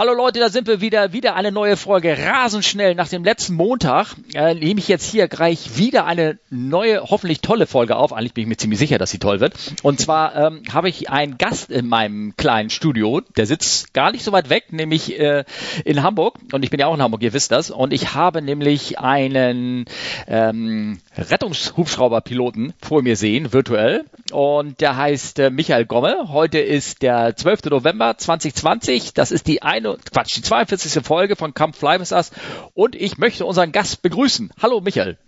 [0.00, 1.12] Hallo Leute, da sind wir wieder.
[1.12, 2.16] Wieder eine neue Folge.
[2.16, 7.02] Rasend schnell nach dem letzten Montag äh, nehme ich jetzt hier gleich wieder eine neue,
[7.02, 8.14] hoffentlich tolle Folge auf.
[8.14, 9.52] Eigentlich bin ich mir ziemlich sicher, dass sie toll wird.
[9.82, 13.20] Und zwar ähm, habe ich einen Gast in meinem kleinen Studio.
[13.36, 15.44] Der sitzt gar nicht so weit weg, nämlich äh,
[15.84, 16.38] in Hamburg.
[16.50, 17.70] Und ich bin ja auch in Hamburg, ihr wisst das.
[17.70, 19.84] Und ich habe nämlich einen
[20.26, 24.04] ähm, Rettungshubschrauberpiloten vor mir sehen, virtuell.
[24.32, 26.28] Und der heißt äh, Michael Gomme.
[26.28, 27.64] Heute ist der 12.
[27.64, 29.14] November 2020.
[29.14, 31.04] Das ist die eine Quatsch, die 42.
[31.04, 32.30] Folge von Come Fly With Us
[32.74, 34.50] und ich möchte unseren Gast begrüßen.
[34.62, 35.18] Hallo Michael.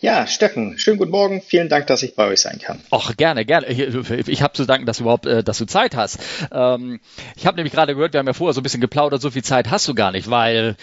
[0.00, 1.42] Ja, Steffen, schönen guten Morgen.
[1.42, 2.80] Vielen Dank, dass ich bei euch sein kann.
[2.92, 3.66] Ach, gerne, gerne.
[3.66, 6.20] Ich, ich habe zu danken, dass du überhaupt, äh, dass du Zeit hast.
[6.52, 7.00] Ähm,
[7.34, 9.42] ich habe nämlich gerade gehört, wir haben ja vorher so ein bisschen geplaudert, so viel
[9.42, 10.76] Zeit hast du gar nicht, weil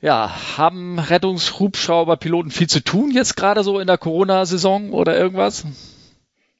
[0.00, 5.64] ja, haben Rettungshubschrauberpiloten viel zu tun jetzt gerade so in der Corona-Saison oder irgendwas?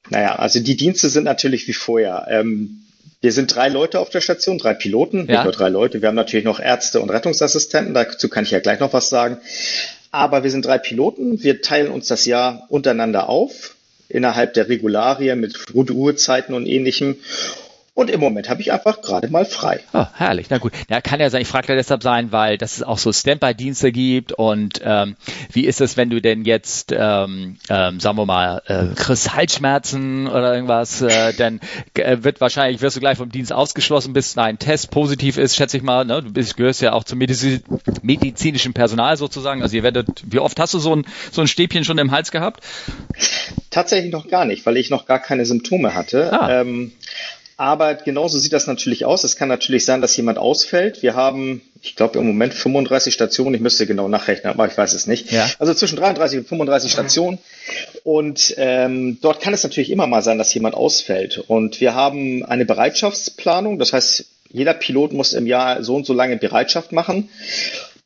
[0.09, 2.27] Naja, also die Dienste sind natürlich wie vorher.
[2.29, 2.81] Ähm,
[3.21, 5.43] wir sind drei Leute auf der Station, drei Piloten, ja.
[5.43, 6.01] nur drei Leute.
[6.01, 9.37] Wir haben natürlich noch Ärzte und Rettungsassistenten, dazu kann ich ja gleich noch was sagen.
[10.11, 11.43] Aber wir sind drei Piloten.
[11.43, 13.75] Wir teilen uns das Jahr untereinander auf,
[14.07, 17.17] innerhalb der Regularien mit Ruhezeiten und ähnlichem.
[17.99, 19.81] Und im Moment habe ich einfach gerade mal frei.
[19.91, 20.71] Oh, herrlich, na gut.
[20.89, 23.91] Ja, kann ja sein, ich frage da deshalb sein, weil das es auch so Standby-Dienste
[23.91, 25.17] gibt und ähm,
[25.51, 30.27] wie ist es, wenn du denn jetzt, ähm, ähm, sagen wir mal, äh, kriegst Halsschmerzen
[30.29, 31.59] oder irgendwas, äh, dann
[31.93, 35.75] äh, wird wahrscheinlich, wirst du gleich vom Dienst ausgeschlossen, bis ein Test positiv ist, schätze
[35.75, 36.05] ich mal.
[36.05, 36.23] Ne?
[36.23, 37.45] Du bist, gehörst ja auch zum Mediz
[38.01, 39.61] medizinischen Personal sozusagen.
[39.61, 42.31] Also ihr werdet, wie oft hast du so ein, so ein Stäbchen schon im Hals
[42.31, 42.63] gehabt?
[43.71, 46.31] Tatsächlich noch gar nicht, weil ich noch gar keine Symptome hatte.
[46.31, 46.61] Ah.
[46.61, 46.93] Ähm,
[47.59, 49.25] aber genauso sieht das natürlich aus.
[49.25, 51.03] Es kann natürlich sein, dass jemand ausfällt.
[51.03, 53.53] Wir haben, ich glaube im Moment 35 Stationen.
[53.53, 55.29] Ich müsste genau nachrechnen, aber ich weiß es nicht.
[55.33, 55.45] Ja.
[55.59, 57.37] Also zwischen 33 und 35 Stationen.
[58.05, 61.37] Und ähm, dort kann es natürlich immer mal sein, dass jemand ausfällt.
[61.37, 63.77] Und wir haben eine Bereitschaftsplanung.
[63.77, 67.29] Das heißt, jeder Pilot muss im Jahr so und so lange Bereitschaft machen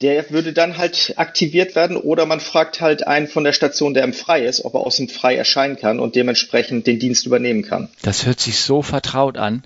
[0.03, 4.03] der würde dann halt aktiviert werden oder man fragt halt einen von der Station, der
[4.03, 7.63] im Frei ist, ob er aus dem Frei erscheinen kann und dementsprechend den Dienst übernehmen
[7.63, 7.89] kann.
[8.01, 9.63] Das hört sich so vertraut an.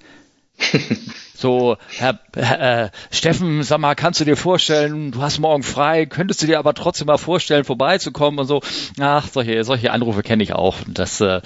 [1.39, 6.41] so, Herr, äh, Steffen, sag mal, kannst du dir vorstellen, du hast morgen frei, könntest
[6.41, 8.61] du dir aber trotzdem mal vorstellen, vorbeizukommen und so.
[8.99, 10.77] Ach, solche, solche Anrufe kenne ich auch.
[10.87, 11.41] Das, äh,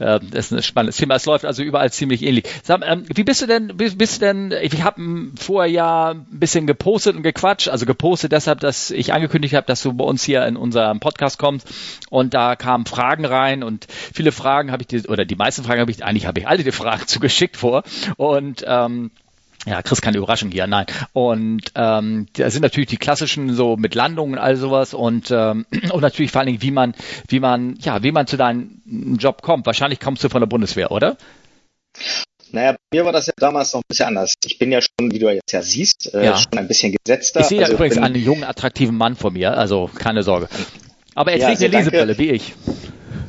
[0.00, 1.14] äh, ist ein spannendes Thema.
[1.14, 2.44] Es läuft also überall ziemlich ähnlich.
[2.64, 5.00] Sag, ähm, wie bist du denn, bist, bist du denn, ich habe
[5.38, 9.80] vorher ja ein bisschen gepostet und gequatscht, also gepostet deshalb, dass ich angekündigt habe, dass
[9.80, 11.68] du bei uns hier in unserem Podcast kommst
[12.10, 15.80] und da kamen Fragen rein und viele Fragen habe ich dir, oder die meisten Fragen
[15.80, 17.84] habe ich, eigentlich habe ich alle die Fragen zugeschickt vor
[18.16, 19.12] und ähm,
[19.66, 20.86] ja, Chris, keine Überraschung hier, nein.
[21.12, 25.66] Und ähm, da sind natürlich die klassischen so mit Landungen und all sowas und ähm,
[25.92, 26.94] und natürlich vor allen Dingen, wie man,
[27.28, 29.66] wie man, ja, wie man zu deinem Job kommt.
[29.66, 31.16] Wahrscheinlich kommst du von der Bundeswehr, oder?
[32.52, 34.34] Naja, bei mir war das ja damals noch ein bisschen anders.
[34.44, 36.36] Ich bin ja schon, wie du jetzt ja siehst, äh, ja.
[36.36, 37.40] schon ein bisschen gesetzter.
[37.40, 40.48] Ich sehe also da übrigens einen jungen, attraktiven Mann vor mir, also keine Sorge.
[41.16, 42.54] Aber er trägt ja, also eine Lesebrille, wie ich.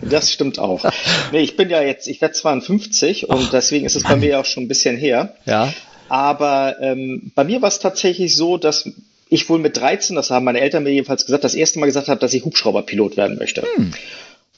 [0.02, 0.86] Das stimmt auch.
[1.32, 4.40] nee, ich bin ja jetzt, ich werde 52 und Ach, deswegen ist es bei mir
[4.40, 5.36] auch schon ein bisschen her.
[5.46, 5.74] Ja.
[6.10, 8.90] Aber ähm, bei mir war es tatsächlich so, dass
[9.30, 12.08] ich wohl mit 13, das haben meine Eltern mir jedenfalls gesagt, das erste Mal gesagt
[12.08, 13.64] habe, dass ich Hubschrauberpilot werden möchte.
[13.76, 13.94] Hm.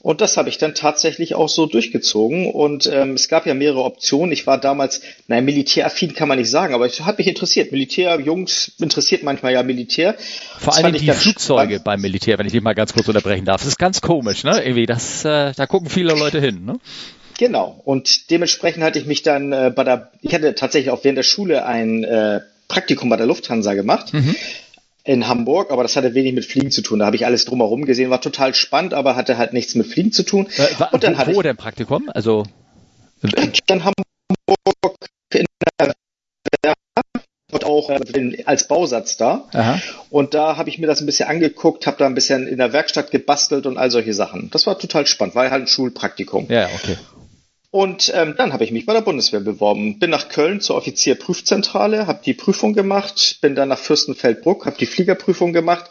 [0.02, 2.50] Und das habe ich dann tatsächlich auch so durchgezogen.
[2.50, 4.32] Und ähm, es gab ja mehrere Optionen.
[4.32, 7.70] Ich war damals, naja, militäraffin kann man nicht sagen, aber es hat mich interessiert.
[7.70, 10.14] Militär, Jungs interessiert manchmal ja Militär.
[10.58, 11.84] Vor allem die Flugzeuge spannend.
[11.84, 13.60] beim Militär, wenn ich dich mal ganz kurz unterbrechen darf.
[13.60, 14.62] Das ist ganz komisch, ne?
[14.64, 16.78] Irgendwie, das, äh, da gucken viele Leute hin, ne?
[17.40, 17.80] Genau.
[17.86, 21.22] Und dementsprechend hatte ich mich dann äh, bei der, ich hatte tatsächlich auch während der
[21.22, 24.12] Schule ein äh, Praktikum bei der Lufthansa gemacht.
[24.12, 24.36] Mhm.
[25.04, 26.98] In Hamburg, aber das hatte wenig mit Fliegen zu tun.
[26.98, 30.12] Da habe ich alles drumherum gesehen, war total spannend, aber hatte halt nichts mit Fliegen
[30.12, 30.48] zu tun.
[30.54, 32.10] Äh, war, und dann wo, hatte wo denn Praktikum?
[32.12, 32.44] Also
[33.66, 35.46] dann Hamburg in
[36.62, 36.74] der
[37.52, 39.48] und auch äh, als Bausatz da.
[39.54, 39.80] Aha.
[40.10, 42.74] Und da habe ich mir das ein bisschen angeguckt, habe da ein bisschen in der
[42.74, 44.50] Werkstatt gebastelt und all solche Sachen.
[44.52, 46.46] Das war total spannend, war halt ein Schulpraktikum.
[46.50, 46.98] Ja, okay.
[47.72, 50.00] Und ähm, dann habe ich mich bei der Bundeswehr beworben.
[50.00, 54.86] Bin nach Köln zur Offizierprüfzentrale, habe die Prüfung gemacht, bin dann nach Fürstenfeldbruck, habe die
[54.86, 55.88] Fliegerprüfung gemacht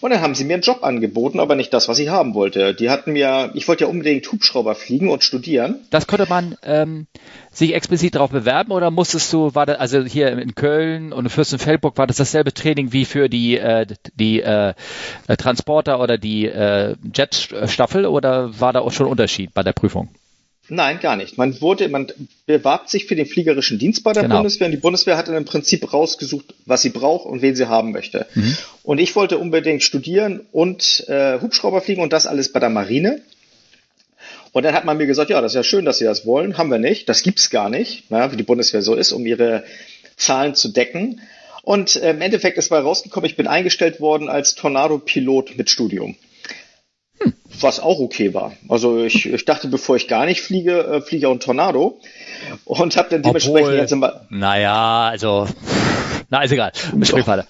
[0.00, 2.72] und dann haben sie mir einen Job angeboten, aber nicht das, was ich haben wollte.
[2.72, 5.80] Die hatten mir, ich wollte ja unbedingt Hubschrauber fliegen und studieren.
[5.90, 7.08] Das konnte man ähm,
[7.50, 11.30] sich explizit darauf bewerben oder musstest du, war das, also hier in Köln und in
[11.30, 14.74] Fürstenfeldbruck war das dasselbe Training wie für die äh, die äh,
[15.36, 20.10] Transporter oder die äh, Jetstaffel oder war da auch schon Unterschied bei der Prüfung?
[20.70, 21.38] Nein, gar nicht.
[21.38, 22.08] Man wurde, man
[22.46, 24.36] bewarb sich für den fliegerischen Dienst bei der genau.
[24.36, 27.68] Bundeswehr und die Bundeswehr hat dann im Prinzip rausgesucht, was sie braucht und wen sie
[27.68, 28.26] haben möchte.
[28.34, 28.56] Mhm.
[28.82, 33.22] Und ich wollte unbedingt studieren und äh, Hubschrauber fliegen und das alles bei der Marine.
[34.52, 36.58] Und dann hat man mir gesagt, ja, das ist ja schön, dass Sie das wollen,
[36.58, 39.64] haben wir nicht, das gibt's gar nicht, ja, wie die Bundeswehr so ist, um ihre
[40.16, 41.20] Zahlen zu decken.
[41.62, 46.16] Und äh, im Endeffekt ist mal rausgekommen, ich bin eingestellt worden als Tornado-Pilot mit Studium.
[47.60, 48.52] Was auch okay war.
[48.68, 51.98] Also ich, ich dachte, bevor ich gar nicht fliege, äh, fliege ich auch ein Tornado.
[52.64, 54.26] Und habe dann dementsprechend Obwohl, jetzt immer.
[54.28, 55.46] Naja, also.
[56.30, 56.72] Na, ist egal.
[57.02, 57.46] Sprich weiter.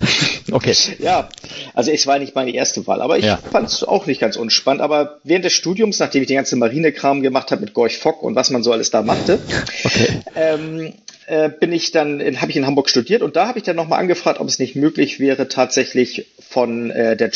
[0.52, 0.72] Okay.
[1.00, 1.28] Ja,
[1.74, 3.36] also es war nicht meine erste Wahl, aber ich ja.
[3.36, 4.80] fand es auch nicht ganz unspannend.
[4.80, 8.36] Aber während des Studiums, nachdem ich den ganzen Marinekram gemacht habe mit Gorch Fock und
[8.36, 9.40] was man so alles da machte,
[9.84, 10.22] okay.
[10.36, 10.92] ähm,
[11.26, 13.98] äh, bin ich dann, habe ich in Hamburg studiert und da habe ich dann nochmal
[13.98, 17.28] angefragt, ob es nicht möglich wäre, tatsächlich von äh, der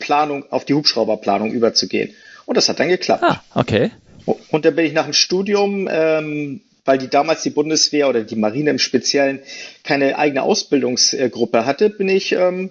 [0.00, 2.14] Jetplanung auf die Hubschrauberplanung überzugehen.
[2.46, 3.22] Und das hat dann geklappt.
[3.22, 3.90] Ah, okay.
[4.50, 8.36] Und dann bin ich nach dem Studium ähm, weil die damals die Bundeswehr oder die
[8.36, 9.40] Marine im Speziellen
[9.84, 12.70] keine eigene Ausbildungsgruppe hatte, bin ich ähm,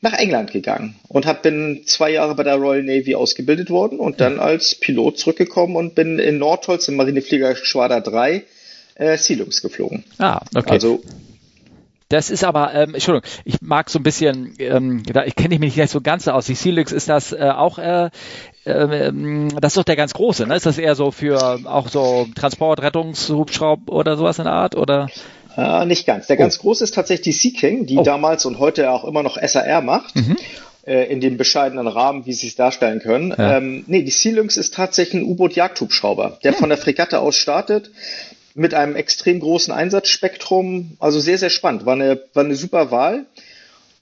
[0.00, 4.20] nach England gegangen und hab, bin zwei Jahre bei der Royal Navy ausgebildet worden und
[4.20, 8.42] dann als Pilot zurückgekommen und bin in Nordholz im Marinefliegergeschwader 3
[8.94, 10.04] äh, Sealungs geflogen.
[10.18, 10.70] Ah, okay.
[10.70, 11.02] Also
[12.12, 15.76] das ist aber, ähm, Entschuldigung, ich mag so ein bisschen, ähm, da ich kenne mich
[15.76, 16.46] nicht so ganz aus.
[16.46, 18.10] Die Sealux ist das äh, auch, äh,
[18.64, 19.12] äh,
[19.60, 20.56] das ist doch der ganz große, ne?
[20.56, 25.08] Ist das eher so für auch so Transport, Rettungshubschraub oder sowas in der Art oder?
[25.56, 26.26] Äh, nicht ganz.
[26.26, 26.40] Der oh.
[26.40, 28.02] ganz große ist tatsächlich die Sea King, die oh.
[28.02, 30.14] damals und heute auch immer noch SAR macht.
[30.14, 30.36] Mhm
[30.84, 33.34] äh, in dem bescheidenen Rahmen, wie Sie es darstellen können.
[33.36, 33.58] Ja.
[33.58, 36.58] Ähm, nee, die Sea Lynx ist tatsächlich ein U-Boot-Jagdhubschrauber, der ja.
[36.58, 37.90] von der Fregatte aus startet,
[38.54, 40.96] mit einem extrem großen Einsatzspektrum.
[40.98, 41.86] Also sehr, sehr spannend.
[41.86, 43.26] War eine, war eine super Wahl.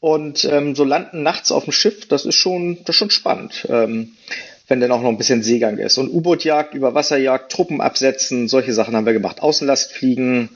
[0.00, 3.66] Und ähm, so landen nachts auf dem Schiff, das ist schon, das ist schon spannend.
[3.68, 4.12] Ähm,
[4.66, 5.98] wenn dann auch noch ein bisschen Seegang ist.
[5.98, 9.42] Und U-Boot-Jagd, Überwasserjagd, Truppen absetzen, solche Sachen haben wir gemacht.
[9.42, 10.48] Außenlastfliegen,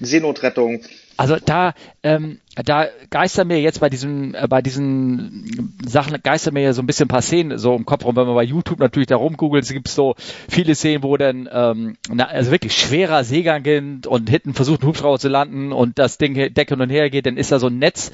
[0.00, 0.82] Seenotrettung.
[1.16, 6.62] Also da, ähm, da geistern mir jetzt bei diesen, äh, bei diesen Sachen geistern mir
[6.62, 8.16] ja so ein bisschen ein paar Szenen so im Kopf rum.
[8.16, 10.14] Wenn man bei YouTube natürlich da rumgoogelt, es gibt so
[10.48, 14.88] viele Szenen, wo dann ähm, na, also wirklich schwerer Seegang geht und hinten versucht ein
[14.88, 17.78] Hubschrauber zu landen und das Ding Decke und her geht, dann ist da so ein
[17.78, 18.12] Netz,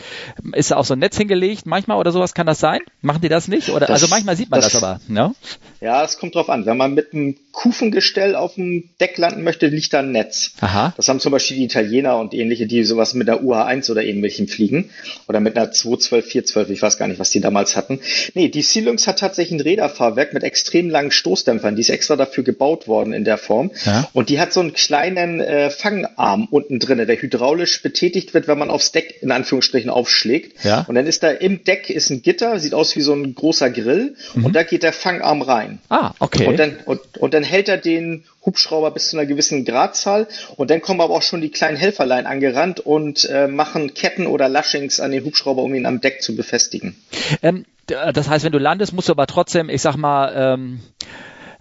[0.52, 2.80] ist da auch so ein Netz hingelegt, manchmal oder sowas kann das sein?
[3.02, 3.70] Machen die das nicht?
[3.70, 5.34] Oder das, also manchmal sieht man das, das aber, ne?
[5.80, 6.64] Ja, es kommt drauf an.
[6.64, 10.54] Wenn man mit einem Kufengestell auf dem Deck landen möchte, liegt da ein Netz.
[10.60, 10.94] Aha.
[10.96, 14.02] Das haben zum Beispiel die Italiener und ähnliche, die sowas mit der UH1 oder
[14.34, 14.90] ähnlichem fliegen.
[15.28, 18.00] Oder mit einer 212, 412, ich weiß gar nicht, was die damals hatten.
[18.34, 21.76] Nee, die Sealungs hat tatsächlich ein Räderfahrwerk mit extrem langen Stoßdämpfern.
[21.76, 23.70] Die ist extra dafür gebaut worden in der Form.
[23.84, 24.08] Ja.
[24.12, 28.58] Und die hat so einen kleinen äh, Fangarm unten drin, der hydraulisch betätigt wird, wenn
[28.58, 30.64] man aufs Deck in Anführungsstrichen aufschlägt.
[30.64, 30.84] Ja.
[30.88, 33.70] Und dann ist da im Deck ist ein Gitter, sieht aus wie so ein großer
[33.70, 34.16] Grill.
[34.34, 34.46] Mhm.
[34.46, 35.78] Und da geht der Fangarm rein.
[35.88, 36.46] Ah, okay.
[36.46, 40.70] Und dann, und, und dann hält er den Hubschrauber bis zu einer gewissen Gradzahl und
[40.70, 45.00] dann kommen aber auch schon die kleinen Helferlein angerannt und äh, machen Ketten oder Lashings
[45.00, 46.96] an den Hubschrauber, um ihn am Deck zu befestigen.
[47.42, 50.80] Ähm, das heißt, wenn du landest, musst du aber trotzdem, ich sag mal, ähm,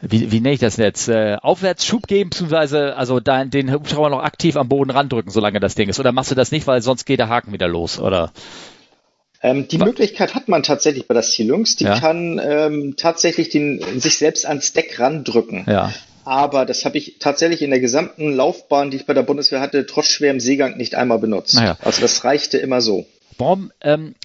[0.01, 4.23] wie, wie nenne ich das jetzt, äh, Aufwärtsschub geben, beziehungsweise also dein, den Hubschrauber noch
[4.23, 5.99] aktiv am Boden randrücken, solange das Ding ist.
[5.99, 8.31] Oder machst du das nicht, weil sonst geht der Haken wieder los, oder?
[9.41, 11.75] Ähm, die Möglichkeit hat man tatsächlich bei der Sealungs.
[11.77, 11.99] Die ja.
[11.99, 15.65] kann ähm, tatsächlich den, sich selbst ans Deck randrücken.
[15.67, 15.93] Ja.
[16.25, 19.85] Aber das habe ich tatsächlich in der gesamten Laufbahn, die ich bei der Bundeswehr hatte,
[19.85, 21.55] trotz schwerem Seegang nicht einmal benutzt.
[21.55, 21.77] Naja.
[21.81, 23.05] Also das reichte immer so.
[23.37, 24.15] Warum, ähm,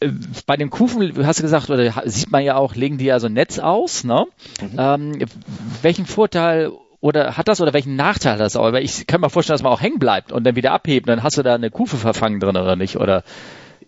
[0.00, 0.08] äh,
[0.46, 3.26] bei den Kufen, hast du gesagt, oder sieht man ja auch, legen die ja so
[3.26, 4.26] ein Netz aus, ne?
[4.60, 4.78] Mhm.
[4.78, 5.18] Ähm,
[5.82, 8.72] welchen Vorteil oder hat das oder welchen Nachteil hat das auch?
[8.72, 11.22] Weil ich kann mir vorstellen, dass man auch hängen bleibt und dann wieder abhebt, dann
[11.22, 13.24] hast du da eine Kufe verfangen drin oder nicht, oder?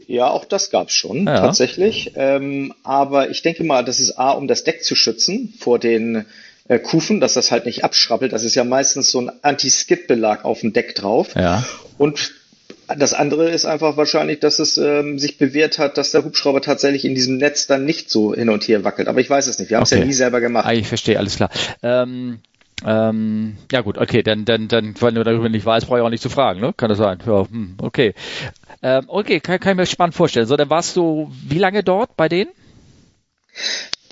[0.07, 1.41] Ja, auch das gab's schon ja.
[1.41, 2.13] tatsächlich.
[2.17, 6.27] Ähm, aber ich denke mal, das ist A, um das Deck zu schützen vor den
[6.69, 8.33] äh, Kufen, dass das halt nicht abschrappelt.
[8.33, 11.35] Das ist ja meistens so ein Anti-Skid-Belag auf dem Deck drauf.
[11.35, 11.65] Ja.
[11.99, 12.33] Und
[12.99, 17.05] das andere ist einfach wahrscheinlich, dass es ähm, sich bewährt hat, dass der Hubschrauber tatsächlich
[17.05, 19.09] in diesem Netz dann nicht so hin und her wackelt.
[19.09, 19.71] Aber ich weiß es nicht.
[19.71, 20.01] Wir haben es okay.
[20.01, 20.67] ja nie selber gemacht.
[20.67, 21.51] Ah, ich verstehe, alles klar.
[21.83, 22.41] Ähm,
[22.85, 26.11] ähm, ja gut, okay, dann, dann, dann, wenn du darüber nicht weißt, brauche ich auch
[26.11, 26.75] nicht zu fragen, ne?
[26.77, 27.19] Kann das sein?
[27.27, 28.15] Ja, hm, okay.
[28.83, 30.47] Ähm, okay, kann, kann ich mir spannend vorstellen.
[30.47, 32.51] So, dann warst du wie lange dort bei denen?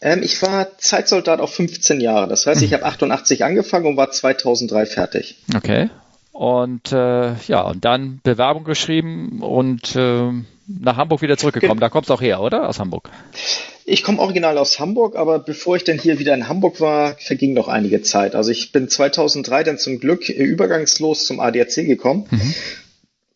[0.02, 2.28] Ähm, ich war Zeitsoldat auf 15 Jahre.
[2.28, 5.36] Das heißt, ich habe 88 angefangen und war 2003 fertig.
[5.54, 5.88] Okay.
[6.32, 10.30] Und äh, ja, und dann Bewerbung geschrieben und äh,
[10.66, 11.80] nach Hamburg wieder zurückgekommen.
[11.80, 12.68] Da kommst du auch her, oder?
[12.68, 13.10] Aus Hamburg.
[13.84, 17.52] Ich komme original aus Hamburg, aber bevor ich dann hier wieder in Hamburg war, verging
[17.52, 18.34] noch einige Zeit.
[18.34, 22.26] Also ich bin 2003 dann zum Glück übergangslos zum ADAC gekommen.
[22.30, 22.54] Mhm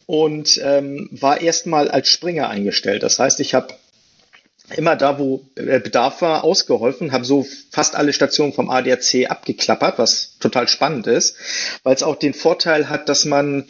[0.07, 3.03] und ähm, war erstmal als Springer eingestellt.
[3.03, 3.75] Das heißt, ich habe
[4.75, 9.99] immer da, wo äh, Bedarf war, ausgeholfen, habe so fast alle Stationen vom ADAC abgeklappert,
[9.99, 11.37] was total spannend ist,
[11.83, 13.67] weil es auch den Vorteil hat, dass man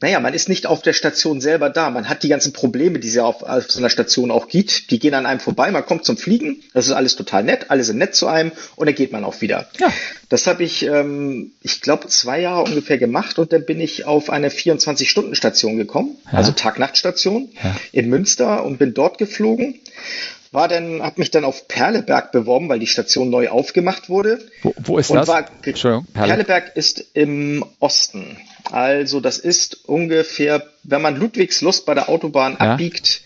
[0.00, 1.90] naja, man ist nicht auf der Station selber da.
[1.90, 4.92] Man hat die ganzen Probleme, die es ja auf, auf so einer Station auch gibt.
[4.92, 5.70] Die gehen an einem vorbei.
[5.72, 6.62] Man kommt zum Fliegen.
[6.72, 7.70] Das ist alles total nett.
[7.70, 8.52] Alle sind nett zu einem.
[8.76, 9.68] Und dann geht man auch wieder.
[9.80, 9.92] Ja.
[10.28, 13.40] Das habe ich, ähm, ich glaube, zwei Jahre ungefähr gemacht.
[13.40, 16.16] Und dann bin ich auf eine 24-Stunden-Station gekommen.
[16.26, 16.38] Ja.
[16.38, 17.76] Also Tag-Nacht-Station ja.
[17.90, 19.80] in Münster und bin dort geflogen
[20.52, 24.40] war dann, habe mich dann auf Perleberg beworben, weil die Station neu aufgemacht wurde.
[24.62, 25.28] Wo, wo ist und das?
[25.28, 26.04] War, Perle.
[26.12, 28.38] Perleberg ist im Osten.
[28.70, 32.72] Also das ist ungefähr, wenn man Ludwigslust bei der Autobahn ja.
[32.72, 33.22] abbiegt,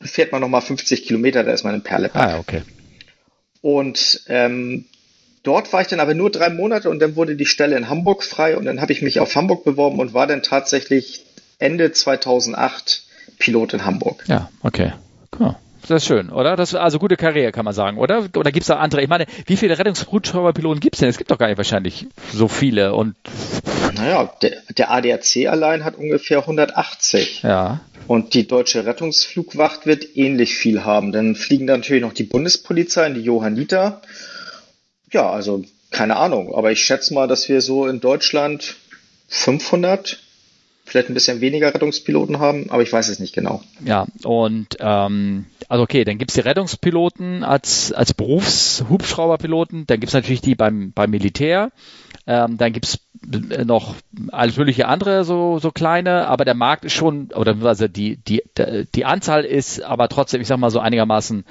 [0.00, 2.16] fährt man nochmal 50 Kilometer, da ist man in Perleberg.
[2.16, 2.62] Ah, okay.
[3.60, 4.84] Und ähm,
[5.42, 8.22] dort war ich dann aber nur drei Monate und dann wurde die Stelle in Hamburg
[8.22, 11.24] frei und dann habe ich mich auf Hamburg beworben und war dann tatsächlich
[11.58, 13.04] Ende 2008
[13.38, 14.24] Pilot in Hamburg.
[14.26, 14.92] Ja, okay.
[15.38, 15.56] Cool.
[15.86, 16.56] Das ist schön, oder?
[16.56, 18.26] Das ist also gute Karriere, kann man sagen, oder?
[18.36, 19.02] Oder gibt es da andere?
[19.02, 21.10] Ich meine, wie viele Rettungshubschrauberpiloten gibt es denn?
[21.10, 22.94] Es gibt doch gar nicht wahrscheinlich so viele.
[22.94, 23.16] Und
[23.94, 27.42] naja, der, der ADAC allein hat ungefähr 180.
[27.42, 27.80] Ja.
[28.06, 31.12] Und die deutsche Rettungsflugwacht wird ähnlich viel haben.
[31.12, 34.02] Dann fliegen da natürlich noch die Bundespolizei in die Johanniter.
[35.12, 36.54] Ja, also keine Ahnung.
[36.54, 38.76] Aber ich schätze mal, dass wir so in Deutschland
[39.28, 40.18] 500
[40.94, 43.60] vielleicht ein bisschen weniger Rettungspiloten haben, aber ich weiß es nicht genau.
[43.84, 50.40] Ja, und ähm, also okay, dann gibt's die Rettungspiloten als, als Berufshubschrauberpiloten, dann gibt's natürlich
[50.40, 51.72] die beim, beim Militär,
[52.28, 53.00] ähm, dann gibt's
[53.64, 53.96] noch
[54.30, 58.44] alles mögliche andere so, so kleine, aber der Markt ist schon, oder also die, die,
[58.94, 61.44] die Anzahl ist aber trotzdem, ich sag mal so einigermaßen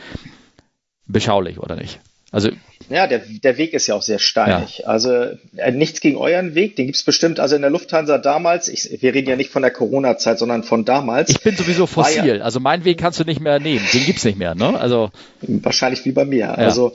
[1.05, 2.00] beschaulich, oder nicht?
[2.31, 2.50] Also
[2.90, 4.80] ja, der, der Weg ist ja auch sehr steinig.
[4.80, 4.86] Ja.
[4.88, 5.12] Also
[5.56, 7.40] äh, nichts gegen euren Weg, den gibt's bestimmt.
[7.40, 10.86] Also in der Lufthansa damals, ich, wir reden ja nicht von der Corona-Zeit, sondern von
[10.86, 11.30] damals.
[11.30, 12.25] Ich bin sowieso fossil.
[12.25, 13.86] Ja, also meinen Weg kannst du nicht mehr nehmen.
[13.94, 14.80] Den gibt's nicht mehr, ne?
[14.80, 15.12] Also
[15.42, 16.46] wahrscheinlich wie bei mir.
[16.46, 16.54] Ja.
[16.54, 16.94] Also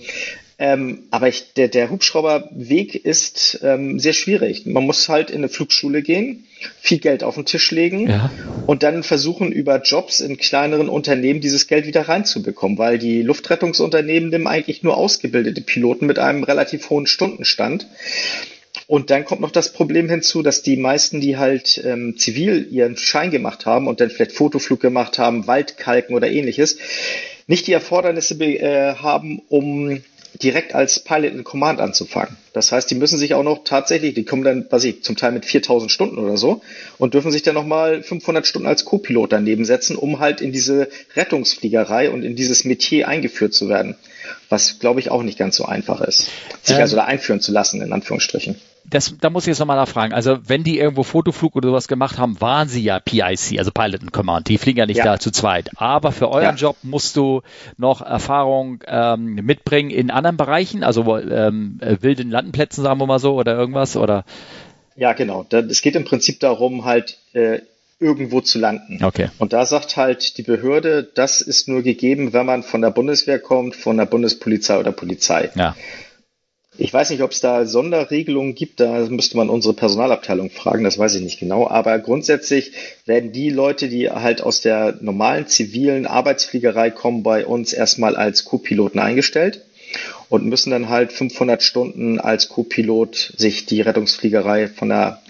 [0.61, 4.67] ähm, aber ich, der, der Hubschrauberweg ist ähm, sehr schwierig.
[4.67, 6.47] Man muss halt in eine Flugschule gehen,
[6.81, 8.33] viel Geld auf den Tisch legen ja.
[8.67, 14.31] und dann versuchen, über Jobs in kleineren Unternehmen dieses Geld wieder reinzubekommen, weil die Luftrettungsunternehmen
[14.31, 17.87] nehmen eigentlich nur ausgebildete Piloten mit einem relativ hohen Stundenstand.
[18.89, 22.97] Und dann kommt noch das Problem hinzu, dass die meisten, die halt ähm, zivil ihren
[22.97, 26.79] Schein gemacht haben und dann vielleicht Fotoflug gemacht haben, Waldkalken oder ähnliches,
[27.47, 30.03] nicht die Erfordernisse äh, haben, um
[30.35, 32.37] direkt als Pilot in Command anzufangen.
[32.53, 35.33] Das heißt, die müssen sich auch noch tatsächlich, die kommen dann, was ich, zum Teil
[35.33, 36.63] mit 4000 Stunden oder so
[36.99, 40.89] und dürfen sich dann nochmal 500 Stunden als Co-Pilot daneben setzen, um halt in diese
[41.17, 43.97] Rettungsfliegerei und in dieses Metier eingeführt zu werden.
[44.49, 46.29] Was, glaube ich, auch nicht ganz so einfach ist,
[46.63, 48.57] sich ähm, also da einführen zu lassen, in Anführungsstrichen
[48.91, 50.13] das, da muss ich jetzt nochmal nachfragen.
[50.13, 54.03] Also wenn die irgendwo Fotoflug oder sowas gemacht haben, waren sie ja PIC, also Pilot
[54.03, 54.49] and Command.
[54.49, 55.05] Die fliegen ja nicht ja.
[55.05, 55.71] da zu zweit.
[55.77, 56.55] Aber für euren ja.
[56.55, 57.43] Job musst du
[57.77, 63.19] noch Erfahrung ähm, mitbringen in anderen Bereichen, also ähm, äh, wilden Landenplätzen, sagen wir mal
[63.19, 64.25] so, oder irgendwas, oder?
[64.97, 65.47] Ja, genau.
[65.51, 67.61] Es geht im Prinzip darum, halt äh,
[68.01, 69.03] irgendwo zu landen.
[69.03, 69.29] Okay.
[69.39, 73.39] Und da sagt halt die Behörde, das ist nur gegeben, wenn man von der Bundeswehr
[73.39, 75.51] kommt, von der Bundespolizei oder Polizei.
[75.55, 75.75] Ja.
[76.81, 80.97] Ich weiß nicht, ob es da Sonderregelungen gibt, da müsste man unsere Personalabteilung fragen, das
[80.97, 81.67] weiß ich nicht genau.
[81.67, 82.71] Aber grundsätzlich
[83.05, 88.45] werden die Leute, die halt aus der normalen zivilen Arbeitsfliegerei kommen, bei uns erstmal als
[88.45, 89.65] Co-Piloten eingestellt
[90.29, 95.21] und müssen dann halt 500 Stunden als Co-Pilot sich die Rettungsfliegerei von der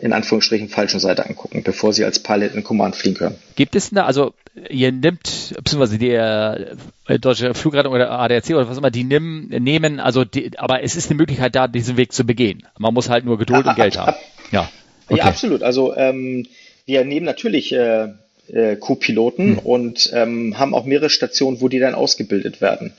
[0.00, 3.36] in Anführungsstrichen falschen Seite angucken, bevor sie als Pilot in Command fliegen können.
[3.56, 4.34] Gibt es da, also
[4.68, 6.76] ihr nimmt, beziehungsweise der
[7.06, 10.96] äh, deutsche Flugrettung oder ADAC oder was immer, die nimm, nehmen, also die, aber es
[10.96, 12.66] ist eine Möglichkeit da, diesen Weg zu begehen.
[12.78, 14.16] Man muss halt nur Geduld ja, und Geld ab, haben.
[14.50, 14.70] ja.
[15.08, 15.18] Okay.
[15.18, 15.62] ja, absolut.
[15.62, 16.46] Also ähm,
[16.84, 18.08] wir nehmen natürlich äh,
[18.52, 19.58] äh, Co-Piloten hm.
[19.60, 22.92] und ähm, haben auch mehrere Stationen, wo die dann ausgebildet werden.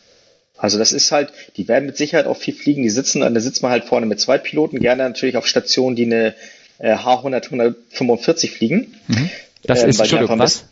[0.57, 3.63] Also das ist halt, die werden mit Sicherheit auch viel fliegen, die sitzen, da sitzt
[3.63, 6.35] man halt vorne mit zwei Piloten, gerne natürlich auf Stationen, die eine
[6.79, 8.95] H100 145 fliegen.
[9.07, 9.29] Mhm.
[9.63, 10.65] Das ähm, ist, Entschuldigung, was?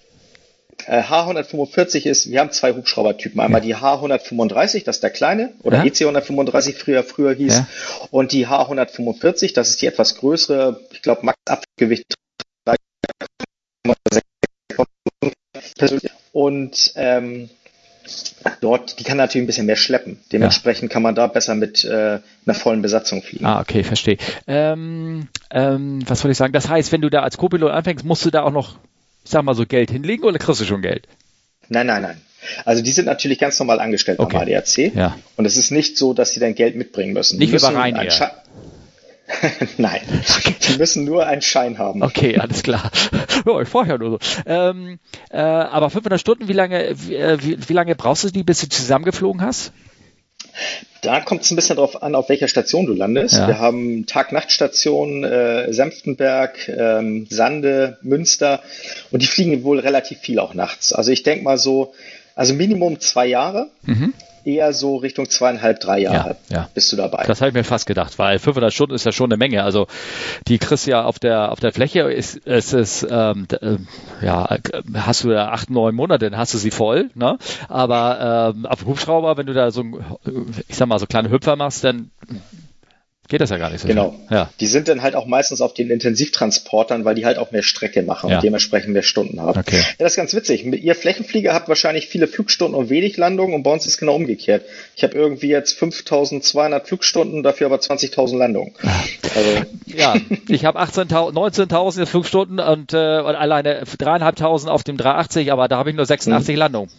[0.86, 3.42] H145 ist, wir haben zwei Hubschraubertypen.
[3.42, 3.80] Einmal ja.
[3.80, 5.92] die H135, das ist der kleine, oder ja.
[5.92, 7.56] EC135 früher, früher hieß.
[7.56, 7.68] Ja.
[8.12, 12.14] Und die H145, das ist die etwas größere, ich glaube, Max Abgewicht
[16.32, 17.50] und ähm,
[18.62, 20.20] dort, die kann natürlich ein bisschen mehr schleppen.
[20.32, 20.94] Dementsprechend ja.
[20.94, 23.46] kann man da besser mit äh, einer vollen Besatzung fliegen.
[23.46, 24.18] Ah, okay, verstehe.
[24.48, 26.54] Ähm, ähm, was soll ich sagen?
[26.54, 28.78] Das heißt, wenn du da als Co-Pilot anfängst, musst du da auch noch,
[29.24, 31.08] ich sag mal so, Geld hinlegen oder kriegst du schon Geld?
[31.70, 32.22] Nein, nein, nein.
[32.66, 34.38] Also die sind natürlich ganz normal angestellt okay.
[34.38, 34.96] beim ADAC.
[34.96, 35.18] Ja.
[35.36, 37.40] Und es ist nicht so, dass sie dann Geld mitbringen müssen.
[37.40, 38.37] Nicht wie bei Ryanair.
[39.78, 40.02] Nein,
[40.68, 42.02] die müssen nur einen Schein haben.
[42.02, 42.92] Okay, alles klar.
[43.46, 44.20] Oh, ich vorher nur so.
[44.46, 48.60] Ähm, äh, aber 500 Stunden, wie lange, äh, wie, wie, lange brauchst du die, bis
[48.60, 49.72] du zusammengeflogen hast?
[51.02, 53.36] Da kommt es ein bisschen darauf an, auf welcher Station du landest.
[53.36, 53.48] Ja.
[53.48, 58.62] Wir haben Tag-Nacht-Stationen, äh, Senftenberg, ähm, Sande, Münster
[59.12, 60.92] und die fliegen wohl relativ viel auch nachts.
[60.92, 61.94] Also ich denke mal so,
[62.36, 63.70] also Minimum zwei Jahre.
[63.84, 64.14] Mhm
[64.48, 66.70] eher so Richtung zweieinhalb, drei Jahre ja, ja.
[66.74, 67.26] bist du dabei.
[67.28, 69.64] Das habe ich mir fast gedacht, weil 500 Stunden ist ja schon eine Menge.
[69.64, 69.88] Also
[70.48, 73.78] die kriegst du ja auf der auf der Fläche ist ist es ähm, äh,
[74.26, 74.58] ja
[74.96, 77.10] hast du ja acht neun Monate, dann hast du sie voll.
[77.14, 77.38] Ne?
[77.68, 79.84] Aber ähm, auf Hubschrauber, wenn du da so
[80.68, 82.12] ich sag mal so kleine Hüpfer machst, dann
[83.28, 83.88] Geht das ja gar nicht so.
[83.88, 84.16] Genau.
[84.30, 84.50] Ja.
[84.62, 88.02] Die sind dann halt auch meistens auf den Intensivtransportern, weil die halt auch mehr Strecke
[88.02, 88.38] machen ja.
[88.38, 89.60] und dementsprechend mehr Stunden haben.
[89.60, 89.80] Okay.
[89.80, 90.64] Ja, das ist ganz witzig.
[90.66, 94.64] Ihr Flächenflieger habt wahrscheinlich viele Flugstunden und wenig Landungen und bei uns ist genau umgekehrt.
[94.96, 98.74] Ich habe irgendwie jetzt 5200 Flugstunden, dafür aber 20.000 Landungen.
[99.36, 99.50] Also.
[99.86, 100.16] Ja,
[100.48, 105.90] ich habe 19.000 Flugstunden und, äh, und alleine dreieinhalbtausend auf dem 380, aber da habe
[105.90, 106.60] ich nur 86 mhm.
[106.60, 106.92] Landungen.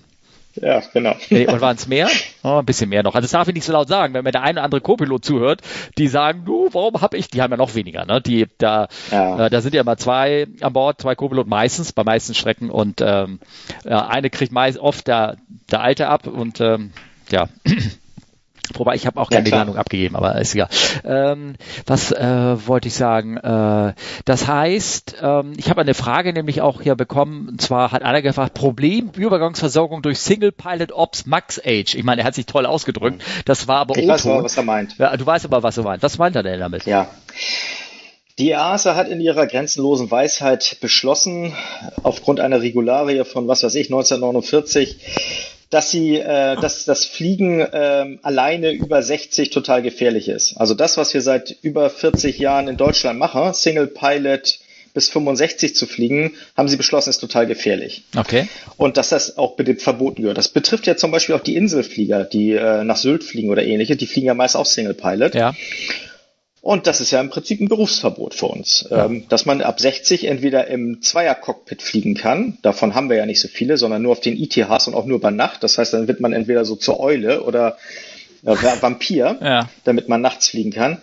[0.60, 1.14] Ja, genau.
[1.30, 2.08] Und waren es mehr?
[2.42, 3.14] Oh, ein bisschen mehr noch.
[3.14, 5.24] Also das darf ich nicht so laut sagen, wenn mir der eine oder andere Co-Pilot
[5.24, 5.62] zuhört,
[5.96, 8.20] die sagen, du, warum habe ich, die haben ja noch weniger, ne?
[8.20, 9.46] Die, da, ja.
[9.46, 13.00] äh, da sind ja immer zwei an Bord, zwei Co-Piloten meistens, bei meisten Strecken und
[13.00, 13.40] ähm,
[13.84, 15.36] ja, eine kriegt meist oft der,
[15.70, 16.92] der Alte ab und ähm,
[17.30, 17.48] ja.
[18.75, 20.68] Wobei ich habe auch keine ja, abgegeben, aber ist egal.
[21.04, 21.54] Ähm,
[21.87, 23.37] was äh, wollte ich sagen?
[23.37, 23.94] Äh,
[24.25, 28.22] das heißt, ähm, ich habe eine Frage nämlich auch hier bekommen, und zwar hat einer
[28.22, 31.94] gefragt, Problem Übergangsversorgung durch Single Pilot Ops Max Age.
[31.94, 33.22] Ich meine, er hat sich toll ausgedrückt.
[33.44, 34.98] Das war aber Ich weiß aber, was er meint.
[34.98, 36.02] Ja, du weißt aber, was er meint.
[36.02, 36.84] Was meint er denn damit?
[36.84, 37.08] Ja.
[38.38, 41.54] Die EASA hat in ihrer grenzenlosen Weisheit beschlossen,
[42.04, 48.18] aufgrund einer Regularie von, was weiß ich, 1949, dass sie, äh, dass das Fliegen äh,
[48.22, 50.56] alleine über 60 total gefährlich ist.
[50.56, 54.60] Also das, was wir seit über 40 Jahren in Deutschland machen, Single Pilot
[54.94, 58.02] bis 65 zu fliegen, haben sie beschlossen, ist total gefährlich.
[58.16, 58.48] Okay.
[58.76, 60.38] Und dass das auch bitte verboten gehört.
[60.38, 63.96] Das betrifft ja zum Beispiel auch die Inselflieger, die äh, nach Sylt fliegen oder ähnliche.
[63.96, 65.34] Die fliegen ja meist auch Single Pilot.
[65.34, 65.54] Ja.
[66.68, 69.06] Und das ist ja im Prinzip ein Berufsverbot für uns, ja.
[69.06, 72.58] ähm, dass man ab 60 entweder im Zweier-Cockpit fliegen kann.
[72.60, 75.18] Davon haben wir ja nicht so viele, sondern nur auf den ITHs und auch nur
[75.18, 75.62] bei Nacht.
[75.62, 77.78] Das heißt, dann wird man entweder so zur Eule oder
[78.44, 79.70] äh, Vampir, ja.
[79.84, 81.00] damit man nachts fliegen kann.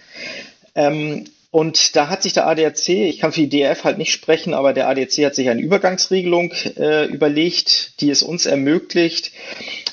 [0.75, 4.53] Ähm, und da hat sich der ADAC, ich kann für die DRF halt nicht sprechen,
[4.53, 9.31] aber der ADAC hat sich eine Übergangsregelung äh, überlegt, die es uns ermöglicht,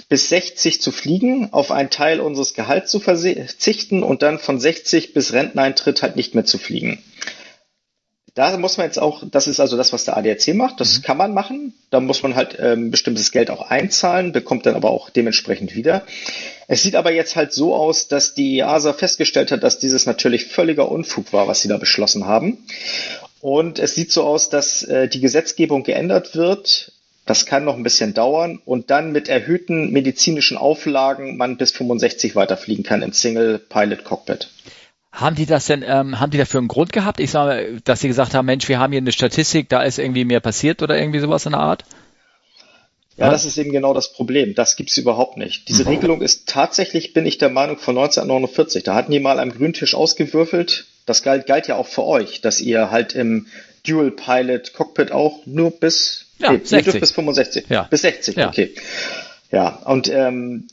[0.09, 5.15] bis 60 zu fliegen, auf einen Teil unseres Gehalts zu verzichten und dann von 60
[5.15, 7.01] bis Renteneintritt halt nicht mehr zu fliegen.
[8.35, 11.03] Da muss man jetzt auch, das ist also das, was der ADAC macht, das mhm.
[11.03, 11.75] kann man machen.
[11.91, 16.05] Da muss man halt ähm, bestimmtes Geld auch einzahlen, bekommt dann aber auch dementsprechend wieder.
[16.69, 20.47] Es sieht aber jetzt halt so aus, dass die EASA festgestellt hat, dass dieses natürlich
[20.47, 22.59] völliger Unfug war, was sie da beschlossen haben.
[23.41, 26.93] Und es sieht so aus, dass äh, die Gesetzgebung geändert wird.
[27.27, 32.35] Das kann noch ein bisschen dauern und dann mit erhöhten medizinischen Auflagen man bis 65
[32.35, 34.49] weiterfliegen kann im Single Pilot Cockpit.
[35.13, 37.21] Haben die das denn, ähm, haben die dafür einen Grund gehabt?
[37.21, 40.25] Ich sage, dass sie gesagt haben, Mensch, wir haben hier eine Statistik, da ist irgendwie
[40.25, 41.85] mehr passiert oder irgendwie sowas in der Art?
[43.17, 44.55] Ja, das ist eben genau das Problem.
[44.55, 45.69] Das gibt's überhaupt nicht.
[45.69, 48.85] Diese Regelung ist tatsächlich, bin ich der Meinung, von 1949.
[48.85, 50.87] Da hatten die mal am Grüntisch ausgewürfelt.
[51.05, 53.47] Das galt, galt ja auch für euch, dass ihr halt im
[53.87, 57.01] Dual Pilot Cockpit auch nur bis, ja, nee, 60.
[57.01, 57.83] bis 65, ja.
[57.85, 58.49] bis 60, ja.
[58.49, 58.75] okay.
[59.51, 60.69] Ja, und ähm,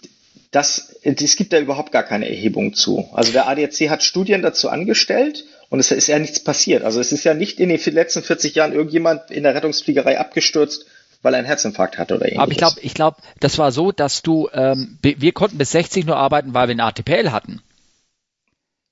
[0.51, 3.09] das, es gibt da überhaupt gar keine Erhebung zu.
[3.13, 6.83] Also der ADAC hat Studien dazu angestellt und es ist ja nichts passiert.
[6.83, 10.85] Also es ist ja nicht in den letzten 40 Jahren irgendjemand in der Rettungsfliegerei abgestürzt,
[11.21, 12.41] weil er einen Herzinfarkt hatte oder ähnliches.
[12.41, 16.05] Aber ich glaube, ich glaube, das war so, dass du, ähm, wir konnten bis 60
[16.05, 17.61] nur arbeiten, weil wir eine ATPL hatten.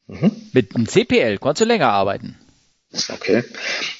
[0.07, 0.31] Mhm.
[0.53, 2.37] Mit einem CPL konntest du länger arbeiten.
[3.09, 3.43] Okay,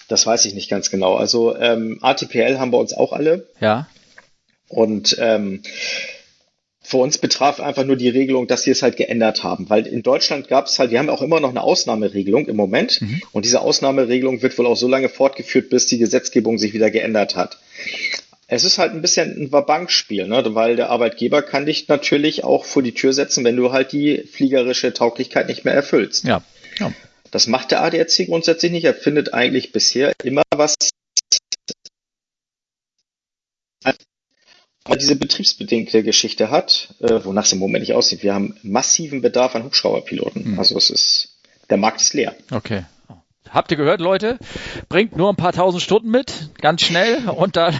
[0.08, 1.16] das weiß ich nicht ganz genau.
[1.16, 3.48] Also ähm, ATPL haben bei uns auch alle.
[3.60, 3.88] Ja.
[4.70, 5.62] Und ähm,
[6.88, 9.70] für uns betraf einfach nur die Regelung, dass sie es halt geändert haben.
[9.70, 13.02] Weil in Deutschland gab es halt, wir haben auch immer noch eine Ausnahmeregelung im Moment.
[13.02, 13.22] Mhm.
[13.34, 17.36] Und diese Ausnahmeregelung wird wohl auch so lange fortgeführt, bis die Gesetzgebung sich wieder geändert
[17.36, 17.60] hat.
[18.48, 20.42] Es ist halt ein bisschen ein Wabankspiel, ne?
[20.56, 24.20] weil der Arbeitgeber kann dich natürlich auch vor die Tür setzen, wenn du halt die
[24.20, 26.24] fliegerische Tauglichkeit nicht mehr erfüllst.
[26.24, 26.42] Ja.
[26.80, 26.94] ja.
[27.32, 28.86] Das macht der ADAC grundsätzlich nicht.
[28.86, 30.76] Er findet eigentlich bisher immer was
[34.96, 38.24] diese betriebsbedingte Geschichte hat, äh, wonach es im Moment nicht aussieht.
[38.24, 40.54] Wir haben massiven Bedarf an Hubschrauberpiloten.
[40.54, 40.60] Mhm.
[40.60, 41.38] Also es ist,
[41.70, 42.36] der Markt ist leer.
[42.52, 42.86] Okay.
[43.50, 44.38] Habt ihr gehört, Leute?
[44.90, 47.80] Bringt nur ein paar tausend Stunden mit, ganz schnell, und dann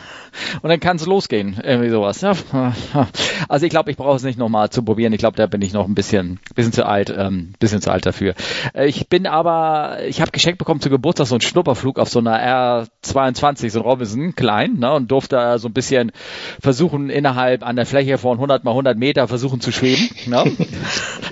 [0.62, 2.22] und dann kann es losgehen, irgendwie sowas.
[2.22, 2.34] Ja.
[3.50, 5.14] Also ich glaube, ich brauche es nicht nochmal zu probieren.
[5.14, 8.06] Ich glaube, da bin ich noch ein bisschen, bisschen zu alt, ähm, bisschen zu alt
[8.06, 8.34] dafür.
[8.74, 12.20] Äh, ich bin aber, ich habe geschenkt bekommen zu Geburtstag so einen Schnupperflug auf so
[12.20, 16.12] einer R22, so ein Robinson, klein, ne, und durfte so ein bisschen
[16.60, 20.10] versuchen, innerhalb an der Fläche von 100 mal 100 Meter versuchen zu schweben.
[20.26, 20.44] Ne?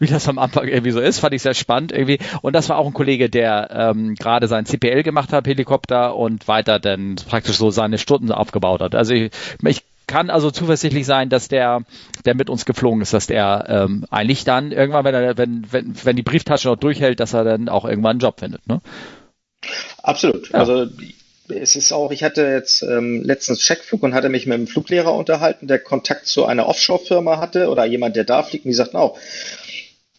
[0.00, 2.18] wie das am Anfang irgendwie so ist, fand ich sehr spannend irgendwie.
[2.42, 6.48] Und das war auch ein Kollege, der ähm, gerade sein CPL gemacht hat, Helikopter, und
[6.48, 8.94] weiter dann praktisch so seine Stunden aufgebaut hat.
[8.94, 9.30] Also ich,
[9.64, 11.82] ich kann also zuversichtlich sein, dass der,
[12.24, 15.94] der mit uns geflogen ist, dass der ähm, eigentlich dann irgendwann, wenn er, wenn, wenn,
[16.02, 18.66] wenn die Brieftasche noch durchhält, dass er dann auch irgendwann einen Job findet.
[18.66, 18.80] Ne?
[20.02, 20.50] Absolut.
[20.50, 20.58] Ja.
[20.58, 20.86] Also
[21.48, 25.14] es ist auch, ich hatte jetzt ähm, letztens Checkflug und hatte mich mit einem Fluglehrer
[25.14, 28.96] unterhalten, der Kontakt zu einer Offshore-Firma hatte oder jemand, der da fliegt und die sagten
[28.96, 29.18] auch,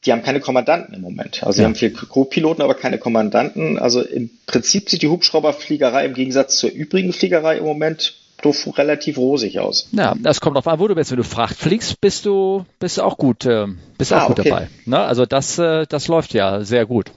[0.06, 1.44] die haben keine Kommandanten im Moment.
[1.44, 1.54] Also ja.
[1.54, 3.78] sie haben viel Co-Piloten, aber keine Kommandanten.
[3.78, 9.18] Also im Prinzip sieht die Hubschrauberfliegerei im Gegensatz zur übrigen Fliegerei im Moment doch relativ
[9.18, 9.88] rosig aus.
[9.92, 11.12] Ja, das kommt auf an, wo du bist.
[11.12, 13.68] Wenn du Fracht fliegst, bist du, bist du auch gut, äh,
[14.02, 14.50] bist ah, auch gut okay.
[14.50, 14.68] dabei.
[14.86, 15.00] Ne?
[15.00, 17.12] Also das, äh, das läuft ja sehr gut.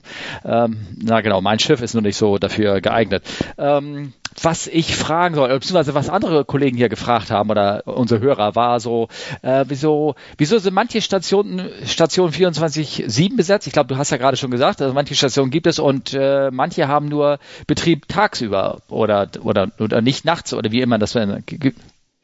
[0.45, 3.25] Ähm, na genau, mein Schiff ist nur nicht so dafür geeignet.
[3.57, 8.55] Ähm, was ich fragen soll, beziehungsweise was andere Kollegen hier gefragt haben oder unsere Hörer
[8.55, 9.09] war so,
[9.41, 13.67] äh, wieso, wieso sind manche Stationen, Stationen 24-7 besetzt?
[13.67, 16.51] Ich glaube, du hast ja gerade schon gesagt, also manche Stationen gibt es und äh,
[16.51, 21.17] manche haben nur Betrieb tagsüber oder, oder, oder nicht nachts oder wie immer das
[21.47, 21.79] gibt.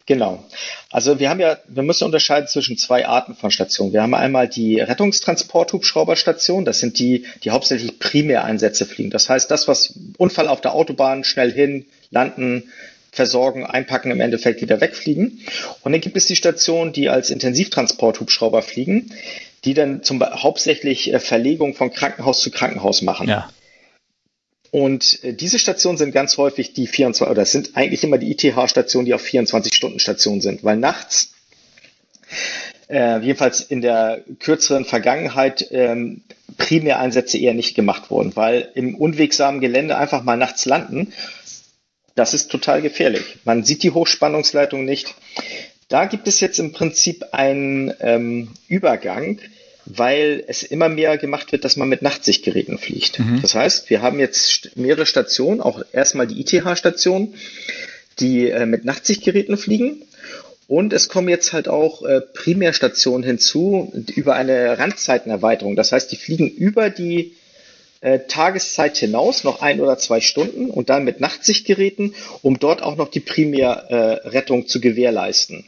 [0.06, 0.44] Genau.
[0.90, 3.92] Also wir haben ja, wir müssen unterscheiden zwischen zwei Arten von Stationen.
[3.92, 6.64] Wir haben einmal die Rettungstransport-Hubschrauberstation.
[6.64, 9.10] Das sind die, die hauptsächlich Primäreinsätze fliegen.
[9.10, 12.72] Das heißt, das, was Unfall auf der Autobahn schnell hin, landen,
[13.12, 15.40] versorgen, einpacken, im Endeffekt wieder wegfliegen.
[15.82, 19.12] Und dann gibt es die Stationen, die als Intensivtransport-Hubschrauber fliegen,
[19.64, 23.28] die dann zum hauptsächlich äh, Verlegung von Krankenhaus zu Krankenhaus machen.
[23.28, 23.50] Ja.
[24.70, 28.30] Und äh, diese Stationen sind ganz häufig die 24, oder das sind eigentlich immer die
[28.30, 31.32] ITH-Stationen, die auf 24-Stunden-Stationen sind, weil nachts,
[32.88, 36.22] äh, jedenfalls in der kürzeren Vergangenheit, ähm,
[36.56, 41.12] Primäreinsätze eher nicht gemacht wurden, weil im unwegsamen Gelände einfach mal nachts landen,
[42.14, 43.38] das ist total gefährlich.
[43.44, 45.14] Man sieht die Hochspannungsleitung nicht.
[45.88, 49.38] Da gibt es jetzt im Prinzip einen ähm, Übergang,
[49.96, 53.18] weil es immer mehr gemacht wird, dass man mit Nachtsichtgeräten fliegt.
[53.18, 53.40] Mhm.
[53.42, 57.34] Das heißt, wir haben jetzt mehrere Stationen, auch erstmal die ITH-Station,
[58.18, 60.02] die äh, mit Nachtsichtgeräten fliegen.
[60.68, 65.74] Und es kommen jetzt halt auch äh, Primärstationen hinzu über eine Randzeitenerweiterung.
[65.74, 67.32] Das heißt, die fliegen über die
[68.00, 72.96] äh, Tageszeit hinaus noch ein oder zwei Stunden und dann mit Nachtsichtgeräten, um dort auch
[72.96, 75.64] noch die Primärrettung äh, zu gewährleisten.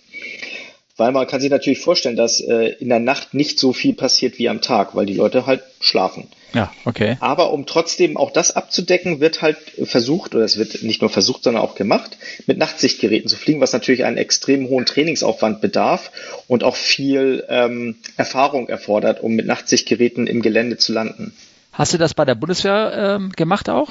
[1.03, 4.39] Weil man kann sich natürlich vorstellen, dass äh, in der Nacht nicht so viel passiert
[4.39, 6.29] wie am Tag, weil die Leute halt schlafen.
[6.55, 7.17] Ja, okay.
[7.19, 11.43] Aber um trotzdem auch das abzudecken, wird halt versucht, oder es wird nicht nur versucht,
[11.43, 16.13] sondern auch gemacht, mit Nachtsichtgeräten zu fliegen, was natürlich einen extrem hohen Trainingsaufwand bedarf
[16.47, 21.35] und auch viel ähm, Erfahrung erfordert, um mit Nachtsichtgeräten im Gelände zu landen.
[21.73, 23.91] Hast du das bei der Bundeswehr ähm, gemacht auch?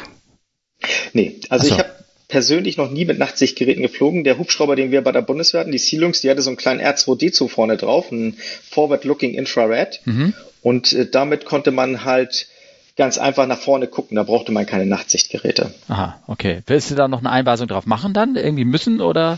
[1.11, 1.73] Nee, also so.
[1.73, 2.00] ich habe
[2.31, 4.23] persönlich noch nie mit Nachtsichtgeräten geflogen.
[4.23, 6.81] Der Hubschrauber, den wir bei der Bundeswehr hatten, die Sealungs, die hatte so einen kleinen
[6.81, 8.37] R2D2 vorne drauf, ein
[8.69, 9.99] Forward-Looking Infrared.
[10.05, 10.33] Mhm.
[10.63, 12.47] Und äh, damit konnte man halt
[12.95, 14.15] ganz einfach nach vorne gucken.
[14.15, 15.73] Da brauchte man keine Nachtsichtgeräte.
[15.89, 16.61] Aha, okay.
[16.67, 18.35] Willst du da noch eine Einweisung drauf machen dann?
[18.35, 19.37] Irgendwie müssen oder?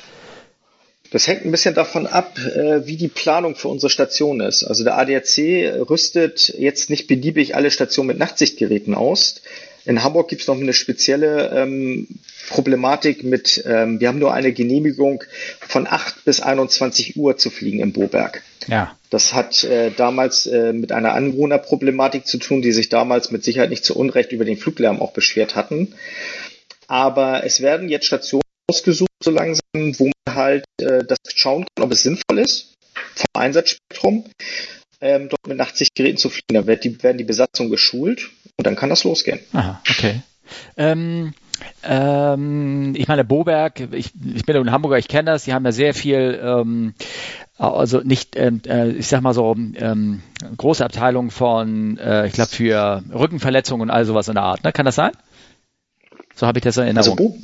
[1.12, 4.64] Das hängt ein bisschen davon ab, äh, wie die Planung für unsere Station ist.
[4.64, 9.42] Also der ADAC rüstet jetzt nicht beliebig alle Stationen mit Nachtsichtgeräten aus.
[9.86, 12.08] In Hamburg gibt es noch eine spezielle ähm,
[12.50, 15.24] Problematik mit, ähm, wir haben nur eine Genehmigung
[15.60, 18.43] von 8 bis 21 Uhr zu fliegen im Boberg.
[18.67, 18.96] Ja.
[19.10, 23.69] Das hat äh, damals äh, mit einer Anwohnerproblematik zu tun, die sich damals mit Sicherheit
[23.69, 25.93] nicht zu Unrecht über den Fluglärm auch beschwert hatten.
[26.88, 31.86] Aber es werden jetzt Stationen ausgesucht, so langsam, wo man halt äh, das schauen kann,
[31.86, 32.74] ob es sinnvoll ist
[33.15, 34.26] vom Einsatzspektrum,
[35.04, 36.54] ähm, dort mit Nachtsichtgeräten zu fliegen.
[36.54, 39.39] Da wird die, werden die Besatzung geschult und dann kann das losgehen.
[39.52, 40.22] Aha, okay.
[40.78, 41.34] Ähm,
[41.84, 45.72] ähm, ich meine, Boberg, ich, ich bin in Hamburger, ich kenne das, die haben ja
[45.74, 46.94] sehr viel, ähm,
[47.58, 50.22] also nicht, ähm, äh, ich sag mal so, ähm,
[50.58, 54.63] große Abteilung von, äh, ich glaube, für Rückenverletzungen und all sowas in der Art.
[54.63, 54.72] Ne?
[54.72, 55.12] Kann das sein?
[56.36, 57.18] So habe ich das in Erinnerung.
[57.18, 57.38] Also Bo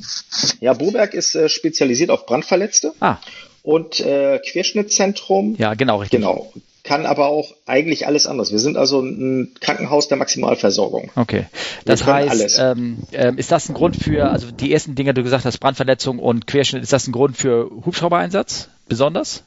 [0.60, 2.92] ja, Boberg ist äh, spezialisiert auf Brandverletzte.
[3.00, 3.18] Ah.
[3.62, 5.54] Und äh, Querschnittzentrum.
[5.58, 6.20] Ja, genau, richtig.
[6.20, 6.50] Genau
[6.82, 8.52] kann aber auch eigentlich alles anders.
[8.52, 11.10] Wir sind also ein Krankenhaus der Maximalversorgung.
[11.16, 11.46] Okay.
[11.84, 15.24] Das heißt, ähm, äh, ist das ein Grund für, also die ersten Dinge, die du
[15.24, 19.44] gesagt hast, Brandverletzung und Querschnitt, ist das ein Grund für Hubschraubereinsatz besonders?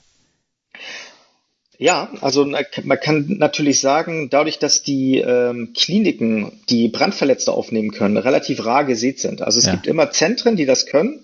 [1.80, 8.16] Ja, also man kann natürlich sagen, dadurch, dass die ähm, Kliniken, die Brandverletzte aufnehmen können,
[8.16, 9.42] relativ rar gesät sind.
[9.42, 9.74] Also es ja.
[9.74, 11.20] gibt immer Zentren, die das können.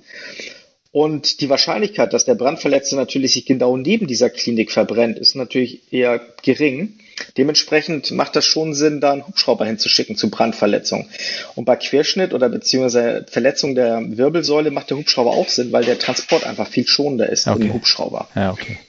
[0.91, 5.93] Und die Wahrscheinlichkeit, dass der Brandverletzte natürlich sich genau neben dieser Klinik verbrennt, ist natürlich
[5.93, 6.97] eher gering.
[7.38, 11.08] Dementsprechend macht das schon Sinn, da einen Hubschrauber hinzuschicken zu Brandverletzung.
[11.56, 15.99] Und bei Querschnitt oder beziehungsweise Verletzung der Wirbelsäule macht der Hubschrauber auch Sinn, weil der
[15.99, 17.65] Transport einfach viel schonender ist okay.
[17.65, 18.28] im Hubschrauber.
[18.34, 18.80] Ja, okay.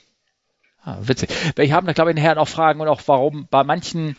[0.83, 1.29] Ah, witzig.
[1.55, 4.15] Wir haben da, glaube ich, nachher noch Fragen und auch warum bei manchen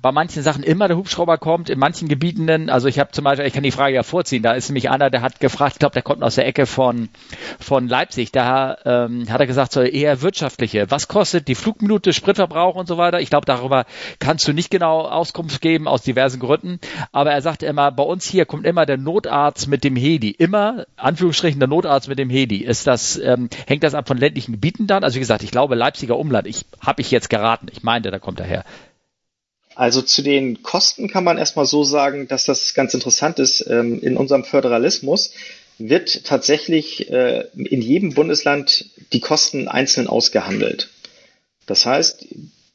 [0.00, 3.46] bei manchen Sachen immer der Hubschrauber kommt, in manchen Gebieten, also ich habe zum Beispiel,
[3.46, 5.92] ich kann die Frage ja vorziehen, da ist nämlich einer, der hat gefragt, ich glaube,
[5.92, 7.08] der kommt aus der Ecke von,
[7.58, 10.90] von Leipzig, da ähm, hat er gesagt, so eher wirtschaftliche.
[10.90, 13.20] Was kostet die Flugminute, Spritverbrauch und so weiter?
[13.20, 13.84] Ich glaube, darüber
[14.18, 16.80] kannst du nicht genau Auskunft geben, aus diversen Gründen,
[17.12, 20.86] aber er sagte immer, bei uns hier kommt immer der Notarzt mit dem Hedi, immer,
[20.96, 22.58] Anführungsstrichen, der Notarzt mit dem Hedi.
[22.58, 25.04] Ist das, ähm, hängt das ab von ländlichen Gebieten dann?
[25.04, 28.18] Also wie gesagt, ich glaube, Leipziger Umland, ich habe ich jetzt geraten, ich meinte, da
[28.18, 28.64] kommt er her.
[29.80, 33.66] Also zu den Kosten kann man erstmal so sagen, dass das ganz interessant ist.
[33.66, 35.32] Ähm, in unserem Föderalismus
[35.78, 40.90] wird tatsächlich äh, in jedem Bundesland die Kosten einzeln ausgehandelt.
[41.64, 42.26] Das heißt,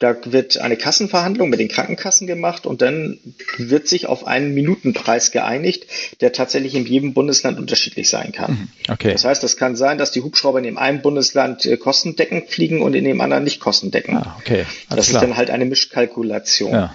[0.06, 3.20] da wird eine Kassenverhandlung mit den Krankenkassen gemacht und dann
[3.58, 5.88] wird sich auf einen Minutenpreis geeinigt,
[6.22, 8.52] der tatsächlich in jedem Bundesland unterschiedlich sein kann.
[8.52, 8.68] Mhm.
[8.94, 9.14] Okay.
[9.14, 12.84] Das heißt, es kann sein, dass die Hubschrauber in dem einen Bundesland äh, kostendeckend fliegen
[12.84, 14.18] und in dem anderen nicht kostendeckend.
[14.18, 14.66] Ah, okay.
[14.90, 15.22] das klar.
[15.22, 16.72] ist dann halt eine Mischkalkulation.
[16.72, 16.94] Ja.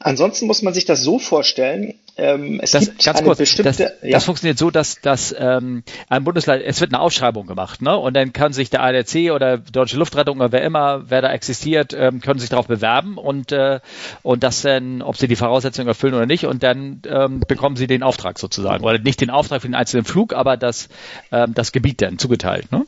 [0.00, 3.70] Ansonsten muss man sich das so vorstellen, ähm, es das, gibt ganz eine kurz, bestimmte.
[3.70, 4.10] Das, ja.
[4.10, 7.96] das funktioniert so, dass, dass ähm, ein Bundesland, es wird eine Ausschreibung gemacht, ne?
[7.96, 11.94] Und dann kann sich der ADC oder Deutsche Luftrettung oder wer immer, wer da existiert,
[11.94, 13.80] ähm, können sich darauf bewerben und äh,
[14.22, 17.86] und das dann, ob sie die Voraussetzungen erfüllen oder nicht, und dann ähm, bekommen sie
[17.86, 20.88] den Auftrag sozusagen oder nicht den Auftrag für den einzelnen Flug, aber das
[21.30, 22.84] ähm, das Gebiet dann zugeteilt, ne?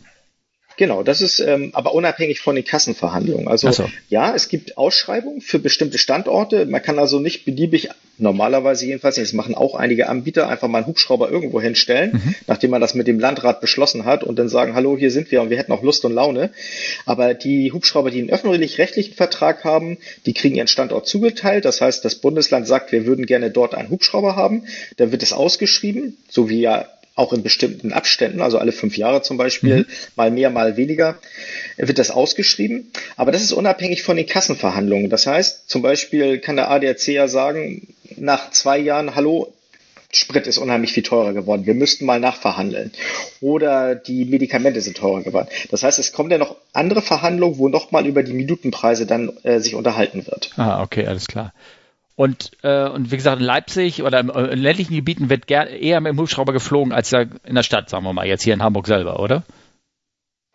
[0.81, 3.49] Genau, das ist ähm, aber unabhängig von den Kassenverhandlungen.
[3.49, 3.91] Also so.
[4.09, 6.65] ja, es gibt Ausschreibungen für bestimmte Standorte.
[6.65, 10.87] Man kann also nicht beliebig, normalerweise jedenfalls, das machen auch einige Anbieter, einfach mal einen
[10.87, 12.35] Hubschrauber irgendwo hinstellen, mhm.
[12.47, 15.43] nachdem man das mit dem Landrat beschlossen hat und dann sagen, hallo, hier sind wir
[15.43, 16.49] und wir hätten auch Lust und Laune.
[17.05, 21.67] Aber die Hubschrauber, die einen öffentlich-rechtlichen Vertrag haben, die kriegen ihren Standort zugeteilt.
[21.67, 24.65] Das heißt, das Bundesland sagt, wir würden gerne dort einen Hubschrauber haben.
[24.97, 26.87] Dann wird es ausgeschrieben, so wie ja
[27.21, 29.87] auch in bestimmten Abständen, also alle fünf Jahre zum Beispiel, mhm.
[30.17, 31.19] mal mehr, mal weniger,
[31.77, 32.91] wird das ausgeschrieben.
[33.17, 35.11] Aber das ist unabhängig von den Kassenverhandlungen.
[35.11, 39.53] Das heißt, zum Beispiel kann der ADAC ja sagen, nach zwei Jahren, hallo,
[40.13, 41.67] Sprit ist unheimlich viel teurer geworden.
[41.67, 42.91] Wir müssten mal nachverhandeln.
[43.41, 45.47] Oder die Medikamente sind teurer geworden.
[45.71, 49.61] Das heißt, es kommen ja noch andere Verhandlungen, wo nochmal über die Minutenpreise dann äh,
[49.61, 50.51] sich unterhalten wird.
[50.57, 51.53] Ah, okay, alles klar.
[52.21, 56.13] Und, äh, und wie gesagt, in Leipzig oder in ländlichen Gebieten wird gern, eher mit
[56.13, 59.21] dem Hubschrauber geflogen als in der Stadt, sagen wir mal, jetzt hier in Hamburg selber,
[59.21, 59.43] oder?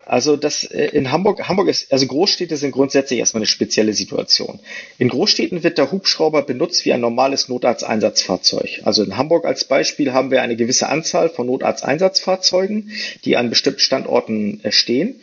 [0.06, 4.60] Also das äh, in Hamburg, Hamburg ist, also Großstädte sind grundsätzlich erstmal eine spezielle Situation.
[4.99, 8.82] In Großstädten wird der Hubschrauber benutzt wie ein normales Notarzteinsatzfahrzeug.
[8.84, 12.91] Also in Hamburg als Beispiel haben wir eine gewisse Anzahl von Notarzteinsatzfahrzeugen,
[13.25, 15.19] die an bestimmten Standorten äh, stehen.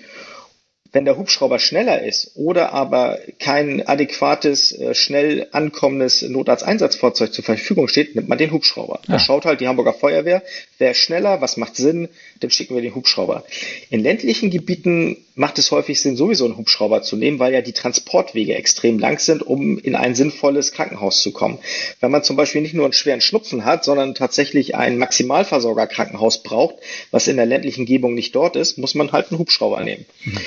[0.92, 7.88] Wenn der Hubschrauber schneller ist oder aber kein adäquates, äh, schnell ankommendes Notarzteinsatzfahrzeug zur Verfügung
[7.88, 9.00] steht, nimmt man den Hubschrauber.
[9.07, 9.14] Ja.
[9.14, 10.42] Da schaut halt die Hamburger Feuerwehr,
[10.78, 12.09] wer ist schneller, was macht Sinn,
[12.40, 13.44] dann schicken wir den Hubschrauber.
[13.88, 17.72] In ländlichen Gebieten macht es häufig Sinn, sowieso einen Hubschrauber zu nehmen, weil ja die
[17.72, 21.59] Transportwege extrem lang sind, um in ein sinnvolles Krankenhaus zu kommen.
[22.00, 26.76] Wenn man zum Beispiel nicht nur einen schweren Schnupfen hat, sondern tatsächlich ein Maximalversorgerkrankenhaus braucht,
[27.11, 30.05] was in der ländlichen Gebung nicht dort ist, muss man halt einen Hubschrauber nehmen.
[30.24, 30.38] Mhm.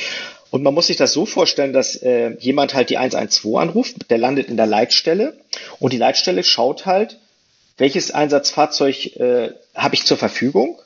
[0.51, 4.17] Und man muss sich das so vorstellen, dass äh, jemand halt die 112 anruft, der
[4.17, 5.37] landet in der Leitstelle
[5.79, 7.17] und die Leitstelle schaut halt,
[7.77, 10.79] welches Einsatzfahrzeug äh, habe ich zur Verfügung,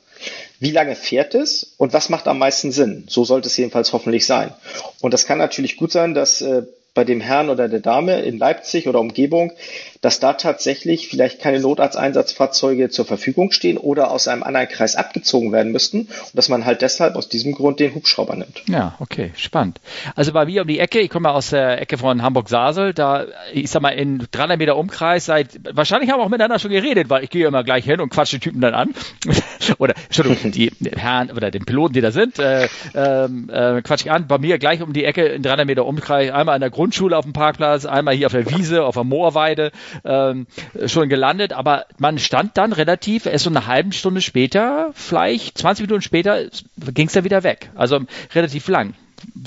[0.58, 3.04] wie lange fährt es und was macht am meisten Sinn.
[3.08, 4.52] So sollte es jedenfalls hoffentlich sein.
[5.00, 6.62] Und das kann natürlich gut sein, dass äh,
[6.94, 9.52] bei dem Herrn oder der Dame in Leipzig oder Umgebung,
[10.00, 15.52] dass da tatsächlich vielleicht keine Notarzteinsatzfahrzeuge zur Verfügung stehen oder aus einem anderen Kreis abgezogen
[15.52, 18.62] werden müssten und dass man halt deshalb aus diesem Grund den Hubschrauber nimmt.
[18.66, 19.78] Ja, okay, spannend.
[20.14, 23.70] Also bei mir um die Ecke, ich komme aus der Ecke von Hamburg-Sasel, da, ich
[23.70, 27.24] sag mal, in 300 Meter Umkreis seit, wahrscheinlich haben wir auch miteinander schon geredet, weil
[27.24, 28.94] ich gehe immer gleich hin und quatsche die Typen dann an.
[29.78, 34.26] oder, Entschuldigung, die Herren oder den Piloten, die da sind, äh, äh, quatsch ich an.
[34.26, 37.24] Bei mir gleich um die Ecke in 300 Meter Umkreis, einmal in der Grundschule auf
[37.24, 39.72] dem Parkplatz, einmal hier auf der Wiese, auf der Moorweide,
[40.04, 40.46] ähm,
[40.86, 45.86] schon gelandet, aber man stand dann relativ, erst so eine halbe Stunde später, vielleicht 20
[45.86, 47.70] Minuten später, ging es dann wieder weg.
[47.74, 48.00] Also
[48.34, 48.94] relativ lang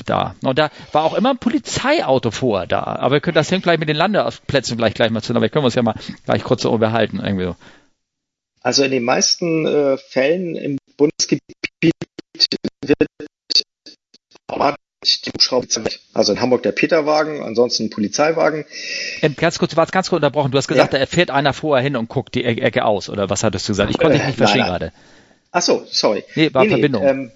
[0.05, 0.35] da.
[0.43, 2.83] Und da war auch immer ein Polizeiauto vorher da.
[2.83, 5.63] Aber wir können das hängt gleich mit den Landeplätzen gleich gleich mal zu, aber können
[5.63, 7.55] wir uns ja mal gleich kurz so unterhalten irgendwie so.
[8.61, 11.41] Also in den meisten äh, Fällen im Bundesgebiet
[12.81, 13.07] wird
[15.03, 15.67] die Hubschrauber,
[16.13, 18.65] also in Hamburg der Peterwagen, ansonsten ein Polizeiwagen.
[19.21, 20.51] Ähm, ganz kurz, du warst ganz kurz unterbrochen.
[20.51, 20.99] Du hast gesagt, ja.
[20.99, 23.91] da fährt einer vorher hin und guckt die Ecke aus, oder was hattest du gesagt?
[23.91, 24.91] Ich konnte dich nicht verstehen gerade.
[25.51, 26.23] Ach so, sorry.
[26.35, 27.03] Nee, war nee, Verbindung.
[27.03, 27.31] Nee, ähm,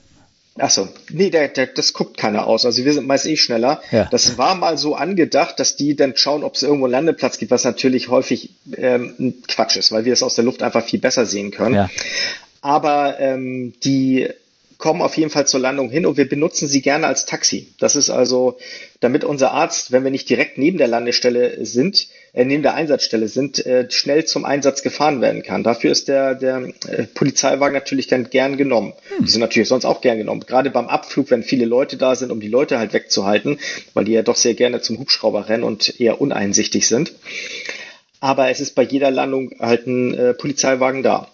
[0.60, 2.66] Achso, nee, der, der, das guckt keiner aus.
[2.66, 3.82] Also wir sind meist eh schneller.
[3.92, 4.08] Ja.
[4.10, 7.52] Das war mal so angedacht, dass die dann schauen, ob es irgendwo einen Landeplatz gibt,
[7.52, 11.26] was natürlich häufig ähm, Quatsch ist, weil wir es aus der Luft einfach viel besser
[11.26, 11.76] sehen können.
[11.76, 11.90] Ja.
[12.62, 14.30] Aber ähm, die
[14.78, 17.74] kommen auf jeden Fall zur Landung hin und wir benutzen sie gerne als Taxi.
[17.80, 18.58] Das ist also,
[19.00, 23.28] damit unser Arzt, wenn wir nicht direkt neben der Landestelle sind, äh, neben der Einsatzstelle
[23.28, 25.64] sind, äh, schnell zum Einsatz gefahren werden kann.
[25.64, 28.94] Dafür ist der, der äh, Polizeiwagen natürlich dann gern genommen.
[29.18, 29.26] Hm.
[29.26, 30.42] Die sind natürlich sonst auch gern genommen.
[30.46, 33.60] Gerade beim Abflug, wenn viele Leute da sind, um die Leute halt wegzuhalten,
[33.94, 37.14] weil die ja doch sehr gerne zum Hubschrauber rennen und eher uneinsichtig sind.
[38.20, 41.28] Aber es ist bei jeder Landung halt ein äh, Polizeiwagen da.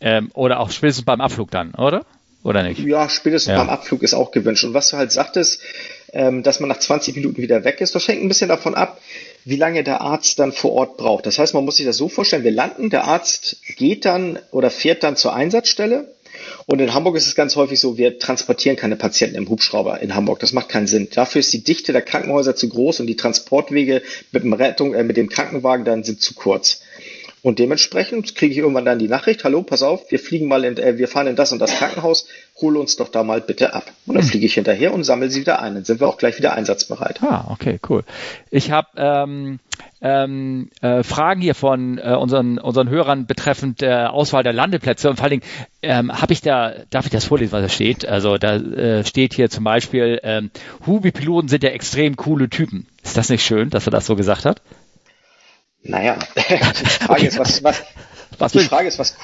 [0.00, 2.04] Ähm, oder auch spätestens beim Abflug dann, oder?
[2.44, 2.78] Oder nicht?
[2.80, 3.58] Ja, spätestens ja.
[3.58, 4.64] beim Abflug ist auch gewünscht.
[4.64, 5.60] Und was du halt sagtest,
[6.12, 9.00] ähm, dass man nach 20 Minuten wieder weg ist, das hängt ein bisschen davon ab,
[9.46, 11.24] wie lange der Arzt dann vor Ort braucht.
[11.24, 14.70] Das heißt, man muss sich das so vorstellen, wir landen, der Arzt geht dann oder
[14.70, 16.06] fährt dann zur Einsatzstelle.
[16.66, 20.14] Und in Hamburg ist es ganz häufig so, wir transportieren keine Patienten im Hubschrauber in
[20.14, 20.40] Hamburg.
[20.40, 21.08] Das macht keinen Sinn.
[21.14, 24.02] Dafür ist die Dichte der Krankenhäuser zu groß und die Transportwege
[24.32, 26.82] mit dem Rettung, äh, mit dem Krankenwagen dann sind zu kurz.
[27.44, 30.78] Und dementsprechend kriege ich irgendwann dann die Nachricht, hallo, pass auf, wir fliegen mal in,
[30.78, 32.26] äh, wir fahren in das und das Krankenhaus,
[32.58, 33.92] hol uns doch da mal bitte ab.
[34.06, 34.30] Und dann hm.
[34.30, 35.74] fliege ich hinterher und sammle sie wieder ein.
[35.74, 37.22] Dann sind wir auch gleich wieder einsatzbereit.
[37.22, 38.02] Ah, okay, cool.
[38.50, 39.58] Ich habe ähm,
[40.00, 45.16] ähm, äh, Fragen hier von äh, unseren, unseren Hörern betreffend der Auswahl der Landeplätze und
[45.16, 45.52] vor allen Dingen
[45.82, 48.08] ähm, habe ich da, darf ich das vorlesen, was da steht?
[48.08, 50.50] Also da äh, steht hier zum Beispiel, ähm,
[50.86, 52.86] Hubi-Piloten sind ja extrem coole Typen.
[53.02, 54.62] Ist das nicht schön, dass er das so gesagt hat?
[55.84, 57.82] Naja, die Frage ist, was, was,
[58.38, 59.14] was die Frage ist, was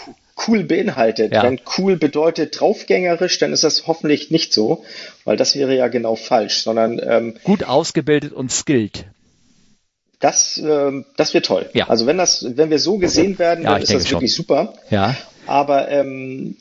[0.46, 1.32] cool beinhaltet.
[1.32, 1.42] Ja.
[1.42, 4.84] Wenn cool bedeutet draufgängerisch, dann ist das hoffentlich nicht so,
[5.24, 9.06] weil das wäre ja genau falsch, sondern ähm, gut ausgebildet und skilled.
[10.20, 11.70] Das, ähm, das wird toll.
[11.72, 11.88] Ja.
[11.88, 14.16] Also wenn das, wenn wir so gesehen werden, ja, dann ist das schon.
[14.16, 14.74] wirklich super.
[14.90, 15.16] Ja.
[15.46, 16.56] Aber ähm,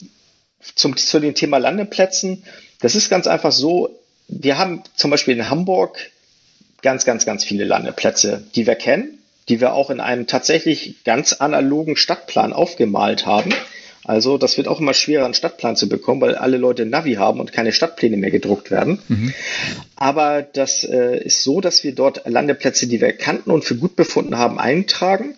[0.76, 2.44] zum, zu dem Thema Landeplätzen,
[2.80, 6.00] das ist ganz einfach so, wir haben zum Beispiel in Hamburg
[6.82, 9.19] ganz, ganz, ganz viele Landeplätze, die wir kennen
[9.50, 13.54] die wir auch in einem tatsächlich ganz analogen Stadtplan aufgemalt haben.
[14.06, 17.40] Also das wird auch immer schwerer, einen Stadtplan zu bekommen, weil alle Leute Navi haben
[17.40, 19.00] und keine Stadtpläne mehr gedruckt werden.
[19.08, 19.34] Mhm.
[19.96, 23.96] Aber das äh, ist so, dass wir dort Landeplätze, die wir kannten und für gut
[23.96, 25.36] befunden haben, eintragen.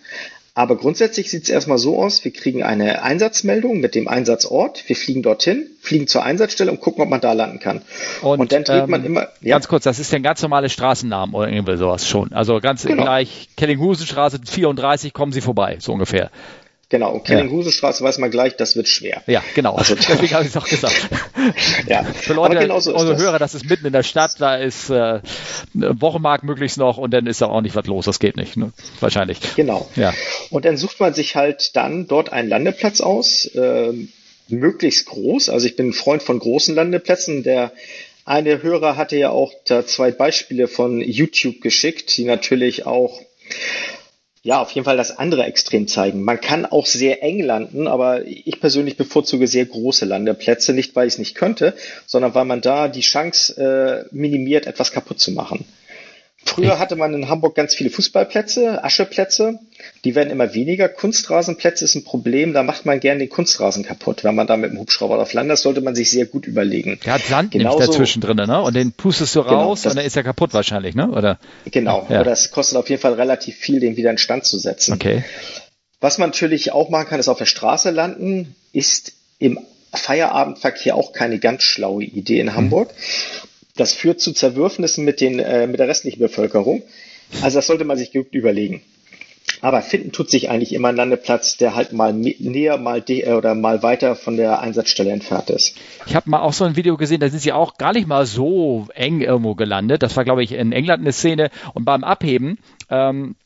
[0.54, 4.96] Aber grundsätzlich sieht es erstmal so aus, wir kriegen eine Einsatzmeldung mit dem Einsatzort, wir
[4.96, 7.80] fliegen dorthin, fliegen zur Einsatzstelle und gucken, ob man da landen kann.
[8.20, 9.28] Und, und dann dreht ähm, man immer.
[9.40, 9.56] Ja.
[9.56, 12.34] Ganz kurz, das ist der ganz normale Straßennamen oder irgendwie sowas schon.
[12.34, 13.04] Also ganz genau.
[13.04, 16.30] gleich Kellinghusenstraße 34 kommen Sie vorbei, so ungefähr.
[16.92, 17.50] Genau, ja.
[17.50, 19.22] weiß man gleich, das wird schwer.
[19.26, 19.76] Ja, genau.
[19.76, 21.08] Also, Deswegen habe ich es auch gesagt.
[21.88, 22.04] ja.
[22.04, 25.20] Für Leute, genau so unsere Hörer, das ist mitten in der Stadt, da ist äh,
[25.72, 28.74] Wochenmarkt möglichst noch und dann ist da auch nicht was los, das geht nicht, ne?
[29.00, 29.38] wahrscheinlich.
[29.56, 29.88] Genau.
[29.96, 30.12] Ja.
[30.50, 33.94] Und dann sucht man sich halt dann dort einen Landeplatz aus, äh,
[34.48, 35.48] möglichst groß.
[35.48, 37.72] Also ich bin ein Freund von großen Landeplätzen, der
[38.26, 43.18] eine Hörer hatte ja auch da zwei Beispiele von YouTube geschickt, die natürlich auch
[44.44, 46.22] ja, auf jeden Fall das andere Extrem zeigen.
[46.22, 51.06] Man kann auch sehr eng landen, aber ich persönlich bevorzuge sehr große Landeplätze, nicht weil
[51.06, 51.74] ich es nicht könnte,
[52.06, 55.64] sondern weil man da die Chance äh, minimiert, etwas kaputt zu machen.
[56.44, 59.58] Früher hatte man in Hamburg ganz viele Fußballplätze, Ascheplätze.
[60.04, 60.88] Die werden immer weniger.
[60.88, 62.52] Kunstrasenplätze ist ein Problem.
[62.52, 64.24] Da macht man gerne den Kunstrasen kaputt.
[64.24, 66.98] Wenn man da mit dem Hubschrauber drauf landet, das sollte man sich sehr gut überlegen.
[67.04, 68.60] Der hat Sand Genauso, nämlich dazwischen drin, ne?
[68.60, 71.08] Und den pustest du genau, raus genau, und dann ist er kaputt wahrscheinlich, ne?
[71.10, 71.38] Oder?
[71.70, 72.06] Genau.
[72.08, 72.16] Ja.
[72.16, 74.94] Aber das kostet auf jeden Fall relativ viel, den wieder in Stand zu setzen.
[74.94, 75.24] Okay.
[76.00, 79.60] Was man natürlich auch machen kann, ist auf der Straße landen, ist im
[79.94, 82.88] Feierabendverkehr auch keine ganz schlaue Idee in Hamburg.
[82.88, 83.48] Mhm.
[83.76, 86.82] Das führt zu Zerwürfnissen mit, den, äh, mit der restlichen Bevölkerung.
[87.40, 88.82] Also das sollte man sich gut überlegen.
[89.60, 93.54] Aber finden tut sich eigentlich immer ein Landeplatz, der halt mal näher, mal äh, oder
[93.54, 95.76] mal weiter von der Einsatzstelle entfernt ist.
[96.06, 98.26] Ich habe mal auch so ein Video gesehen, da sind sie auch gar nicht mal
[98.26, 100.02] so eng irgendwo gelandet.
[100.02, 101.50] Das war, glaube ich, in England eine Szene.
[101.74, 102.58] Und beim Abheben
[102.90, 103.36] ähm,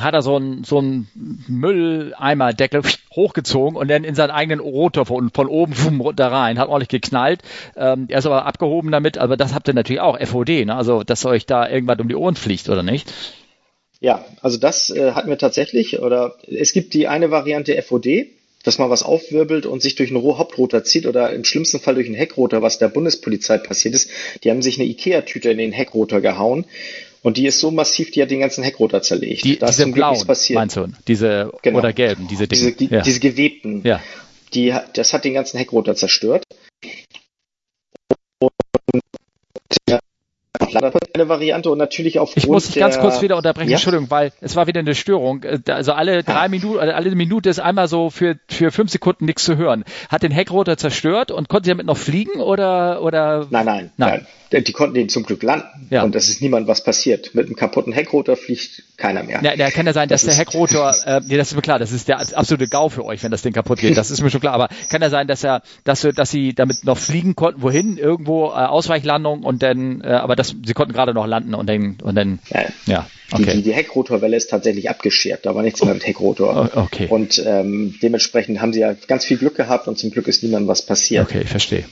[0.00, 1.08] hat er so einen so einen
[1.48, 2.82] Mülleimerdeckel
[3.14, 6.88] hochgezogen und dann in seinen eigenen Rotor von, von oben vom runter rein, hat ordentlich
[6.88, 7.42] geknallt.
[7.76, 10.74] Ähm, er ist aber abgehoben damit, aber das habt ihr natürlich auch, FOD, ne?
[10.74, 13.12] also dass euch da irgendwas um die Ohren fliegt, oder nicht?
[14.00, 18.26] Ja, also das äh, hatten wir tatsächlich, oder es gibt die eine Variante FOD,
[18.64, 22.06] dass man was aufwirbelt und sich durch einen Hauptrotor zieht oder im schlimmsten Fall durch
[22.06, 24.10] einen Heckrotor, was der Bundespolizei passiert ist.
[24.42, 26.64] Die haben sich eine Ikea-Tüte in den Heckrotor gehauen
[27.22, 29.44] und die ist so massiv, die hat den ganzen Heckrotor zerlegt.
[29.44, 30.88] Die, diese blauen, meinst du?
[31.06, 31.78] Diese, genau.
[31.78, 32.72] oder gelben, diese Dinge.
[32.72, 33.00] Diese, ja.
[33.02, 33.82] diese gewebten.
[33.84, 34.02] Ja.
[34.54, 36.44] Die, das hat den ganzen Heckrotor zerstört.
[38.40, 38.50] Und,
[39.88, 40.00] ja,
[40.74, 43.76] eine Variante und natürlich aufgrund Ich muss dich ganz kurz wieder unterbrechen, ja?
[43.76, 45.42] Entschuldigung, weil es war wieder eine Störung.
[45.42, 46.48] Äh, also alle drei ah.
[46.48, 49.84] Minuten, äh, alle Minute ist einmal so für, für fünf Sekunden nichts zu hören.
[50.08, 53.46] Hat den Heckrotor zerstört und konnte sie damit noch fliegen oder, oder?
[53.50, 54.10] Nein, nein, nein.
[54.10, 54.26] nein.
[54.64, 56.02] Die konnten den zum Glück landen ja.
[56.02, 57.34] und es ist niemand was passiert.
[57.34, 59.40] Mit einem kaputten Heckrotor fliegt keiner mehr.
[59.42, 61.78] Ja, ja kann ja sein, dass das der Heckrotor, äh, nee, das ist mir klar,
[61.78, 63.96] das ist der absolute GAU für euch, wenn das Ding kaputt geht.
[63.96, 64.52] Das ist mir schon klar.
[64.52, 68.48] Aber kann ja sein, dass er, dass, dass sie damit noch fliegen konnten, wohin, irgendwo
[68.48, 72.14] äh, Ausweichlandung und dann, äh, aber das, sie konnten gerade noch landen und dann, und
[72.14, 73.56] dann, ja, ja okay.
[73.56, 76.70] Die, die, Heckrotorwelle ist tatsächlich abgeschert, da war nichts mehr mit Heckrotor.
[76.74, 77.08] Oh, okay.
[77.08, 80.68] Und ähm, dementsprechend haben sie ja ganz viel Glück gehabt und zum Glück ist niemandem
[80.68, 81.26] was passiert.
[81.26, 81.84] Okay, verstehe.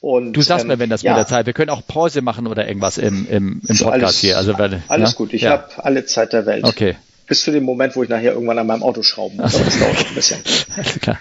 [0.00, 1.12] Und, du sagst ähm, mir, wenn das ja.
[1.12, 1.46] mit der Zeit.
[1.46, 4.38] Wir können auch Pause machen oder irgendwas im, im, im Podcast alles, hier.
[4.38, 5.16] Also, weil, alles ja?
[5.16, 5.50] gut, ich ja.
[5.50, 6.64] habe alle Zeit der Welt.
[6.64, 6.96] Okay.
[7.26, 9.54] Bis zu dem Moment, wo ich nachher irgendwann an meinem Auto schrauben muss.
[9.54, 10.38] Aber das dauert noch ein bisschen.
[11.00, 11.18] klar.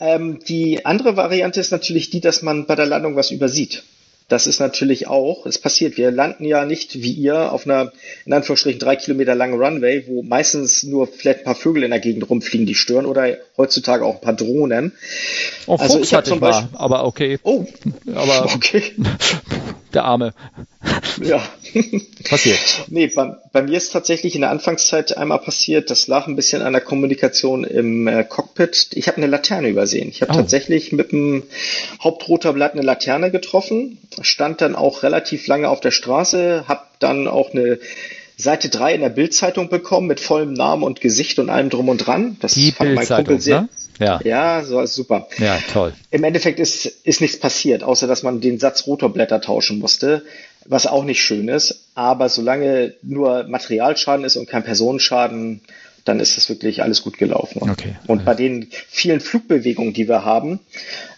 [0.00, 3.84] Ähm, die andere Variante ist natürlich die, dass man bei der Landung was übersieht
[4.28, 5.98] das ist natürlich auch, es passiert.
[5.98, 7.92] Wir landen ja nicht wie ihr auf einer,
[8.24, 12.00] in Anführungsstrichen, drei Kilometer langen Runway, wo meistens nur vielleicht ein paar Vögel in der
[12.00, 14.92] Gegend rumfliegen, die stören oder heutzutage auch ein paar Drohnen.
[15.66, 17.38] Oh, also Fuchs ich habe zum Beispiel, mal, aber okay.
[17.42, 17.66] Oh,
[18.14, 18.82] aber okay.
[19.92, 20.32] Der Arme.
[21.22, 21.42] Ja.
[22.28, 22.58] passiert.
[22.88, 26.62] Nee, bei, bei, mir ist tatsächlich in der Anfangszeit einmal passiert, das lag ein bisschen
[26.62, 28.88] an der Kommunikation im äh, Cockpit.
[28.92, 30.08] Ich habe eine Laterne übersehen.
[30.08, 30.36] Ich habe oh.
[30.36, 31.44] tatsächlich mit dem
[32.02, 37.52] Hauptrotorblatt eine Laterne getroffen stand dann auch relativ lange auf der Straße, habe dann auch
[37.52, 37.78] eine
[38.36, 41.98] Seite 3 in der Bildzeitung bekommen mit vollem Namen und Gesicht und allem drum und
[41.98, 42.36] dran.
[42.40, 43.62] Das Die fand mein Kumpel sehr.
[43.62, 43.68] Ne?
[44.00, 44.20] Ja.
[44.24, 45.28] ja, so ist super.
[45.38, 45.92] Ja, toll.
[46.10, 50.24] Im Endeffekt ist, ist nichts passiert, außer dass man den Satz Rotorblätter tauschen musste,
[50.66, 51.88] was auch nicht schön ist.
[51.94, 55.60] Aber solange nur Materialschaden ist und kein Personenschaden,
[56.04, 57.62] dann ist das wirklich alles gut gelaufen.
[57.70, 57.96] Okay.
[58.06, 60.60] Und bei den vielen Flugbewegungen, die wir haben,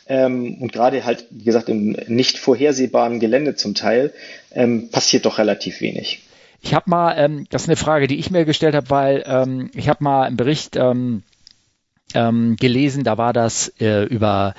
[0.08, 4.12] ähm, und gerade halt, wie gesagt, im nicht vorhersehbaren Gelände zum Teil,
[4.52, 6.22] ähm, passiert doch relativ wenig.
[6.62, 9.70] Ich habe mal, ähm, das ist eine Frage, die ich mir gestellt habe, weil ähm,
[9.74, 11.22] ich habe mal einen Bericht ähm,
[12.14, 14.54] ähm, gelesen, da war das äh, über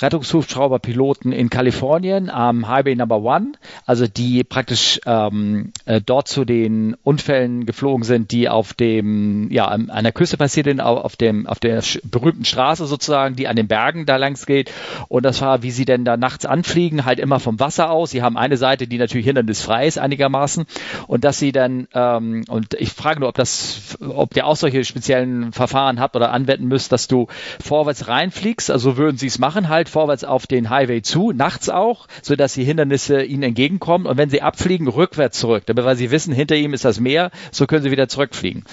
[0.00, 3.52] Rettungshubschrauberpiloten in Kalifornien am Highway Number One,
[3.86, 9.66] also die praktisch ähm, äh, dort zu den Unfällen geflogen sind, die auf dem, ja,
[9.66, 13.56] an, an der Küste passiert sind, auf dem, auf der berühmten Straße sozusagen, die an
[13.56, 14.70] den Bergen da langs geht.
[15.08, 18.10] Und das war, wie sie denn da nachts anfliegen, halt immer vom Wasser aus.
[18.10, 20.66] Sie haben eine Seite, die natürlich hindernisfrei ist einigermaßen.
[21.06, 24.84] Und dass sie dann, ähm, und ich frage nur, ob das, ob ihr auch solche
[24.84, 27.26] speziellen Verfahren habt oder anwenden müsst, dass du
[27.60, 32.06] vorwärts reinfliegst, also würden sie es machen, halt vorwärts auf den Highway zu, nachts auch,
[32.22, 36.10] so dass die Hindernisse ihnen entgegenkommen und wenn sie abfliegen, rückwärts zurück, damit weil sie
[36.10, 38.64] wissen, hinter ihm ist das Meer, so können sie wieder zurückfliegen.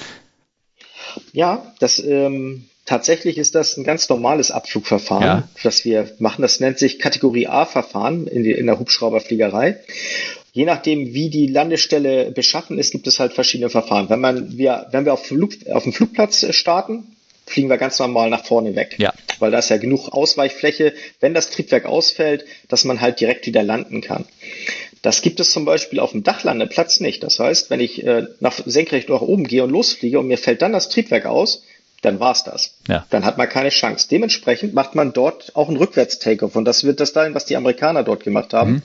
[1.33, 5.49] Ja, das ähm, tatsächlich ist das ein ganz normales Abflugverfahren, ja.
[5.63, 6.41] das wir machen.
[6.41, 9.79] Das nennt sich Kategorie A-Verfahren in, in der Hubschrauberfliegerei.
[10.53, 14.09] Je nachdem, wie die Landestelle beschaffen ist, gibt es halt verschiedene Verfahren.
[14.09, 17.14] Wenn man, wir, wenn wir auf, Flug, auf dem Flugplatz starten,
[17.45, 18.95] fliegen wir ganz normal nach vorne weg.
[18.97, 19.13] Ja.
[19.39, 23.63] Weil da ist ja genug Ausweichfläche, wenn das Triebwerk ausfällt, dass man halt direkt wieder
[23.63, 24.25] landen kann.
[25.01, 27.21] Das gibt es zum Beispiel auf dem Dachlandeplatz nicht.
[27.23, 30.63] Das heißt, wenn ich äh, nach senkrecht nach oben gehe und losfliege und mir fällt
[30.63, 31.61] dann das Triebwerk aus,
[32.05, 32.75] dann war's das.
[32.87, 33.05] Ja.
[33.09, 34.07] Dann hat man keine Chance.
[34.09, 36.55] Dementsprechend macht man dort auch einen Rückwärts-Takeoff.
[36.55, 38.71] Und das wird das sein, was die Amerikaner dort gemacht haben.
[38.71, 38.83] Mhm.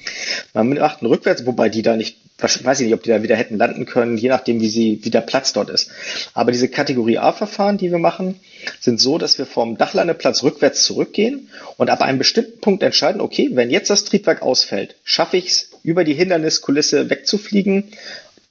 [0.55, 3.37] Man macht einen Rückwärts, wobei die da nicht, weiß ich nicht, ob die da wieder
[3.37, 5.91] hätten landen können, je nachdem, wie sie, wie der Platz dort ist.
[6.35, 8.41] Aber diese Kategorie A-Verfahren, die wir machen,
[8.81, 13.51] sind so, dass wir vom Dachlandeplatz rückwärts zurückgehen und ab einem bestimmten Punkt entscheiden, okay,
[13.53, 17.85] wenn jetzt das Triebwerk ausfällt, schaffe ich es, über die Hinderniskulisse wegzufliegen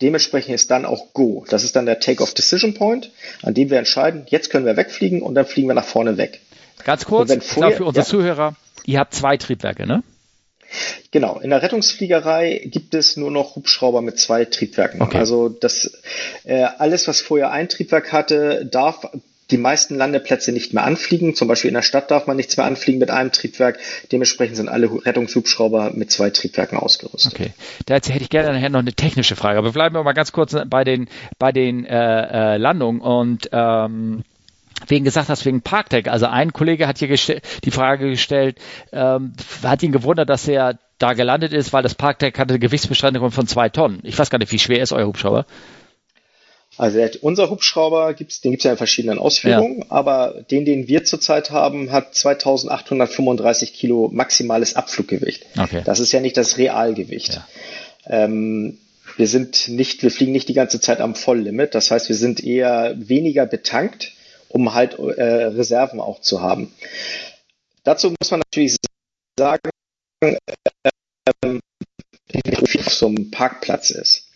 [0.01, 1.45] Dementsprechend ist dann auch Go.
[1.49, 3.11] Das ist dann der Take-off Decision Point,
[3.41, 6.39] an dem wir entscheiden, jetzt können wir wegfliegen und dann fliegen wir nach vorne weg.
[6.85, 10.03] Ganz kurz, vorher, für unsere ja, Zuhörer, ihr habt zwei Triebwerke, ne?
[11.11, 15.01] Genau, in der Rettungsfliegerei gibt es nur noch Hubschrauber mit zwei Triebwerken.
[15.01, 15.17] Okay.
[15.17, 15.99] Also das
[16.43, 19.05] äh, alles, was vorher ein Triebwerk hatte, darf
[19.51, 21.36] die meisten Landeplätze nicht mehr anfliegen.
[21.36, 23.80] Zum Beispiel in der Stadt darf man nichts mehr anfliegen mit einem Triebwerk.
[24.11, 27.34] Dementsprechend sind alle Rettungshubschrauber mit zwei Triebwerken ausgerüstet.
[27.34, 27.53] Okay.
[27.88, 29.57] Dazu hätte ich gerne nachher noch eine technische Frage.
[29.57, 31.09] Aber wir bleiben mal ganz kurz bei den,
[31.39, 34.24] bei den äh, äh, Landungen und ähm,
[34.88, 36.09] wegen gesagt hast, wegen Parktech.
[36.09, 37.09] Also ein Kollege hat hier
[37.63, 38.57] die Frage gestellt,
[38.91, 43.32] ähm, hat ihn gewundert, dass er da gelandet ist, weil das Parktech hatte eine Gewichtsbeschränkung
[43.32, 43.99] von zwei Tonnen.
[44.03, 45.45] Ich weiß gar nicht, wie schwer ist euer Hubschrauber?
[46.77, 49.86] Also unser Hubschrauber gibt's, den gibt's ja in verschiedenen Ausführungen, ja.
[49.89, 55.45] aber den, den wir zurzeit haben, hat 2835 Kilo maximales Abfluggewicht.
[55.57, 55.82] Okay.
[55.84, 57.34] Das ist ja nicht das Realgewicht.
[57.34, 58.23] Ja.
[58.23, 58.77] Ähm,
[59.17, 61.75] wir sind nicht, wir fliegen nicht die ganze Zeit am Volllimit.
[61.75, 64.13] Das heißt, wir sind eher weniger betankt,
[64.49, 66.73] um halt äh, Reserven auch zu haben.
[67.83, 68.75] Dazu muss man natürlich
[69.37, 69.69] sagen,
[70.23, 71.61] ähm,
[73.09, 74.27] einem Parkplatz ist.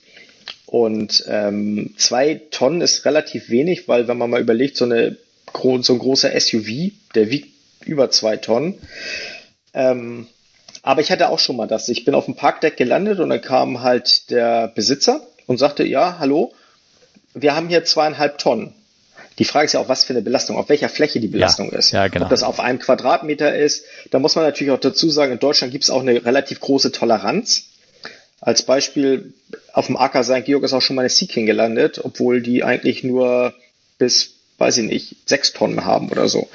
[0.65, 5.17] Und ähm, zwei Tonnen ist relativ wenig, weil wenn man mal überlegt, so, eine,
[5.53, 7.53] so ein großer SUV, der wiegt
[7.85, 8.79] über zwei Tonnen.
[9.73, 10.27] Ähm,
[10.81, 11.89] aber ich hatte auch schon mal das.
[11.89, 16.17] Ich bin auf dem Parkdeck gelandet und dann kam halt der Besitzer und sagte, ja,
[16.19, 16.53] hallo,
[17.33, 18.73] wir haben hier zweieinhalb Tonnen.
[19.39, 21.77] Die Frage ist ja auch, was für eine Belastung, auf welcher Fläche die Belastung ja,
[21.77, 21.91] ist.
[21.91, 22.25] Ja, genau.
[22.25, 23.85] Ob das auf einem Quadratmeter ist.
[24.11, 26.91] Da muss man natürlich auch dazu sagen, in Deutschland gibt es auch eine relativ große
[26.91, 27.63] Toleranz.
[28.41, 29.33] Als Beispiel,
[29.71, 30.45] auf dem Acker St.
[30.45, 33.53] Georg ist auch schon mal eine Seeking gelandet, obwohl die eigentlich nur
[33.97, 36.49] bis, weiß ich nicht, sechs Tonnen haben oder so.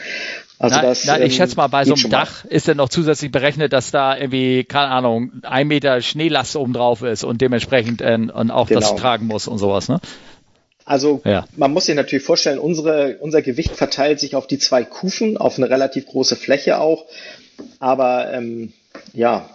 [0.61, 2.51] Also na, das, na, ich schätze mal, bei so einem Dach mal.
[2.51, 7.03] ist dann noch zusätzlich berechnet, dass da irgendwie, keine Ahnung, ein Meter Schneelast oben drauf
[7.03, 8.81] ist und dementsprechend äh, und auch genau.
[8.81, 10.01] das tragen muss und sowas, ne?
[10.89, 11.45] Also ja.
[11.55, 15.59] man muss sich natürlich vorstellen, unsere, unser Gewicht verteilt sich auf die zwei Kufen, auf
[15.59, 17.05] eine relativ große Fläche auch.
[17.79, 18.73] Aber ähm,
[19.13, 19.51] ja,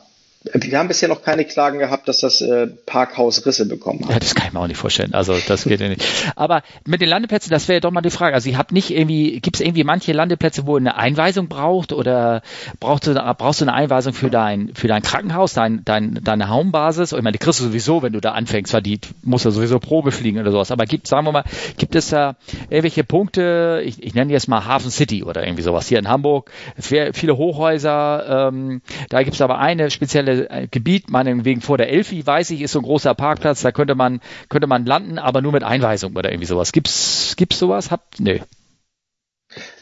[0.51, 4.11] wir haben bisher noch keine Klagen gehabt, dass das äh, Parkhaus Risse bekommen hat.
[4.11, 5.13] Ja, das kann ich mir auch nicht vorstellen.
[5.13, 6.05] Also das geht ja nicht.
[6.35, 8.35] Aber mit den Landeplätzen, das wäre doch mal die Frage.
[8.35, 12.41] Also ihr habt nicht irgendwie, gibt es irgendwie manche Landeplätze, wo eine Einweisung braucht oder
[12.81, 17.13] brauchst du, brauchst du eine Einweisung für dein, für dein Krankenhaus, dein, dein, deine Homebasis?
[17.13, 19.79] Ich meine, die kriegst du sowieso, wenn du da anfängst, weil die muss ja sowieso
[19.79, 20.71] Probe fliegen oder sowas.
[20.71, 21.43] Aber gibt, sagen wir mal,
[21.77, 22.35] gibt es da
[22.69, 26.51] irgendwelche Punkte, ich, ich nenne jetzt mal Hafen City oder irgendwie sowas hier in Hamburg,
[26.77, 32.25] viele Hochhäuser, ähm, da gibt es aber eine spezielle äh, Gebiet, meinetwegen vor der Elfi,
[32.25, 35.51] weiß ich, ist so ein großer Parkplatz, da könnte man, könnte man landen, aber nur
[35.51, 36.71] mit Einweisung oder irgendwie sowas.
[36.71, 37.91] Gibt's, gibt's sowas?
[37.91, 38.41] Habt, nee.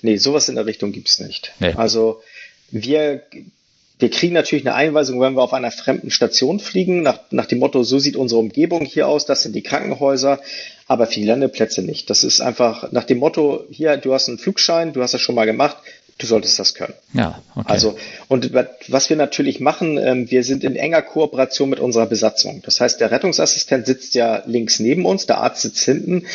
[0.01, 1.53] Nee, sowas in der Richtung gibt's nicht.
[1.59, 1.73] Nee.
[1.75, 2.21] Also,
[2.71, 3.23] wir,
[3.99, 7.59] wir kriegen natürlich eine Einweisung, wenn wir auf einer fremden Station fliegen, nach, nach dem
[7.59, 10.39] Motto, so sieht unsere Umgebung hier aus, das sind die Krankenhäuser,
[10.87, 12.09] aber für die Landeplätze nicht.
[12.09, 15.35] Das ist einfach nach dem Motto, hier, du hast einen Flugschein, du hast das schon
[15.35, 15.77] mal gemacht,
[16.21, 16.93] du solltest das können.
[17.13, 17.65] Ja, okay.
[17.67, 17.97] Also,
[18.27, 18.51] und
[18.87, 22.61] was wir natürlich machen, ähm, wir sind in enger Kooperation mit unserer Besatzung.
[22.65, 26.25] Das heißt, der Rettungsassistent sitzt ja links neben uns, der Arzt sitzt hinten.